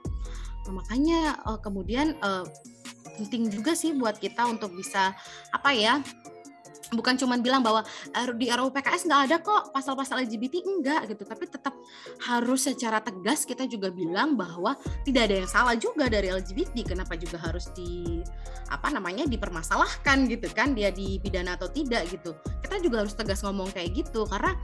Nah, 0.68 0.84
makanya 0.84 1.40
uh, 1.48 1.60
kemudian 1.60 2.20
uh, 2.20 2.44
penting 3.18 3.50
juga 3.50 3.74
sih 3.74 3.96
buat 3.96 4.20
kita 4.20 4.46
untuk 4.46 4.76
bisa 4.76 5.16
apa 5.50 5.72
ya 5.74 6.04
bukan 6.96 7.20
cuma 7.20 7.36
bilang 7.36 7.60
bahwa 7.60 7.84
di 8.40 8.48
RUU 8.48 8.72
PKS 8.72 9.10
nggak 9.10 9.22
ada 9.28 9.38
kok 9.44 9.76
pasal-pasal 9.76 10.24
LGBT 10.24 10.64
enggak 10.64 11.12
gitu. 11.12 11.28
Tapi 11.28 11.44
tetap 11.50 11.76
harus 12.24 12.64
secara 12.64 13.04
tegas 13.04 13.44
kita 13.44 13.68
juga 13.68 13.92
bilang 13.92 14.40
bahwa 14.40 14.78
tidak 15.04 15.28
ada 15.28 15.36
yang 15.44 15.50
salah 15.50 15.76
juga 15.76 16.08
dari 16.08 16.32
LGBT 16.32 16.96
kenapa 16.96 17.20
juga 17.20 17.42
harus 17.42 17.68
di 17.76 18.24
apa 18.72 18.92
namanya 18.92 19.28
dipermasalahkan 19.28 20.32
gitu 20.32 20.48
kan? 20.56 20.72
Dia 20.72 20.94
dipidana 20.94 21.60
atau 21.60 21.68
tidak 21.68 22.08
gitu. 22.08 22.36
Kita 22.64 22.80
juga 22.80 23.04
harus 23.04 23.16
tegas 23.16 23.44
ngomong 23.44 23.72
kayak 23.76 23.92
gitu. 23.92 24.24
Karena 24.28 24.56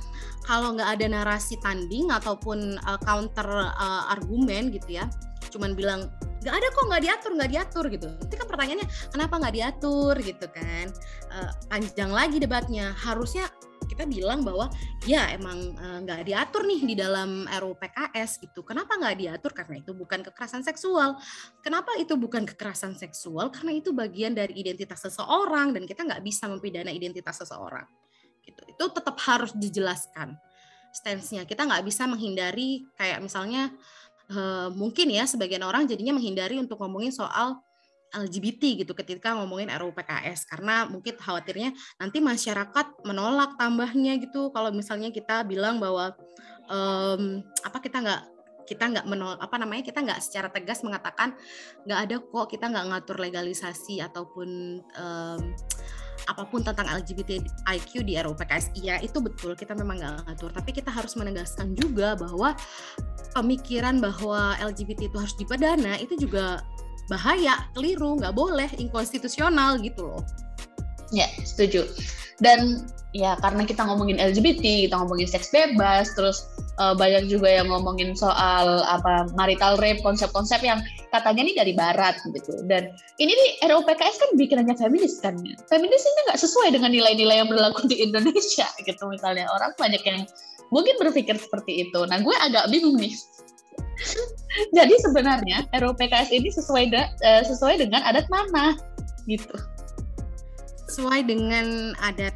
kalau 0.48 0.76
nggak 0.80 0.90
ada 1.00 1.06
narasi 1.12 1.60
tanding 1.60 2.08
ataupun 2.08 2.80
uh, 2.88 3.00
counter 3.04 3.48
uh, 3.76 4.12
argumen 4.12 4.72
gitu 4.72 5.00
ya 5.00 5.08
cuman 5.50 5.74
bilang 5.74 6.12
nggak 6.44 6.56
ada 6.60 6.68
kok 6.76 6.86
nggak 6.92 7.04
diatur 7.08 7.32
nggak 7.40 7.52
diatur 7.56 7.86
gitu 7.88 8.08
itu 8.20 8.34
kan 8.36 8.48
pertanyaannya 8.52 8.88
kenapa 9.16 9.34
nggak 9.40 9.56
diatur 9.56 10.16
gitu 10.20 10.48
kan 10.52 10.86
uh, 11.32 11.52
panjang 11.72 12.12
lagi 12.12 12.38
debatnya 12.44 12.92
harusnya 13.00 13.48
kita 13.84 14.08
bilang 14.08 14.42
bahwa 14.42 14.72
ya 15.06 15.30
emang 15.36 15.76
eh, 15.76 16.00
nggak 16.02 16.20
uh, 16.24 16.26
diatur 16.26 16.62
nih 16.66 16.82
di 16.82 16.96
dalam 16.98 17.46
RUU 17.46 17.76
PKS 17.78 18.42
gitu. 18.42 18.66
Kenapa 18.66 18.96
nggak 18.98 19.16
diatur? 19.20 19.52
Karena 19.54 19.76
itu 19.80 19.92
bukan 19.94 20.24
kekerasan 20.24 20.64
seksual. 20.66 21.20
Kenapa 21.62 21.94
itu 22.00 22.16
bukan 22.16 22.48
kekerasan 22.48 22.98
seksual? 22.98 23.52
Karena 23.54 23.76
itu 23.76 23.94
bagian 23.94 24.34
dari 24.34 24.56
identitas 24.58 25.04
seseorang 25.04 25.76
dan 25.76 25.84
kita 25.86 26.08
nggak 26.08 26.24
bisa 26.24 26.50
mempidana 26.50 26.90
identitas 26.90 27.44
seseorang. 27.44 27.86
Gitu. 28.42 28.62
Itu 28.72 28.90
tetap 28.90 29.20
harus 29.30 29.54
dijelaskan 29.54 30.36
stance-nya. 30.94 31.44
Kita 31.46 31.66
nggak 31.66 31.84
bisa 31.86 32.06
menghindari 32.06 32.86
kayak 32.98 33.22
misalnya 33.22 33.74
uh, 34.32 34.70
mungkin 34.72 35.12
ya 35.12 35.28
sebagian 35.28 35.66
orang 35.66 35.90
jadinya 35.90 36.16
menghindari 36.16 36.56
untuk 36.62 36.80
ngomongin 36.80 37.12
soal 37.12 37.60
LGBT 38.14 38.86
gitu 38.86 38.94
ketika 38.94 39.34
ngomongin 39.34 39.74
RUU 39.74 39.90
PKS 39.98 40.46
karena 40.46 40.86
mungkin 40.86 41.18
khawatirnya 41.18 41.74
nanti 41.98 42.22
masyarakat 42.22 43.02
menolak 43.10 43.58
tambahnya 43.58 44.22
gitu. 44.22 44.54
Kalau 44.54 44.70
misalnya 44.70 45.10
kita 45.10 45.42
bilang 45.42 45.82
bahwa 45.82 46.14
um, 46.70 47.42
apa 47.66 47.82
kita 47.82 48.06
nggak 48.06 48.22
kita 48.64 48.84
nggak 48.96 49.06
menolak 49.10 49.40
apa 49.42 49.56
namanya 49.60 49.84
kita 49.84 50.00
nggak 50.06 50.22
secara 50.24 50.48
tegas 50.54 50.86
mengatakan 50.86 51.36
nggak 51.84 52.00
ada 52.00 52.16
kok 52.22 52.48
kita 52.48 52.66
nggak 52.72 52.86
ngatur 52.94 53.18
legalisasi 53.20 54.00
ataupun 54.00 54.80
um, 54.96 55.42
apa 56.28 56.48
pun 56.48 56.64
tentang 56.64 56.88
LGBTIQ 56.88 57.92
di 58.04 58.14
RUU 58.20 58.36
PKS 58.38 58.72
iya 58.80 59.00
itu 59.04 59.20
betul 59.20 59.54
kita 59.54 59.76
memang 59.76 60.00
nggak 60.00 60.14
ngatur. 60.30 60.52
Tapi 60.56 60.70
kita 60.72 60.90
harus 60.90 61.14
menegaskan 61.20 61.76
juga 61.76 62.16
bahwa 62.16 62.56
pemikiran 63.36 64.00
bahwa 64.00 64.56
LGBT 64.62 65.12
itu 65.12 65.18
harus 65.20 65.36
dipidana 65.36 66.00
itu 66.00 66.16
juga 66.16 66.64
bahaya 67.12 67.68
keliru 67.76 68.16
nggak 68.20 68.34
boleh 68.36 68.70
inkonstitusional 68.80 69.80
gitu 69.84 70.08
loh. 70.08 70.24
Ya 71.12 71.28
setuju. 71.44 71.86
Dan 72.42 72.88
ya 73.14 73.38
karena 73.40 73.62
kita 73.64 73.86
ngomongin 73.86 74.18
LGBT 74.18 74.90
kita 74.90 74.96
ngomongin 74.98 75.30
seks 75.30 75.54
bebas 75.54 76.10
terus 76.18 76.50
uh, 76.82 76.98
banyak 76.98 77.30
juga 77.30 77.62
yang 77.62 77.70
ngomongin 77.70 78.18
soal 78.18 78.82
apa 78.90 79.30
marital 79.38 79.78
rape 79.78 80.02
konsep-konsep 80.02 80.62
yang 80.66 80.82
katanya 81.14 81.42
ini 81.46 81.54
dari 81.54 81.74
barat 81.78 82.18
gitu. 82.26 82.66
Dan 82.66 82.90
ini 83.22 83.32
nih 83.34 83.70
RUU 83.70 83.86
PKS 83.86 84.18
kan 84.18 84.30
bikinannya 84.38 84.76
feminis 84.78 85.22
kan 85.22 85.38
feminis 85.70 86.04
ini 86.04 86.20
nggak 86.30 86.40
sesuai 86.42 86.74
dengan 86.74 86.90
nilai-nilai 86.90 87.46
yang 87.46 87.50
berlaku 87.50 87.86
di 87.86 88.02
Indonesia 88.02 88.68
gitu 88.88 89.04
misalnya. 89.10 89.46
Orang 89.54 89.78
banyak 89.78 90.02
yang 90.02 90.26
mungkin 90.74 90.98
berpikir 90.98 91.38
seperti 91.38 91.90
itu. 91.90 92.00
Nah 92.10 92.22
gue 92.22 92.36
agak 92.42 92.74
bingung 92.74 92.98
nih. 92.98 93.14
Jadi 94.78 94.94
sebenarnya 95.02 95.70
RUU 95.78 95.94
PKS 95.98 96.34
ini 96.34 96.50
sesuai 96.50 96.90
da, 96.90 97.14
uh, 97.22 97.44
sesuai 97.46 97.86
dengan 97.86 98.02
adat 98.02 98.26
mana 98.34 98.74
gitu. 99.30 99.54
Sesuai 100.90 101.26
dengan 101.26 101.98
adat 102.02 102.34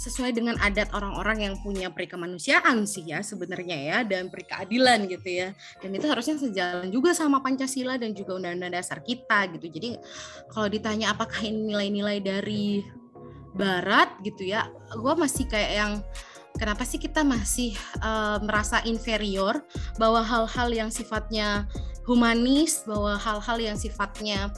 sesuai 0.00 0.32
dengan 0.32 0.56
adat 0.64 0.88
orang-orang 0.96 1.44
yang 1.44 1.54
punya 1.60 1.92
perikemanusiaan 1.92 2.88
sih 2.88 3.04
ya 3.04 3.20
sebenarnya 3.20 3.76
ya 3.76 3.98
dan 4.00 4.32
perikeadilan 4.32 5.04
gitu 5.12 5.28
ya. 5.28 5.48
Dan 5.84 5.92
itu 5.92 6.08
harusnya 6.08 6.40
sejalan 6.40 6.88
juga 6.88 7.12
sama 7.12 7.44
Pancasila 7.44 8.00
dan 8.00 8.16
juga 8.16 8.40
undang-undang 8.40 8.80
dasar 8.80 9.04
kita 9.04 9.44
gitu. 9.52 9.68
Jadi 9.68 10.00
kalau 10.48 10.72
ditanya 10.72 11.12
apakah 11.12 11.44
ini 11.44 11.76
nilai-nilai 11.76 12.18
dari 12.24 12.80
Barat 13.50 14.22
gitu 14.22 14.46
ya 14.46 14.70
gue 14.94 15.14
masih 15.18 15.44
kayak 15.50 15.72
yang 15.74 15.92
kenapa 16.54 16.86
sih 16.86 17.02
kita 17.02 17.26
masih 17.26 17.74
uh, 18.02 18.38
merasa 18.42 18.78
inferior 18.86 19.58
bahwa 19.98 20.22
hal-hal 20.22 20.70
yang 20.70 20.90
sifatnya 20.90 21.66
humanis 22.06 22.82
bahwa 22.86 23.18
hal-hal 23.18 23.58
yang 23.58 23.76
sifatnya 23.78 24.54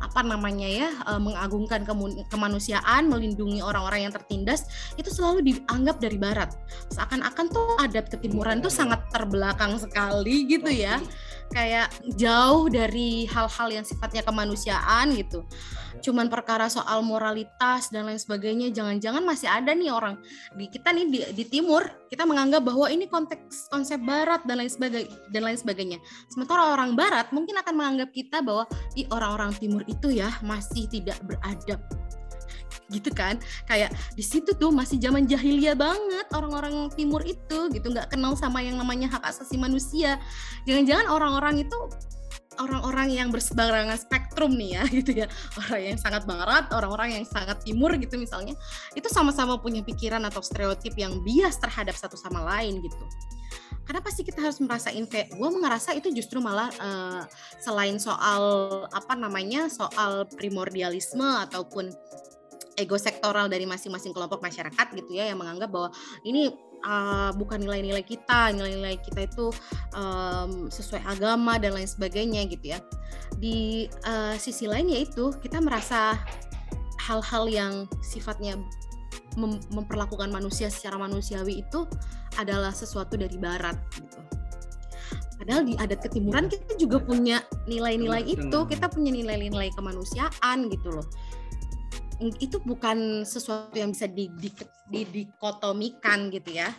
apa 0.00 0.20
namanya 0.20 0.68
ya 0.68 0.88
uh, 1.08 1.20
mengagungkan 1.20 1.84
kemanusiaan, 2.28 3.08
melindungi 3.08 3.64
orang-orang 3.64 4.08
yang 4.08 4.12
tertindas 4.14 4.68
itu 5.00 5.08
selalu 5.08 5.54
dianggap 5.54 5.96
dari 6.00 6.18
barat. 6.20 6.52
Seakan-akan 6.92 7.46
tuh 7.48 7.76
adat 7.80 8.12
ketimuran 8.12 8.60
tuh 8.60 8.72
sangat 8.72 9.04
terbelakang 9.12 9.76
sekali 9.80 10.44
gitu 10.46 10.68
ya. 10.68 11.00
Kayak 11.54 11.92
jauh 12.18 12.66
dari 12.68 13.24
hal-hal 13.30 13.68
yang 13.70 13.84
sifatnya 13.86 14.22
kemanusiaan 14.26 15.14
gitu. 15.14 15.46
Cuman 16.04 16.28
perkara 16.28 16.68
soal 16.68 17.00
moralitas 17.00 17.88
dan 17.88 18.06
lain 18.06 18.20
sebagainya 18.20 18.68
jangan-jangan 18.70 19.24
masih 19.24 19.48
ada 19.48 19.72
nih 19.72 19.88
orang 19.88 20.20
di 20.54 20.68
kita 20.68 20.92
nih 20.92 21.06
di, 21.08 21.18
di 21.32 21.44
timur 21.48 21.88
kita 22.12 22.28
menganggap 22.28 22.62
bahwa 22.62 22.86
ini 22.92 23.08
konteks 23.08 23.72
konsep 23.72 23.98
barat 24.04 24.44
dan 24.44 24.60
lain 24.60 24.70
sebagainya 24.70 25.10
dan 25.32 25.42
lain 25.42 25.58
sebagainya. 25.58 25.98
Sementara 26.28 26.76
orang 26.76 26.94
barat 26.94 27.32
mungkin 27.32 27.56
akan 27.58 27.74
menganggap 27.74 28.12
kita 28.12 28.44
bahwa 28.44 28.68
i 28.94 29.08
orang-orang 29.08 29.56
timur 29.56 29.82
itu 29.88 30.12
ya 30.12 30.28
masih 30.44 30.84
tidak 30.92 31.16
beradab 31.24 31.80
gitu 32.90 33.10
kan. 33.12 33.38
Kayak 33.66 33.94
di 34.14 34.24
situ 34.24 34.54
tuh 34.54 34.70
masih 34.70 34.98
zaman 35.00 35.26
jahiliyah 35.26 35.76
banget 35.78 36.26
orang-orang 36.34 36.90
timur 36.94 37.22
itu 37.22 37.70
gitu. 37.70 37.86
Nggak 37.90 38.14
kenal 38.14 38.34
sama 38.38 38.62
yang 38.62 38.78
namanya 38.78 39.10
hak 39.18 39.24
asasi 39.26 39.58
manusia. 39.58 40.18
Jangan-jangan 40.64 41.06
orang-orang 41.10 41.66
itu 41.66 41.78
orang-orang 42.56 43.12
yang 43.12 43.28
bersebarangan 43.28 44.00
spektrum 44.00 44.56
nih 44.56 44.80
ya 44.80 44.82
gitu 45.02 45.10
ya. 45.24 45.26
Orang 45.60 45.82
yang 45.82 45.98
sangat 46.00 46.24
barat 46.24 46.64
orang-orang 46.72 47.20
yang 47.20 47.24
sangat 47.28 47.60
timur 47.62 47.92
gitu 47.96 48.16
misalnya. 48.16 48.56
Itu 48.96 49.12
sama-sama 49.12 49.60
punya 49.60 49.84
pikiran 49.84 50.24
atau 50.24 50.40
stereotip 50.40 50.96
yang 50.96 51.20
bias 51.22 51.60
terhadap 51.60 51.94
satu 51.94 52.16
sama 52.16 52.42
lain 52.44 52.80
gitu. 52.80 53.04
Kenapa 53.86 54.10
sih 54.10 54.26
kita 54.26 54.42
harus 54.42 54.58
merasa 54.58 54.90
kayak 54.90 55.30
gue 55.30 55.50
ngerasa 55.62 55.94
itu 55.94 56.10
justru 56.10 56.42
malah 56.42 56.74
uh, 56.82 57.22
selain 57.62 58.02
soal 58.02 58.42
apa 58.90 59.14
namanya 59.14 59.70
soal 59.70 60.26
primordialisme 60.26 61.22
ataupun 61.22 61.94
ego 62.76 62.96
sektoral 63.00 63.48
dari 63.48 63.64
masing-masing 63.64 64.12
kelompok 64.12 64.44
masyarakat 64.44 64.86
gitu 64.92 65.16
ya 65.16 65.32
yang 65.32 65.40
menganggap 65.40 65.72
bahwa 65.72 65.90
ini 66.22 66.52
uh, 66.84 67.32
bukan 67.34 67.64
nilai-nilai 67.64 68.04
kita, 68.04 68.52
nilai-nilai 68.52 69.00
kita 69.00 69.24
itu 69.24 69.50
um, 69.96 70.68
sesuai 70.68 71.02
agama 71.08 71.56
dan 71.56 71.72
lain 71.72 71.88
sebagainya 71.88 72.44
gitu 72.46 72.76
ya. 72.76 72.78
Di 73.40 73.88
uh, 74.04 74.36
sisi 74.36 74.68
lain 74.68 74.92
yaitu 74.92 75.32
kita 75.40 75.58
merasa 75.64 76.20
hal-hal 77.00 77.48
yang 77.48 77.74
sifatnya 78.02 78.58
mem 79.36 79.60
memperlakukan 79.70 80.32
manusia 80.32 80.72
secara 80.72 80.96
manusiawi 80.96 81.60
itu 81.60 81.84
adalah 82.40 82.72
sesuatu 82.72 83.16
dari 83.16 83.36
barat 83.36 83.76
gitu. 83.96 84.18
Padahal 85.36 85.68
di 85.68 85.76
adat 85.76 86.00
ketimuran 86.00 86.48
kita 86.48 86.80
juga 86.80 86.96
punya 86.96 87.44
nilai-nilai 87.68 88.24
itu, 88.24 88.58
kita 88.66 88.88
punya 88.88 89.12
nilai-nilai 89.12 89.68
kemanusiaan 89.76 90.72
gitu 90.72 90.88
loh. 90.96 91.06
Itu 92.40 92.64
bukan 92.64 93.28
sesuatu 93.28 93.76
yang 93.76 93.92
bisa 93.92 94.08
didikotomikan 94.88 96.32
gitu 96.32 96.56
ya. 96.56 96.72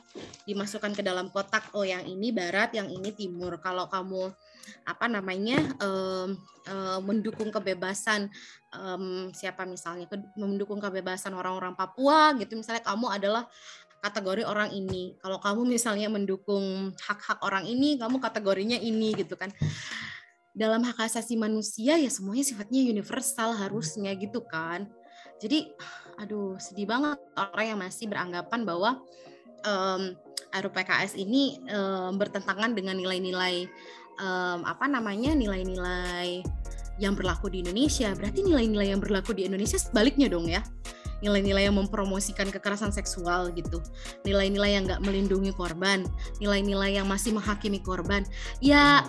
Dimasukkan 0.49 0.97
ke 0.97 1.05
dalam 1.05 1.29
kotak, 1.29 1.69
oh 1.77 1.85
yang 1.85 2.01
ini 2.09 2.33
barat, 2.33 2.73
yang 2.73 2.89
ini 2.89 3.13
timur. 3.13 3.61
Kalau 3.61 3.85
kamu 3.85 4.33
apa 4.83 5.07
namanya 5.07 5.63
um, 5.79 6.35
um, 6.67 6.99
mendukung 7.07 7.47
kebebasan 7.47 8.27
um, 8.75 9.31
siapa 9.31 9.63
misalnya 9.63 10.11
mendukung 10.35 10.83
kebebasan 10.83 11.31
orang-orang 11.31 11.71
Papua 11.71 12.35
gitu 12.35 12.59
misalnya 12.59 12.83
kamu 12.83 13.07
adalah 13.07 13.47
kategori 14.01 14.43
orang 14.45 14.71
ini. 14.71 15.17
Kalau 15.19 15.41
kamu 15.41 15.65
misalnya 15.65 16.07
mendukung 16.07 16.93
hak-hak 17.01 17.41
orang 17.41 17.65
ini, 17.65 17.97
kamu 17.97 18.21
kategorinya 18.21 18.77
ini 18.77 19.13
gitu 19.17 19.33
kan. 19.33 19.49
Dalam 20.57 20.81
hak 20.81 21.05
asasi 21.05 21.37
manusia 21.37 22.01
ya 22.01 22.09
semuanya 22.09 22.45
sifatnya 22.45 22.81
universal 22.81 23.53
harusnya 23.57 24.13
gitu 24.17 24.41
kan. 24.45 24.89
Jadi 25.37 25.69
aduh 26.17 26.57
sedih 26.57 26.89
banget 26.89 27.21
orang 27.37 27.65
yang 27.75 27.79
masih 27.79 28.09
beranggapan 28.09 28.65
bahwa 28.65 29.05
um, 29.65 30.17
RUPKS 30.49 31.13
ini 31.19 31.61
um, 31.69 32.17
bertentangan 32.17 32.73
dengan 32.73 32.97
nilai-nilai 32.97 33.69
um, 34.17 34.65
apa 34.65 34.89
namanya 34.89 35.37
nilai-nilai 35.37 36.41
yang 36.97 37.13
berlaku 37.13 37.53
di 37.53 37.61
Indonesia. 37.61 38.09
Berarti 38.17 38.41
nilai-nilai 38.41 38.89
yang 38.89 39.01
berlaku 39.01 39.37
di 39.37 39.45
Indonesia 39.45 39.77
sebaliknya 39.77 40.25
dong 40.25 40.49
ya 40.49 40.65
nilai-nilai 41.21 41.69
yang 41.69 41.77
mempromosikan 41.77 42.49
kekerasan 42.53 42.93
seksual 42.93 43.49
gitu, 43.57 43.81
nilai-nilai 44.21 44.77
yang 44.77 44.83
nggak 44.85 45.01
melindungi 45.01 45.49
korban, 45.53 46.05
nilai-nilai 46.37 47.01
yang 47.01 47.09
masih 47.09 47.33
menghakimi 47.33 47.81
korban. 47.81 48.21
Ya 48.61 49.01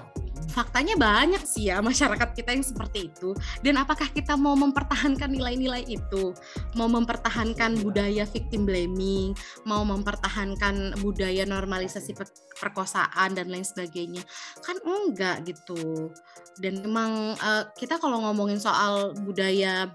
faktanya 0.51 0.95
banyak 0.99 1.43
sih 1.45 1.71
ya 1.71 1.83
masyarakat 1.85 2.35
kita 2.35 2.55
yang 2.55 2.65
seperti 2.65 3.11
itu. 3.13 3.35
Dan 3.61 3.79
apakah 3.81 4.09
kita 4.11 4.35
mau 4.35 4.55
mempertahankan 4.55 5.31
nilai-nilai 5.31 5.85
itu? 5.87 6.35
Mau 6.79 6.89
mempertahankan 6.89 7.81
budaya 7.83 8.25
victim 8.29 8.65
blaming, 8.67 9.35
mau 9.67 9.83
mempertahankan 9.83 10.99
budaya 11.03 11.47
normalisasi 11.49 12.15
perkosaan 12.59 13.35
dan 13.35 13.51
lain 13.51 13.65
sebagainya? 13.65 14.23
Kan 14.63 14.79
enggak 14.83 15.47
gitu. 15.47 16.13
Dan 16.59 16.83
memang 16.83 17.39
uh, 17.39 17.65
kita 17.79 18.03
kalau 18.03 18.23
ngomongin 18.25 18.59
soal 18.59 19.15
budaya 19.23 19.91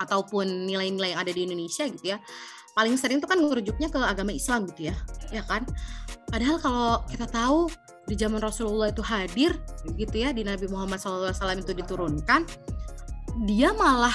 ataupun 0.00 0.64
nilai-nilai 0.64 1.12
yang 1.12 1.20
ada 1.20 1.32
di 1.32 1.44
Indonesia 1.44 1.84
gitu 1.84 2.16
ya 2.16 2.18
paling 2.72 2.96
sering 2.96 3.20
tuh 3.20 3.28
kan 3.28 3.36
ngerujuknya 3.36 3.92
ke 3.92 3.98
agama 4.00 4.32
Islam 4.32 4.64
gitu 4.72 4.88
ya 4.88 4.96
ya 5.28 5.44
kan 5.44 5.68
padahal 6.32 6.56
kalau 6.56 7.04
kita 7.12 7.26
tahu 7.28 7.68
di 8.10 8.18
zaman 8.18 8.42
Rasulullah 8.42 8.90
itu 8.90 9.06
hadir 9.06 9.54
gitu 9.94 10.16
ya 10.18 10.34
di 10.34 10.42
Nabi 10.42 10.66
Muhammad 10.66 10.98
SAW 10.98 11.30
itu 11.54 11.70
diturunkan 11.70 12.42
dia 13.46 13.70
malah 13.70 14.14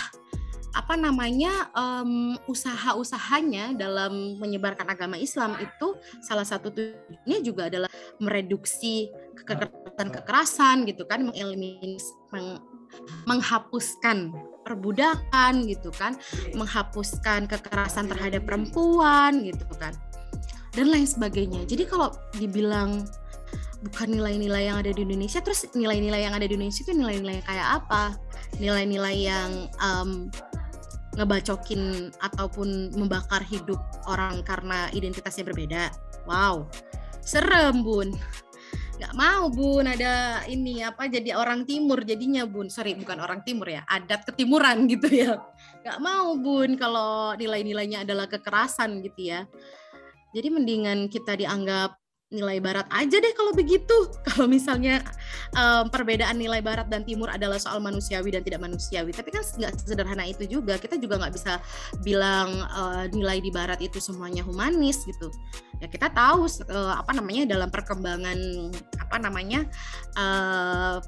apa 0.75 0.99
namanya 0.99 1.71
um, 1.71 2.35
usaha-usahanya 2.51 3.79
dalam 3.79 4.35
menyebarkan 4.43 4.91
agama 4.91 5.15
Islam 5.15 5.55
itu 5.63 5.95
salah 6.19 6.43
satu 6.43 6.67
tujuannya 6.67 7.39
juga 7.39 7.71
adalah 7.71 7.87
mereduksi 8.19 9.07
kekerasan-kekerasan 9.39 10.83
gitu 10.83 11.07
kan 11.07 11.31
mengeliminasi 11.31 12.11
meng, 12.35 12.59
menghapuskan 13.23 14.35
perbudakan 14.67 15.63
gitu 15.69 15.93
kan, 15.95 16.17
menghapuskan 16.57 17.47
kekerasan 17.47 18.11
terhadap 18.11 18.43
perempuan 18.43 19.45
gitu 19.47 19.63
kan. 19.79 19.93
Dan 20.75 20.91
lain 20.91 21.07
sebagainya. 21.07 21.63
Jadi 21.63 21.87
kalau 21.87 22.11
dibilang 22.35 23.07
bukan 23.85 24.17
nilai-nilai 24.17 24.67
yang 24.67 24.77
ada 24.81 24.91
di 24.91 25.05
Indonesia, 25.05 25.39
terus 25.39 25.69
nilai-nilai 25.77 26.25
yang 26.25 26.33
ada 26.33 26.45
di 26.49 26.57
Indonesia 26.57 26.81
itu 26.81 26.93
nilai-nilai 26.97 27.45
kayak 27.45 27.67
apa? 27.83 28.17
Nilai-nilai 28.57 29.15
yang 29.15 29.69
um, 29.77 30.27
ngebacokin 31.15 32.11
ataupun 32.19 32.97
membakar 32.97 33.45
hidup 33.45 33.79
orang 34.09 34.41
karena 34.43 34.89
identitasnya 34.91 35.47
berbeda. 35.47 35.93
Wow, 36.25 36.67
serem 37.21 37.85
bun 37.85 38.17
nggak 38.95 39.13
mau 39.15 39.51
bun 39.51 39.83
ada 39.91 40.43
ini 40.47 40.79
apa 40.79 41.11
jadi 41.11 41.35
orang 41.35 41.67
timur 41.67 41.99
jadinya 42.07 42.47
bun 42.47 42.71
sorry 42.71 42.95
bukan 42.95 43.19
orang 43.19 43.43
timur 43.43 43.67
ya 43.67 43.83
adat 43.91 44.23
ketimuran 44.23 44.85
gitu 44.91 45.11
ya 45.11 45.35
nggak 45.83 45.99
mau 45.99 46.39
bun 46.39 46.79
kalau 46.79 47.35
nilai-nilainya 47.35 48.07
adalah 48.07 48.31
kekerasan 48.31 49.03
gitu 49.03 49.35
ya 49.35 49.43
jadi 50.31 50.47
mendingan 50.47 51.11
kita 51.11 51.35
dianggap 51.35 51.99
nilai 52.33 52.57
barat 52.57 52.89
aja 52.89 53.21
deh 53.21 53.33
kalau 53.37 53.53
begitu. 53.53 53.93
Kalau 54.27 54.49
misalnya 54.49 55.05
um, 55.53 55.87
perbedaan 55.93 56.35
nilai 56.35 56.59
barat 56.59 56.89
dan 56.89 57.05
timur 57.05 57.29
adalah 57.29 57.61
soal 57.61 57.77
manusiawi 57.77 58.33
dan 58.33 58.41
tidak 58.41 58.65
manusiawi. 58.65 59.13
Tapi 59.13 59.29
kan 59.29 59.45
nggak 59.45 59.73
sederhana 59.85 60.25
itu 60.25 60.49
juga. 60.49 60.81
Kita 60.81 60.97
juga 60.97 61.21
nggak 61.21 61.33
bisa 61.37 61.61
bilang 62.01 62.65
uh, 62.73 63.05
nilai 63.13 63.39
di 63.39 63.53
barat 63.53 63.77
itu 63.79 64.01
semuanya 64.01 64.41
humanis 64.41 65.05
gitu. 65.05 65.29
Ya 65.77 65.87
kita 65.91 66.09
tahu 66.11 66.49
uh, 66.71 66.97
apa 66.97 67.11
namanya 67.13 67.55
dalam 67.55 67.69
perkembangan 67.69 68.73
apa 69.15 69.31
namanya 69.31 69.63
uh, 70.19 70.99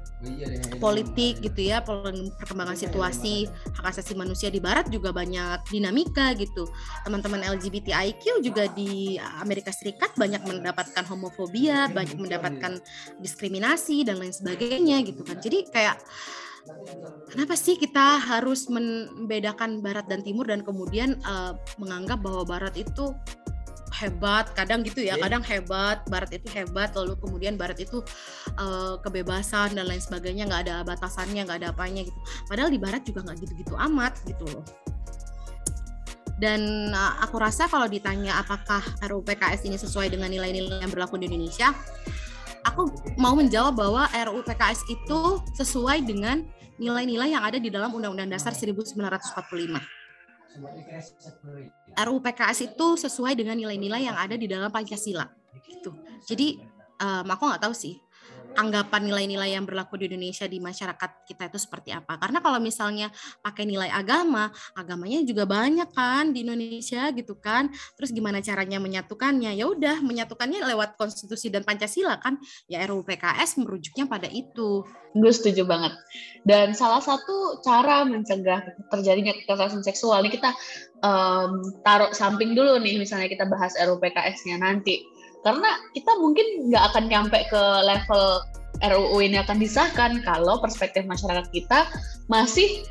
politik 0.80 1.44
gitu 1.44 1.60
ya, 1.68 1.84
perkembangan 1.84 2.72
situasi 2.72 3.44
hak 3.76 3.84
asasi 3.84 4.16
manusia 4.16 4.48
di 4.48 4.64
barat 4.64 4.88
juga 4.88 5.12
banyak 5.12 5.68
dinamika 5.68 6.32
gitu. 6.40 6.64
Teman-teman 7.04 7.44
LGBTIQ 7.44 8.40
juga 8.40 8.64
di 8.72 9.20
Amerika 9.44 9.68
Serikat 9.76 10.16
banyak 10.16 10.40
mendapatkan 10.40 11.04
homofobia, 11.04 11.92
banyak 11.92 12.16
mendapatkan 12.16 12.80
diskriminasi 13.20 14.08
dan 14.08 14.16
lain 14.16 14.32
sebagainya 14.32 15.04
gitu 15.04 15.20
kan. 15.20 15.36
Jadi 15.36 15.68
kayak 15.68 16.00
kenapa 17.28 17.60
sih 17.60 17.76
kita 17.76 18.24
harus 18.24 18.72
membedakan 18.72 19.84
barat 19.84 20.08
dan 20.08 20.24
timur 20.24 20.48
dan 20.48 20.64
kemudian 20.64 21.20
uh, 21.28 21.52
menganggap 21.76 22.24
bahwa 22.24 22.48
barat 22.48 22.72
itu 22.80 23.12
hebat 23.88 24.52
kadang 24.52 24.84
gitu 24.84 25.00
ya 25.00 25.16
kadang 25.16 25.40
hebat 25.40 26.04
barat 26.12 26.28
itu 26.36 26.48
hebat 26.52 26.92
lalu 26.92 27.16
kemudian 27.16 27.56
barat 27.56 27.80
itu 27.80 28.04
uh, 28.60 29.00
kebebasan 29.00 29.72
dan 29.72 29.88
lain 29.88 30.00
sebagainya 30.00 30.44
nggak 30.44 30.62
ada 30.68 30.76
batasannya 30.84 31.44
nggak 31.48 31.58
ada 31.64 31.68
apanya 31.72 32.04
gitu. 32.04 32.18
Padahal 32.46 32.68
di 32.68 32.80
barat 32.80 33.02
juga 33.04 33.24
nggak 33.24 33.38
gitu-gitu 33.42 33.74
amat 33.90 34.12
gitu 34.28 34.44
loh. 34.48 34.64
Dan 36.38 36.94
uh, 36.94 37.18
aku 37.24 37.40
rasa 37.42 37.66
kalau 37.66 37.90
ditanya 37.90 38.38
apakah 38.38 38.84
RUU 39.02 39.26
PKS 39.26 39.66
ini 39.66 39.74
sesuai 39.74 40.12
dengan 40.12 40.30
nilai-nilai 40.30 40.84
yang 40.84 40.92
berlaku 40.92 41.18
di 41.18 41.26
Indonesia 41.26 41.74
aku 42.68 42.90
mau 43.16 43.34
menjawab 43.34 43.74
bahwa 43.74 44.06
RUU 44.12 44.44
PKS 44.44 44.86
itu 44.92 45.20
sesuai 45.56 46.04
dengan 46.04 46.44
nilai-nilai 46.78 47.34
yang 47.34 47.42
ada 47.42 47.58
di 47.58 47.72
dalam 47.72 47.90
Undang-Undang 47.90 48.38
Dasar 48.38 48.54
1945 48.54 49.00
RUU 52.06 52.22
PKS 52.22 52.74
itu 52.74 52.86
sesuai 52.94 53.34
dengan 53.34 53.58
nilai-nilai 53.58 54.06
yang 54.06 54.14
ada 54.14 54.38
di 54.38 54.46
dalam 54.46 54.70
Pancasila. 54.70 55.26
Gitu. 55.66 55.90
Jadi 56.28 56.60
um, 57.02 57.26
aku 57.26 57.42
nggak 57.48 57.62
tahu 57.62 57.74
sih 57.74 57.98
anggapan 58.58 59.06
nilai-nilai 59.06 59.54
yang 59.54 59.62
berlaku 59.62 59.94
di 60.02 60.10
Indonesia 60.10 60.50
di 60.50 60.58
masyarakat 60.58 61.22
kita 61.22 61.46
itu 61.46 61.58
seperti 61.62 61.94
apa. 61.94 62.18
Karena 62.18 62.42
kalau 62.42 62.58
misalnya 62.58 63.06
pakai 63.38 63.62
nilai 63.62 63.86
agama, 63.86 64.50
agamanya 64.74 65.22
juga 65.22 65.46
banyak 65.46 65.94
kan 65.94 66.34
di 66.34 66.42
Indonesia 66.42 67.14
gitu 67.14 67.38
kan. 67.38 67.70
Terus 67.94 68.10
gimana 68.10 68.42
caranya 68.42 68.82
menyatukannya? 68.82 69.54
Ya 69.54 69.70
udah, 69.70 70.02
menyatukannya 70.02 70.58
lewat 70.74 70.98
konstitusi 70.98 71.54
dan 71.54 71.62
Pancasila 71.62 72.18
kan. 72.18 72.42
Ya 72.66 72.82
RUU 72.82 73.06
PKS 73.06 73.62
merujuknya 73.62 74.10
pada 74.10 74.26
itu. 74.26 74.82
Gue 75.14 75.32
setuju 75.32 75.62
banget. 75.62 75.94
Dan 76.42 76.74
salah 76.74 77.00
satu 77.00 77.62
cara 77.62 78.02
mencegah 78.02 78.66
terjadinya 78.90 79.32
kekerasan 79.38 79.86
seksual 79.86 80.26
ini 80.26 80.34
kita 80.34 80.50
um, 81.06 81.62
taruh 81.86 82.10
samping 82.10 82.58
dulu 82.58 82.82
nih 82.82 82.98
misalnya 82.98 83.30
kita 83.30 83.46
bahas 83.46 83.78
RUU 83.78 84.02
PKS-nya 84.02 84.58
nanti 84.58 85.17
karena 85.46 85.70
kita 85.94 86.12
mungkin 86.18 86.70
nggak 86.70 86.84
akan 86.94 87.04
nyampe 87.10 87.38
ke 87.50 87.62
level 87.86 88.42
RUU 88.78 89.18
ini 89.22 89.42
akan 89.42 89.58
disahkan 89.58 90.22
kalau 90.22 90.62
perspektif 90.62 91.02
masyarakat 91.06 91.50
kita 91.50 91.90
masih 92.30 92.86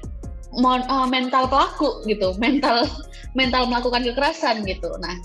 uh, 0.56 1.08
mental 1.08 1.48
pelaku 1.48 2.04
gitu, 2.08 2.36
mental 2.44 2.88
mental 3.36 3.70
melakukan 3.70 4.04
kekerasan 4.04 4.66
gitu. 4.68 4.90
Nah, 5.00 5.16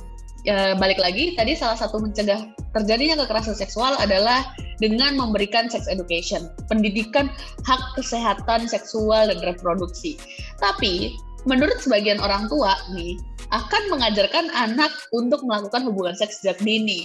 ya, 0.47 0.75
balik 0.79 1.01
lagi 1.03 1.35
tadi 1.35 1.59
salah 1.59 1.79
satu 1.79 1.99
mencegah 1.99 2.47
terjadinya 2.73 3.25
kekerasan 3.25 3.57
seksual 3.57 3.97
adalah 3.99 4.55
dengan 4.79 5.15
memberikan 5.15 5.71
sex 5.71 5.87
education, 5.87 6.51
pendidikan 6.67 7.31
hak 7.67 7.83
kesehatan 7.95 8.67
seksual 8.67 9.31
dan 9.31 9.39
reproduksi. 9.43 10.19
Tapi 10.59 11.15
menurut 11.47 11.79
sebagian 11.83 12.23
orang 12.23 12.47
tua 12.47 12.75
nih 12.95 13.19
akan 13.53 13.83
mengajarkan 13.93 14.49
anak 14.57 14.91
untuk 15.13 15.45
melakukan 15.45 15.85
hubungan 15.85 16.17
seks 16.17 16.41
sejak 16.41 16.59
dini. 16.65 17.05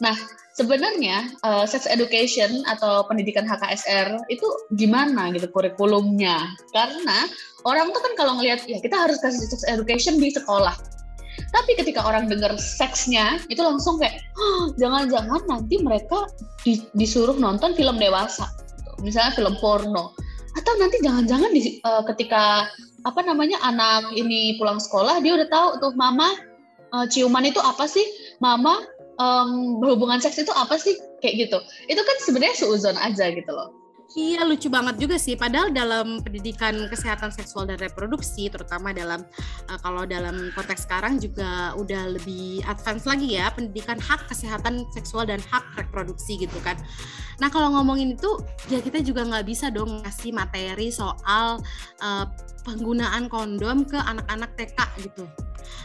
Nah, 0.00 0.16
sebenarnya 0.56 1.30
uh, 1.44 1.68
sex 1.68 1.84
education 1.84 2.64
atau 2.64 3.04
pendidikan 3.06 3.44
HKSR 3.44 4.16
itu 4.32 4.44
gimana 4.74 5.30
gitu 5.36 5.46
kurikulumnya? 5.52 6.56
Karena 6.72 7.28
orang 7.68 7.92
tuh 7.92 8.00
kan 8.00 8.12
kalau 8.16 8.32
ngelihat 8.40 8.64
ya 8.64 8.80
kita 8.80 8.96
harus 8.96 9.20
kasih 9.20 9.44
sex 9.44 9.62
education 9.68 10.16
di 10.16 10.32
sekolah. 10.32 10.74
Tapi 11.52 11.76
ketika 11.76 12.04
orang 12.04 12.28
dengar 12.28 12.56
seksnya 12.56 13.40
itu 13.52 13.60
langsung 13.60 14.00
kayak 14.00 14.20
oh, 14.36 14.72
jangan-jangan 14.80 15.44
nanti 15.48 15.80
mereka 15.80 16.28
di, 16.64 16.80
disuruh 16.96 17.36
nonton 17.36 17.76
film 17.76 18.00
dewasa, 18.00 18.48
misalnya 19.04 19.36
film 19.36 19.56
porno, 19.60 20.16
atau 20.52 20.72
nanti 20.76 21.00
jangan-jangan 21.00 21.50
uh, 21.84 22.02
ketika 22.12 22.68
apa 23.02 23.20
namanya 23.24 23.58
anak 23.64 24.12
ini 24.14 24.56
pulang 24.60 24.78
sekolah 24.78 25.18
dia 25.24 25.34
udah 25.34 25.48
tahu 25.50 25.68
tuh 25.82 25.92
mama 25.98 26.28
uh, 26.94 27.06
ciuman 27.08 27.48
itu 27.48 27.58
apa 27.58 27.88
sih? 27.88 28.04
Mama 28.38 28.78
um, 29.18 29.80
berhubungan 29.82 30.20
seks 30.22 30.38
itu 30.38 30.52
apa 30.54 30.78
sih? 30.78 30.94
Kayak 31.24 31.48
gitu. 31.48 31.58
Itu 31.90 32.02
kan 32.04 32.16
sebenarnya 32.22 32.56
seuzon 32.56 32.98
aja 33.00 33.32
gitu 33.32 33.50
loh 33.50 33.81
Iya 34.12 34.44
lucu 34.44 34.68
banget 34.68 35.00
juga 35.00 35.16
sih. 35.16 35.40
Padahal 35.40 35.72
dalam 35.72 36.20
pendidikan 36.20 36.76
kesehatan 36.92 37.32
seksual 37.32 37.64
dan 37.64 37.80
reproduksi, 37.80 38.52
terutama 38.52 38.92
dalam 38.92 39.24
uh, 39.72 39.78
kalau 39.80 40.04
dalam 40.04 40.52
konteks 40.52 40.84
sekarang 40.84 41.16
juga 41.16 41.72
udah 41.80 42.12
lebih 42.20 42.60
advance 42.68 43.08
lagi 43.08 43.40
ya 43.40 43.48
pendidikan 43.56 43.96
hak 43.96 44.28
kesehatan 44.28 44.84
seksual 44.92 45.24
dan 45.24 45.40
hak 45.48 45.64
reproduksi 45.80 46.36
gitu 46.36 46.60
kan. 46.60 46.76
Nah 47.40 47.48
kalau 47.48 47.72
ngomongin 47.72 48.12
itu 48.12 48.36
ya 48.68 48.84
kita 48.84 49.00
juga 49.00 49.24
nggak 49.24 49.48
bisa 49.48 49.72
dong 49.72 50.04
ngasih 50.04 50.36
materi 50.36 50.92
soal 50.92 51.64
uh, 52.04 52.26
penggunaan 52.68 53.32
kondom 53.32 53.88
ke 53.88 53.96
anak-anak 53.96 54.52
TK 54.60 54.78
gitu. 55.08 55.24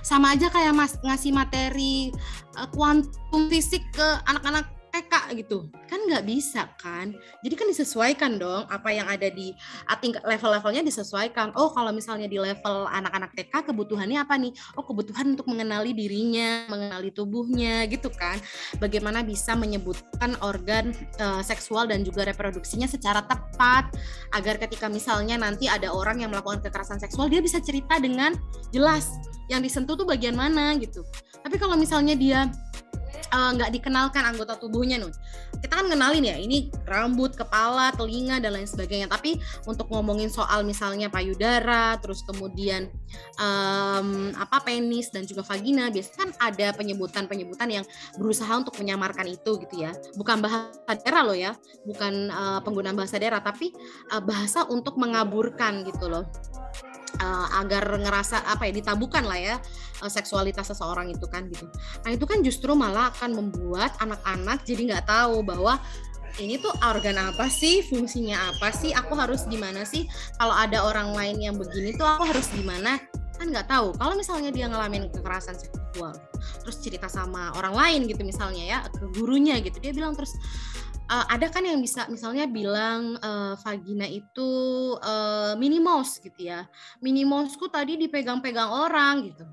Sama 0.03 0.35
aja 0.35 0.51
kayak 0.51 0.75
mas 0.75 0.99
ngasih 0.99 1.31
materi 1.31 2.11
uh, 2.59 2.67
kuantum 2.75 3.47
fisik 3.47 3.87
ke 3.95 4.07
anak-anak 4.27 4.76
TK 4.91 5.13
gitu. 5.39 5.67
Kan 5.87 6.05
nggak 6.07 6.23
bisa 6.23 6.67
kan? 6.79 7.13
Jadi 7.43 7.53
kan 7.55 7.67
disesuaikan 7.67 8.31
dong 8.39 8.63
apa 8.67 8.89
yang 8.91 9.07
ada 9.07 9.27
di 9.27 9.53
tingkat 9.99 10.23
level-levelnya 10.23 10.83
disesuaikan. 10.85 11.51
Oh 11.57 11.73
kalau 11.73 11.91
misalnya 11.91 12.29
di 12.29 12.37
level 12.37 12.87
anak-anak 12.87 13.33
TK 13.35 13.73
kebutuhannya 13.73 14.19
apa 14.21 14.35
nih? 14.39 14.51
Oh 14.79 14.83
kebutuhan 14.85 15.35
untuk 15.35 15.47
mengenali 15.49 15.91
dirinya 15.91 16.69
mengenali 16.71 17.09
tubuhnya 17.11 17.85
gitu 17.91 18.07
kan? 18.13 18.39
Bagaimana 18.77 19.21
bisa 19.21 19.53
menyebutkan 19.57 20.37
organ 20.43 20.95
uh, 21.19 21.41
seksual 21.43 21.89
dan 21.89 22.03
juga 22.05 22.27
reproduksinya 22.27 22.85
secara 22.85 23.23
tepat 23.25 23.91
agar 24.35 24.59
ketika 24.61 24.87
misalnya 24.87 25.39
nanti 25.39 25.71
ada 25.71 25.91
orang 25.91 26.21
yang 26.23 26.31
melakukan 26.31 26.61
kekerasan 26.63 26.99
seksual 26.99 27.31
dia 27.31 27.39
bisa 27.43 27.61
cerita 27.63 27.97
dengan 27.97 28.35
jelas 28.71 29.17
yang 29.47 29.63
disentuh 29.63 29.95
tuh 29.95 30.07
bagian 30.07 30.35
mana 30.35 30.75
gitu. 30.75 31.03
Tapi 31.41 31.55
kalau 31.55 31.79
misalnya 31.79 32.13
dia 32.19 32.51
nggak 33.31 33.69
uh, 33.69 33.73
dikenalkan 33.73 34.23
anggota 34.23 34.55
tubuhnya 34.55 34.97
nih. 34.99 35.13
Kita 35.57 35.73
kan 35.73 35.87
kenalin 35.89 36.23
ya, 36.23 36.37
ini 36.37 36.69
rambut, 36.85 37.33
kepala, 37.33 37.91
telinga 37.95 38.37
dan 38.39 38.55
lain 38.55 38.69
sebagainya. 38.69 39.09
Tapi 39.09 39.39
untuk 39.65 39.89
ngomongin 39.89 40.29
soal 40.31 40.61
misalnya 40.63 41.11
payudara, 41.11 41.97
terus 41.99 42.23
kemudian 42.23 42.87
um, 43.41 44.31
apa 44.37 44.63
penis 44.63 45.09
dan 45.09 45.25
juga 45.25 45.41
vagina, 45.43 45.89
biasanya 45.89 46.17
kan 46.17 46.29
ada 46.39 46.67
penyebutan-penyebutan 46.77 47.69
yang 47.81 47.85
berusaha 48.15 48.51
untuk 48.53 48.77
menyamarkan 48.79 49.27
itu 49.27 49.59
gitu 49.63 49.75
ya. 49.83 49.91
Bukan 50.15 50.39
bahasa 50.43 50.93
daerah 51.03 51.23
loh 51.25 51.37
ya, 51.37 51.51
bukan 51.83 52.29
uh, 52.29 52.59
penggunaan 52.61 52.95
bahasa 52.95 53.17
daerah, 53.17 53.41
tapi 53.41 53.73
uh, 54.13 54.21
bahasa 54.21 54.65
untuk 54.69 54.95
mengaburkan 54.99 55.83
gitu 55.83 56.07
loh 56.07 56.25
uh, 57.21 57.47
agar 57.63 57.87
ngerasa 57.97 58.43
apa 58.45 58.67
ya 58.69 58.73
ditabukan 58.77 59.23
lah 59.23 59.39
ya 59.39 59.55
uh, 60.03 60.11
seksualitas 60.11 60.69
seseorang 60.71 61.11
itu 61.11 61.25
kan 61.27 61.47
gitu. 61.49 61.67
Nah 62.03 62.09
itu 62.13 62.25
kan 62.27 62.43
justru 62.43 62.71
malah 62.75 63.11
akan 63.15 63.35
membuat 63.35 63.95
anak-anak 64.03 64.63
jadi 64.67 64.95
nggak 64.95 65.05
tahu 65.07 65.41
bahwa 65.43 65.79
ini 66.37 66.61
tuh 66.61 66.69
organ 66.85 67.17
apa 67.17 67.49
sih, 67.49 67.81
fungsinya 67.81 68.53
apa 68.53 68.69
sih, 68.69 68.93
aku 68.93 69.17
harus 69.17 69.49
gimana 69.49 69.81
sih 69.81 70.05
kalau 70.37 70.53
ada 70.53 70.85
orang 70.85 71.17
lain 71.17 71.41
yang 71.41 71.55
begini 71.57 71.97
tuh 71.97 72.05
aku 72.05 72.29
harus 72.29 72.45
gimana 72.53 73.01
kan 73.37 73.53
nggak 73.53 73.69
tahu 73.69 73.93
kalau 74.01 74.17
misalnya 74.17 74.49
dia 74.49 74.65
ngalamin 74.65 75.13
kekerasan 75.13 75.53
seksual 75.53 76.13
terus 76.65 76.77
cerita 76.81 77.05
sama 77.05 77.53
orang 77.53 77.73
lain 77.77 77.99
gitu 78.09 78.25
misalnya 78.25 78.63
ya 78.65 78.77
ke 78.89 79.05
gurunya 79.13 79.61
gitu 79.61 79.77
dia 79.77 79.93
bilang 79.93 80.17
terus 80.17 80.33
uh, 81.11 81.25
ada 81.27 81.47
kan 81.51 81.63
yang 81.63 81.79
bisa 81.79 82.07
misalnya 82.07 82.47
bilang 82.47 83.19
uh, 83.19 83.55
vagina 83.59 84.07
itu 84.07 84.49
uh, 84.99 85.55
mini 85.59 85.79
mouse 85.79 86.19
gitu 86.23 86.47
ya. 86.47 86.67
Mini 87.03 87.27
mouseku 87.27 87.67
tadi 87.67 87.99
dipegang-pegang 87.99 88.71
orang 88.71 89.31
gitu. 89.31 89.45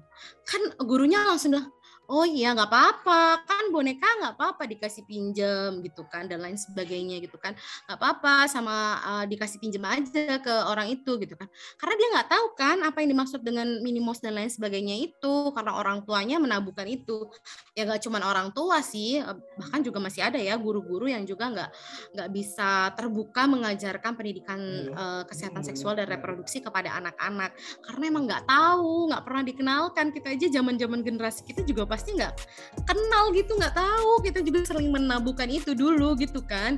Kan 0.46 0.62
gurunya 0.82 1.22
langsung 1.26 1.58
bilang, 1.58 1.73
oh 2.08 2.28
iya 2.28 2.52
nggak 2.52 2.68
apa-apa 2.68 3.48
kan 3.48 3.64
boneka 3.72 4.04
nggak 4.20 4.34
apa-apa 4.36 4.68
dikasih 4.68 5.08
pinjam 5.08 5.80
gitu 5.80 6.04
kan 6.04 6.28
dan 6.28 6.44
lain 6.44 6.56
sebagainya 6.60 7.20
gitu 7.24 7.40
kan. 7.40 7.56
Nggak 7.88 7.98
apa-apa 7.98 8.34
sama 8.48 9.00
uh, 9.00 9.24
dikasih 9.24 9.56
pinjam 9.56 9.84
aja 9.88 10.36
ke 10.40 10.54
orang 10.68 10.92
itu 10.92 11.16
gitu 11.16 11.34
kan. 11.34 11.48
Karena 11.80 11.94
dia 11.96 12.08
nggak 12.18 12.28
tahu 12.28 12.46
kan 12.56 12.76
apa 12.84 12.98
yang 13.00 13.16
dimaksud 13.16 13.40
dengan 13.40 13.80
minimos 13.80 14.20
dan 14.20 14.36
lain 14.36 14.52
sebagainya 14.52 15.00
itu 15.00 15.52
karena 15.56 15.72
orang 15.80 16.04
tuanya 16.04 16.36
menabuhkan 16.36 16.84
itu. 16.84 17.32
Ya 17.72 17.88
nggak 17.88 18.04
cuma 18.04 18.20
orang 18.20 18.52
tua 18.52 18.84
sih 18.84 19.20
eh, 19.20 19.36
bahkan 19.56 19.80
juga 19.80 19.98
masih 20.00 20.28
ada 20.28 20.36
ya 20.36 20.60
guru-guru 20.60 21.08
yang 21.08 21.24
juga 21.24 21.48
nggak 21.48 21.70
nggak 22.14 22.28
bisa 22.32 22.92
terbuka 22.92 23.48
mengajarkan 23.48 24.12
pendidikan 24.12 24.60
uh, 24.92 25.22
kesehatan 25.24 25.64
seksual 25.64 25.96
dan 25.96 26.08
reproduksi 26.12 26.60
kepada 26.60 27.00
anak-anak. 27.00 27.56
Karena 27.80 28.04
emang 28.12 28.24
nggak 28.28 28.44
tahu 28.44 29.08
nggak 29.08 29.22
pernah 29.24 29.42
dikenalkan. 29.42 30.06
Kita 30.12 30.28
aja 30.36 30.46
zaman-zaman 30.60 31.00
generasi 31.00 31.40
kita 31.48 31.64
juga 31.64 31.93
pasti 31.94 32.18
nggak 32.18 32.34
kenal 32.82 33.30
gitu 33.30 33.54
nggak 33.54 33.78
tahu. 33.78 34.18
Kita 34.26 34.42
juga 34.42 34.66
sering 34.66 34.90
menabukan 34.90 35.46
itu 35.46 35.78
dulu 35.78 36.18
gitu 36.18 36.42
kan. 36.42 36.74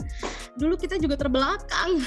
Dulu 0.61 0.77
kita 0.77 1.01
juga 1.01 1.17
terbelakang. 1.17 2.05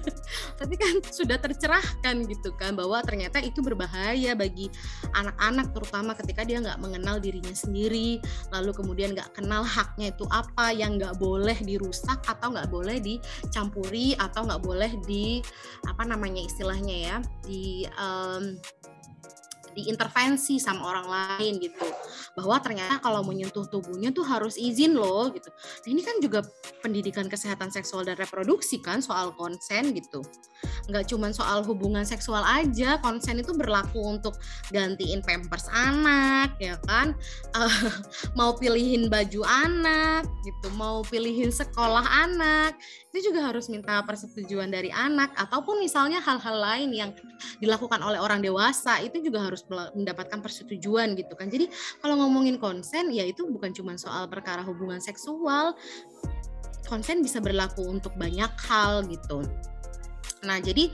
Tapi 0.60 0.74
kan 0.76 1.00
sudah 1.08 1.40
tercerahkan 1.40 2.28
gitu 2.28 2.52
kan 2.60 2.76
bahwa 2.76 3.00
ternyata 3.00 3.40
itu 3.40 3.64
berbahaya 3.64 4.36
bagi 4.36 4.68
anak-anak 5.16 5.72
terutama 5.72 6.12
ketika 6.12 6.44
dia 6.44 6.60
nggak 6.60 6.76
mengenal 6.76 7.16
dirinya 7.16 7.56
sendiri. 7.56 8.20
Lalu 8.52 8.76
kemudian 8.76 9.16
nggak 9.16 9.40
kenal 9.40 9.64
haknya 9.64 10.12
itu 10.12 10.28
apa 10.28 10.76
yang 10.76 11.00
nggak 11.00 11.16
boleh 11.16 11.56
dirusak 11.64 12.20
atau 12.28 12.52
nggak 12.52 12.68
boleh 12.68 13.00
dicampuri 13.00 14.12
atau 14.20 14.44
nggak 14.44 14.60
boleh 14.60 14.92
di 15.08 15.40
apa 15.88 16.04
namanya 16.04 16.44
istilahnya 16.44 16.96
ya 17.08 17.16
di 17.48 17.88
um, 17.96 18.60
diintervensi 19.74 20.58
sama 20.58 20.86
orang 20.86 21.06
lain 21.06 21.62
gitu. 21.62 21.86
Bahwa 22.34 22.58
ternyata 22.62 22.98
kalau 22.98 23.22
menyentuh 23.24 23.66
tubuhnya 23.68 24.10
tuh 24.10 24.26
harus 24.26 24.58
izin 24.58 24.96
loh 24.96 25.30
gitu. 25.32 25.50
Nah 25.50 25.88
ini 25.88 26.02
kan 26.02 26.16
juga 26.18 26.40
pendidikan 26.80 27.26
kesehatan 27.26 27.70
seksual 27.70 28.06
dan 28.06 28.18
reproduksi 28.18 28.82
kan 28.82 29.00
soal 29.00 29.34
konsen 29.34 29.92
gitu. 29.94 30.22
Nggak 30.90 31.08
cuma 31.08 31.30
soal 31.32 31.62
hubungan 31.64 32.02
seksual 32.04 32.42
aja 32.42 32.98
konsen 33.00 33.40
itu 33.40 33.54
berlaku 33.56 34.00
untuk 34.00 34.36
gantiin 34.74 35.22
pampers 35.22 35.70
anak 35.70 36.56
ya 36.58 36.76
kan? 36.84 37.14
Uh, 37.54 37.70
mau 38.38 38.56
pilihin 38.56 39.08
baju 39.08 39.40
anak 39.46 40.26
gitu. 40.44 40.68
Mau 40.74 41.02
pilihin 41.06 41.52
sekolah 41.52 42.04
anak. 42.28 42.76
Itu 43.10 43.30
juga 43.32 43.50
harus 43.50 43.66
minta 43.66 44.02
persetujuan 44.06 44.70
dari 44.70 44.90
anak 44.94 45.34
ataupun 45.34 45.82
misalnya 45.82 46.22
hal-hal 46.22 46.56
lain 46.58 46.90
yang 46.94 47.10
dilakukan 47.58 48.00
oleh 48.00 48.20
orang 48.20 48.40
dewasa 48.40 49.00
itu 49.02 49.18
juga 49.20 49.46
harus 49.46 49.59
mendapatkan 49.68 50.40
persetujuan 50.40 51.18
gitu 51.18 51.34
kan. 51.34 51.50
Jadi 51.50 51.68
kalau 52.00 52.20
ngomongin 52.20 52.56
konsen 52.56 53.10
ya 53.12 53.26
itu 53.26 53.44
bukan 53.48 53.74
cuma 53.74 53.98
soal 54.00 54.30
perkara 54.30 54.64
hubungan 54.64 55.02
seksual. 55.02 55.74
Konsen 56.88 57.22
bisa 57.22 57.38
berlaku 57.38 57.86
untuk 57.86 58.16
banyak 58.18 58.50
hal 58.66 59.06
gitu. 59.06 59.46
Nah, 60.42 60.58
jadi 60.58 60.88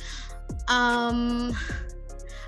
um, 0.69 1.51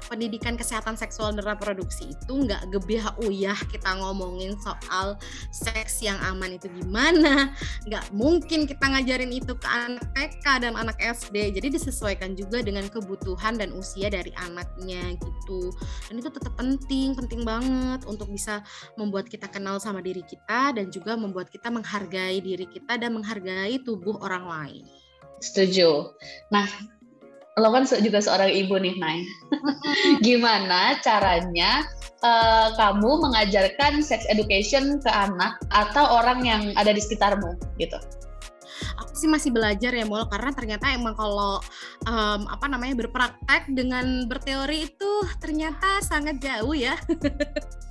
pendidikan 0.09 0.57
kesehatan 0.57 0.97
seksual 0.97 1.37
dan 1.37 1.45
reproduksi 1.45 2.11
itu 2.17 2.33
nggak 2.49 2.73
gebih 2.73 3.05
uyah 3.23 3.57
kita 3.69 3.95
ngomongin 4.01 4.57
soal 4.59 5.21
seks 5.53 6.01
yang 6.01 6.17
aman 6.25 6.57
itu 6.57 6.67
gimana. 6.73 7.53
Nggak 7.85 8.11
mungkin 8.17 8.65
kita 8.65 8.89
ngajarin 8.89 9.31
itu 9.31 9.53
ke 9.55 9.69
anak 9.69 10.05
TK 10.17 10.45
dan 10.65 10.73
anak 10.75 10.97
SD 10.99 11.55
jadi 11.55 11.69
disesuaikan 11.69 12.35
juga 12.35 12.65
dengan 12.65 12.89
kebutuhan 12.89 13.61
dan 13.61 13.71
usia 13.77 14.09
dari 14.09 14.33
anaknya 14.41 15.15
gitu. 15.15 15.71
Dan 16.09 16.19
itu 16.19 16.33
tetap 16.33 16.57
penting 16.57 17.13
penting 17.15 17.45
banget 17.45 18.03
untuk 18.09 18.33
bisa 18.33 18.65
membuat 18.97 19.29
kita 19.29 19.47
kenal 19.47 19.77
sama 19.79 20.01
diri 20.01 20.25
kita 20.25 20.73
dan 20.75 20.89
juga 20.89 21.15
membuat 21.15 21.53
kita 21.53 21.69
menghargai 21.69 22.41
diri 22.41 22.65
kita 22.65 22.97
dan 22.97 23.15
menghargai 23.15 23.79
tubuh 23.85 24.17
orang 24.25 24.45
lain. 24.49 24.85
Setuju. 25.39 26.19
Nah 26.51 26.67
lo 27.59 27.75
kan 27.75 27.85
juga 27.85 28.19
seorang 28.23 28.51
ibu 28.51 28.79
nih, 28.79 28.95
Nay. 28.99 29.27
Gimana 30.27 30.99
caranya 31.03 31.85
uh, 32.23 32.75
kamu 32.79 33.29
mengajarkan 33.29 34.01
sex 34.03 34.25
education 34.31 35.03
ke 35.03 35.11
anak 35.11 35.59
atau 35.75 36.23
orang 36.23 36.47
yang 36.47 36.63
ada 36.79 36.95
di 36.95 37.03
sekitarmu 37.03 37.59
gitu? 37.83 37.99
Aku 39.03 39.13
sih 39.19 39.27
masih 39.27 39.51
belajar 39.51 39.91
ya, 39.91 40.07
Mol, 40.07 40.31
karena 40.31 40.55
ternyata 40.55 40.95
emang 40.95 41.19
kalau 41.19 41.59
um, 42.07 42.41
apa 42.47 42.67
namanya 42.71 42.95
berpraktek 42.95 43.67
dengan 43.75 44.31
berteori 44.31 44.87
itu 44.87 45.13
ternyata 45.43 45.99
sangat 46.07 46.39
jauh 46.39 46.75
ya. 46.75 46.95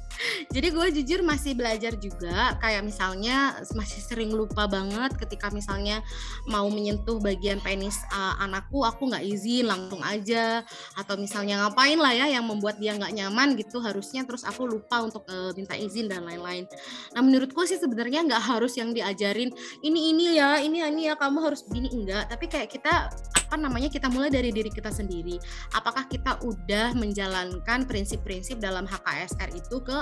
Jadi 0.54 0.68
gue 0.74 0.88
jujur 1.02 1.20
masih 1.22 1.54
belajar 1.54 1.94
juga 1.98 2.56
kayak 2.62 2.84
misalnya 2.86 3.58
masih 3.76 4.02
sering 4.02 4.34
lupa 4.34 4.66
banget 4.66 5.14
ketika 5.18 5.50
misalnya 5.54 6.02
mau 6.50 6.66
menyentuh 6.68 7.20
bagian 7.22 7.62
penis 7.62 8.00
uh, 8.14 8.40
anakku 8.42 8.84
aku 8.84 9.10
nggak 9.10 9.24
izin 9.24 9.68
langsung 9.68 10.02
aja 10.02 10.62
atau 10.98 11.16
misalnya 11.20 11.68
ngapain 11.68 12.00
lah 12.00 12.14
ya 12.14 12.26
yang 12.30 12.46
membuat 12.46 12.82
dia 12.82 12.96
nggak 12.96 13.14
nyaman 13.14 13.58
gitu 13.60 13.82
harusnya 13.82 14.24
terus 14.26 14.46
aku 14.46 14.66
lupa 14.66 15.04
untuk 15.04 15.26
uh, 15.30 15.52
minta 15.54 15.74
izin 15.78 16.10
dan 16.10 16.26
lain-lain. 16.26 16.66
Nah 17.14 17.22
menurutku 17.22 17.64
sih 17.68 17.78
sebenarnya 17.78 18.26
nggak 18.26 18.44
harus 18.44 18.78
yang 18.78 18.92
diajarin 18.94 19.54
ini 19.84 20.14
ini 20.14 20.26
ya 20.38 20.58
ini 20.62 20.82
ini 20.82 21.10
ya 21.12 21.16
kamu 21.20 21.44
harus 21.44 21.62
begini 21.66 21.90
enggak 21.94 22.30
tapi 22.32 22.46
kayak 22.50 22.70
kita 22.72 23.12
apa 23.48 23.56
namanya 23.56 23.88
kita 23.88 24.12
mulai 24.12 24.28
dari 24.28 24.52
diri 24.52 24.68
kita 24.68 24.92
sendiri. 24.92 25.40
Apakah 25.72 26.12
kita 26.12 26.36
udah 26.44 26.92
menjalankan 27.00 27.88
prinsip-prinsip 27.88 28.60
dalam 28.60 28.84
HKSR 28.84 29.56
itu 29.56 29.80
ke 29.80 29.98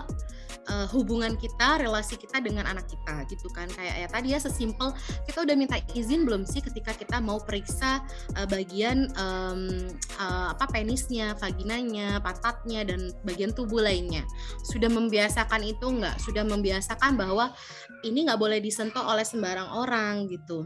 uh, 0.73 0.87
hubungan 0.89 1.37
kita, 1.37 1.77
relasi 1.77 2.17
kita 2.17 2.41
dengan 2.41 2.65
anak 2.65 2.89
kita 2.89 3.21
gitu 3.29 3.45
kan. 3.53 3.69
Kayak 3.69 3.95
ya 4.01 4.07
tadi 4.09 4.27
ya 4.33 4.39
sesimpel 4.41 4.97
kita 5.29 5.45
udah 5.45 5.53
minta 5.53 5.77
izin 5.93 6.25
belum 6.25 6.49
sih 6.49 6.65
ketika 6.65 6.97
kita 6.97 7.21
mau 7.21 7.37
periksa 7.37 8.01
uh, 8.33 8.49
bagian 8.49 9.13
um, 9.13 9.93
uh, 10.17 10.57
apa 10.57 10.65
penisnya, 10.73 11.37
vaginanya, 11.37 12.17
patatnya 12.25 12.81
dan 12.81 13.13
bagian 13.21 13.53
tubuh 13.53 13.85
lainnya. 13.85 14.25
Sudah 14.65 14.89
membiasakan 14.89 15.61
itu 15.61 15.85
enggak? 15.85 16.17
Sudah 16.17 16.41
membiasakan 16.41 17.13
bahwa 17.13 17.53
ini 18.01 18.25
nggak 18.25 18.41
boleh 18.41 18.57
disentuh 18.57 19.05
oleh 19.05 19.21
sembarang 19.21 19.69
orang 19.69 20.25
gitu 20.33 20.65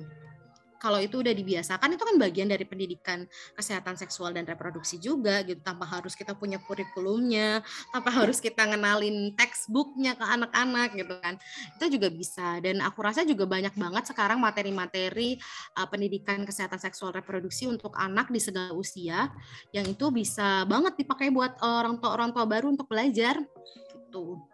kalau 0.79 0.97
itu 1.03 1.19
udah 1.19 1.35
dibiasakan 1.35 1.93
itu 1.93 2.03
kan 2.07 2.15
bagian 2.15 2.47
dari 2.47 2.63
pendidikan 2.63 3.27
kesehatan 3.53 3.99
seksual 3.99 4.31
dan 4.31 4.47
reproduksi 4.47 4.97
juga 4.97 5.43
gitu. 5.43 5.59
Tanpa 5.59 5.85
harus 5.85 6.15
kita 6.15 6.33
punya 6.33 6.57
kurikulumnya 6.63 7.61
tanpa 7.91 8.09
harus 8.15 8.39
kita 8.39 8.63
ngenalin 8.63 9.35
textbooknya 9.35 10.15
ke 10.15 10.25
anak-anak 10.25 10.89
gitu 10.95 11.15
kan. 11.19 11.35
Itu 11.75 11.85
juga 11.99 12.07
bisa. 12.07 12.63
Dan 12.63 12.79
aku 12.79 13.03
rasa 13.03 13.27
juga 13.27 13.43
banyak 13.43 13.75
banget 13.75 14.09
sekarang 14.09 14.39
materi-materi 14.39 15.35
uh, 15.75 15.87
pendidikan 15.91 16.47
kesehatan 16.47 16.79
seksual 16.79 17.11
reproduksi 17.11 17.67
untuk 17.67 17.91
anak 17.99 18.31
di 18.31 18.39
segala 18.39 18.71
usia 18.71 19.27
yang 19.75 19.85
itu 19.85 20.07
bisa 20.09 20.63
banget 20.63 20.95
dipakai 21.03 21.29
buat 21.29 21.59
orang 21.59 21.99
tua 21.99 22.15
orang 22.15 22.31
tua 22.31 22.47
baru 22.47 22.71
untuk 22.71 22.87
belajar 22.87 23.43
gitu. 24.09 24.48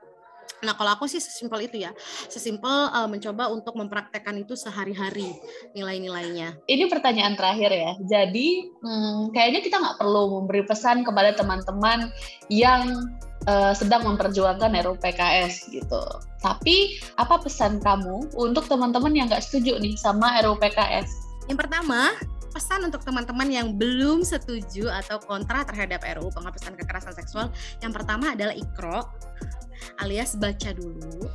Nah, 0.63 0.73
kalau 0.77 0.95
aku 0.95 1.05
sih 1.09 1.19
sesimpel 1.19 1.67
itu 1.67 1.83
ya. 1.83 1.91
Sesimpel 2.31 2.71
uh, 2.93 3.09
mencoba 3.09 3.51
untuk 3.51 3.75
mempraktekkan 3.75 4.39
itu 4.39 4.55
sehari-hari 4.55 5.35
nilai-nilainya. 5.75 6.55
Ini 6.69 6.87
pertanyaan 6.87 7.35
terakhir 7.35 7.73
ya. 7.73 7.91
Jadi, 8.05 8.71
hmm, 8.79 9.35
kayaknya 9.35 9.61
kita 9.65 9.75
nggak 9.81 9.97
perlu 9.99 10.39
memberi 10.39 10.63
pesan 10.63 11.03
kepada 11.03 11.35
teman-teman 11.35 12.13
yang 12.47 13.11
uh, 13.49 13.73
sedang 13.75 14.07
memperjuangkan 14.07 14.71
RUU 14.85 14.95
PKS 15.01 15.73
gitu. 15.73 16.03
Tapi, 16.39 17.01
apa 17.19 17.41
pesan 17.41 17.83
kamu 17.83 18.31
untuk 18.37 18.69
teman-teman 18.71 19.11
yang 19.11 19.27
nggak 19.27 19.43
setuju 19.43 19.75
nih 19.81 19.97
sama 19.99 20.39
RUU 20.45 20.55
PKS? 20.61 21.09
Yang 21.45 21.67
pertama, 21.67 22.15
pesan 22.55 22.87
untuk 22.87 23.03
teman-teman 23.03 23.51
yang 23.51 23.67
belum 23.75 24.23
setuju 24.23 24.87
atau 24.87 25.19
kontra 25.19 25.67
terhadap 25.67 25.99
RUU 26.15 26.31
penghapusan 26.31 26.79
kekerasan 26.79 27.11
seksual, 27.11 27.51
yang 27.83 27.91
pertama 27.91 28.31
adalah 28.31 28.55
ikro 28.55 29.03
alias 29.99 30.35
baca 30.39 30.71
dulu 30.75 31.29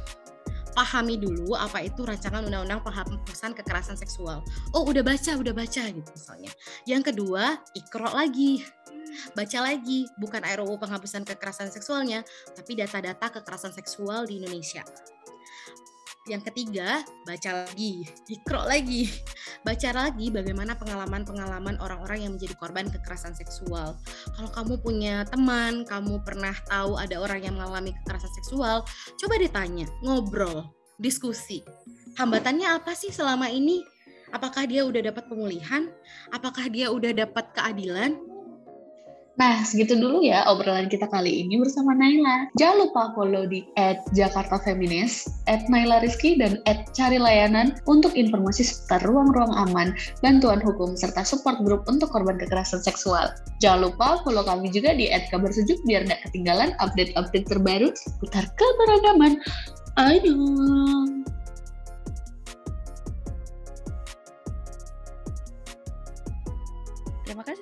pahami 0.72 1.18
dulu 1.18 1.59
apa 1.59 1.82
itu 1.84 2.07
rancangan 2.07 2.47
undang-undang 2.47 2.80
penghapusan 2.80 3.53
kekerasan 3.59 3.99
seksual. 3.99 4.43
Oh, 4.70 4.86
udah 4.86 5.03
baca, 5.03 5.34
udah 5.36 5.55
baca 5.55 5.82
gitu 5.91 6.11
misalnya. 6.14 6.51
Yang 6.86 7.12
kedua, 7.12 7.59
ikro 7.74 8.07
lagi. 8.07 8.62
Baca 9.34 9.59
lagi, 9.66 10.07
bukan 10.22 10.41
RUU 10.41 10.78
penghapusan 10.78 11.26
kekerasan 11.26 11.68
seksualnya, 11.68 12.22
tapi 12.55 12.78
data-data 12.78 13.43
kekerasan 13.43 13.74
seksual 13.74 14.24
di 14.24 14.38
Indonesia. 14.38 14.86
Yang 16.31 16.55
ketiga, 16.55 17.03
baca 17.26 17.66
lagi, 17.66 18.07
ikro 18.31 18.62
lagi. 18.62 19.11
Baca 19.66 19.91
lagi 19.93 20.33
bagaimana 20.33 20.78
pengalaman-pengalaman 20.78 21.76
orang-orang 21.85 22.24
yang 22.24 22.33
menjadi 22.39 22.55
korban 22.57 22.89
kekerasan 22.89 23.37
seksual. 23.37 23.99
Kalau 24.33 24.51
kamu 24.55 24.81
punya 24.81 25.26
teman, 25.28 25.85
kamu 25.85 26.22
pernah 26.24 26.55
tahu 26.70 26.97
ada 26.97 27.20
orang 27.20 27.45
yang 27.45 27.59
mengalami 27.61 27.93
kekerasan 28.01 28.33
seksual, 28.41 28.87
coba 29.20 29.35
ditanya, 29.37 29.85
ngobrol, 30.01 30.70
diskusi. 30.97 31.61
Hambatannya 32.16 32.72
apa 32.78 32.97
sih 32.97 33.12
selama 33.12 33.51
ini? 33.53 33.85
Apakah 34.31 34.64
dia 34.64 34.87
udah 34.87 35.12
dapat 35.12 35.26
pemulihan? 35.26 35.91
Apakah 36.31 36.70
dia 36.70 36.89
udah 36.95 37.11
dapat 37.11 37.51
keadilan? 37.53 38.30
Nah, 39.41 39.64
segitu 39.64 39.97
dulu 39.97 40.20
ya 40.20 40.45
obrolan 40.53 40.93
kita 40.93 41.09
kali 41.09 41.41
ini 41.41 41.57
bersama 41.57 41.97
Naila. 41.97 42.53
Jangan 42.61 42.76
lupa 42.84 43.16
follow 43.16 43.49
di 43.49 43.64
at 43.80 44.05
Jakarta 44.12 44.61
Feminis, 44.61 45.24
at 45.49 45.64
dan 45.64 46.61
at 46.68 46.93
Cari 46.93 47.16
Layanan 47.16 47.80
untuk 47.88 48.12
informasi 48.12 48.68
seputar 48.68 49.01
ruang-ruang 49.09 49.49
aman, 49.57 49.97
bantuan 50.20 50.61
hukum, 50.61 50.93
serta 50.93 51.24
support 51.24 51.57
grup 51.64 51.88
untuk 51.88 52.12
korban 52.12 52.36
kekerasan 52.36 52.84
seksual. 52.84 53.32
Jangan 53.64 53.88
lupa 53.88 54.20
follow 54.28 54.45
kami 54.45 54.68
juga 54.68 54.93
di 54.93 55.09
at 55.09 55.24
Sejuk 55.32 55.80
biar 55.88 56.05
nggak 56.05 56.20
ketinggalan 56.28 56.76
update-update 56.76 57.49
terbaru 57.49 57.88
seputar 57.97 58.45
keberagaman. 58.61 59.41
Ayo. 59.97 60.36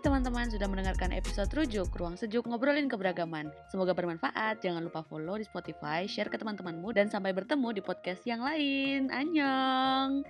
Teman-teman 0.09 0.49
sudah 0.49 0.65
mendengarkan 0.65 1.13
episode 1.13 1.53
Rujuk, 1.53 1.93
Ruang 1.93 2.17
Sejuk 2.17 2.49
Ngobrolin 2.49 2.89
Keberagaman. 2.89 3.53
Semoga 3.69 3.93
bermanfaat. 3.93 4.65
Jangan 4.65 4.81
lupa 4.81 5.05
follow 5.05 5.37
di 5.37 5.45
Spotify, 5.45 6.09
share 6.09 6.33
ke 6.33 6.41
teman-temanmu, 6.41 6.97
dan 6.97 7.13
sampai 7.13 7.37
bertemu 7.37 7.77
di 7.77 7.85
podcast 7.85 8.25
yang 8.25 8.41
lain. 8.41 9.13
Annyeong! 9.13 10.25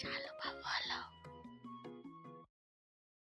Jangan 0.00 0.20
lupa 0.32 0.48
follow. 0.64 1.07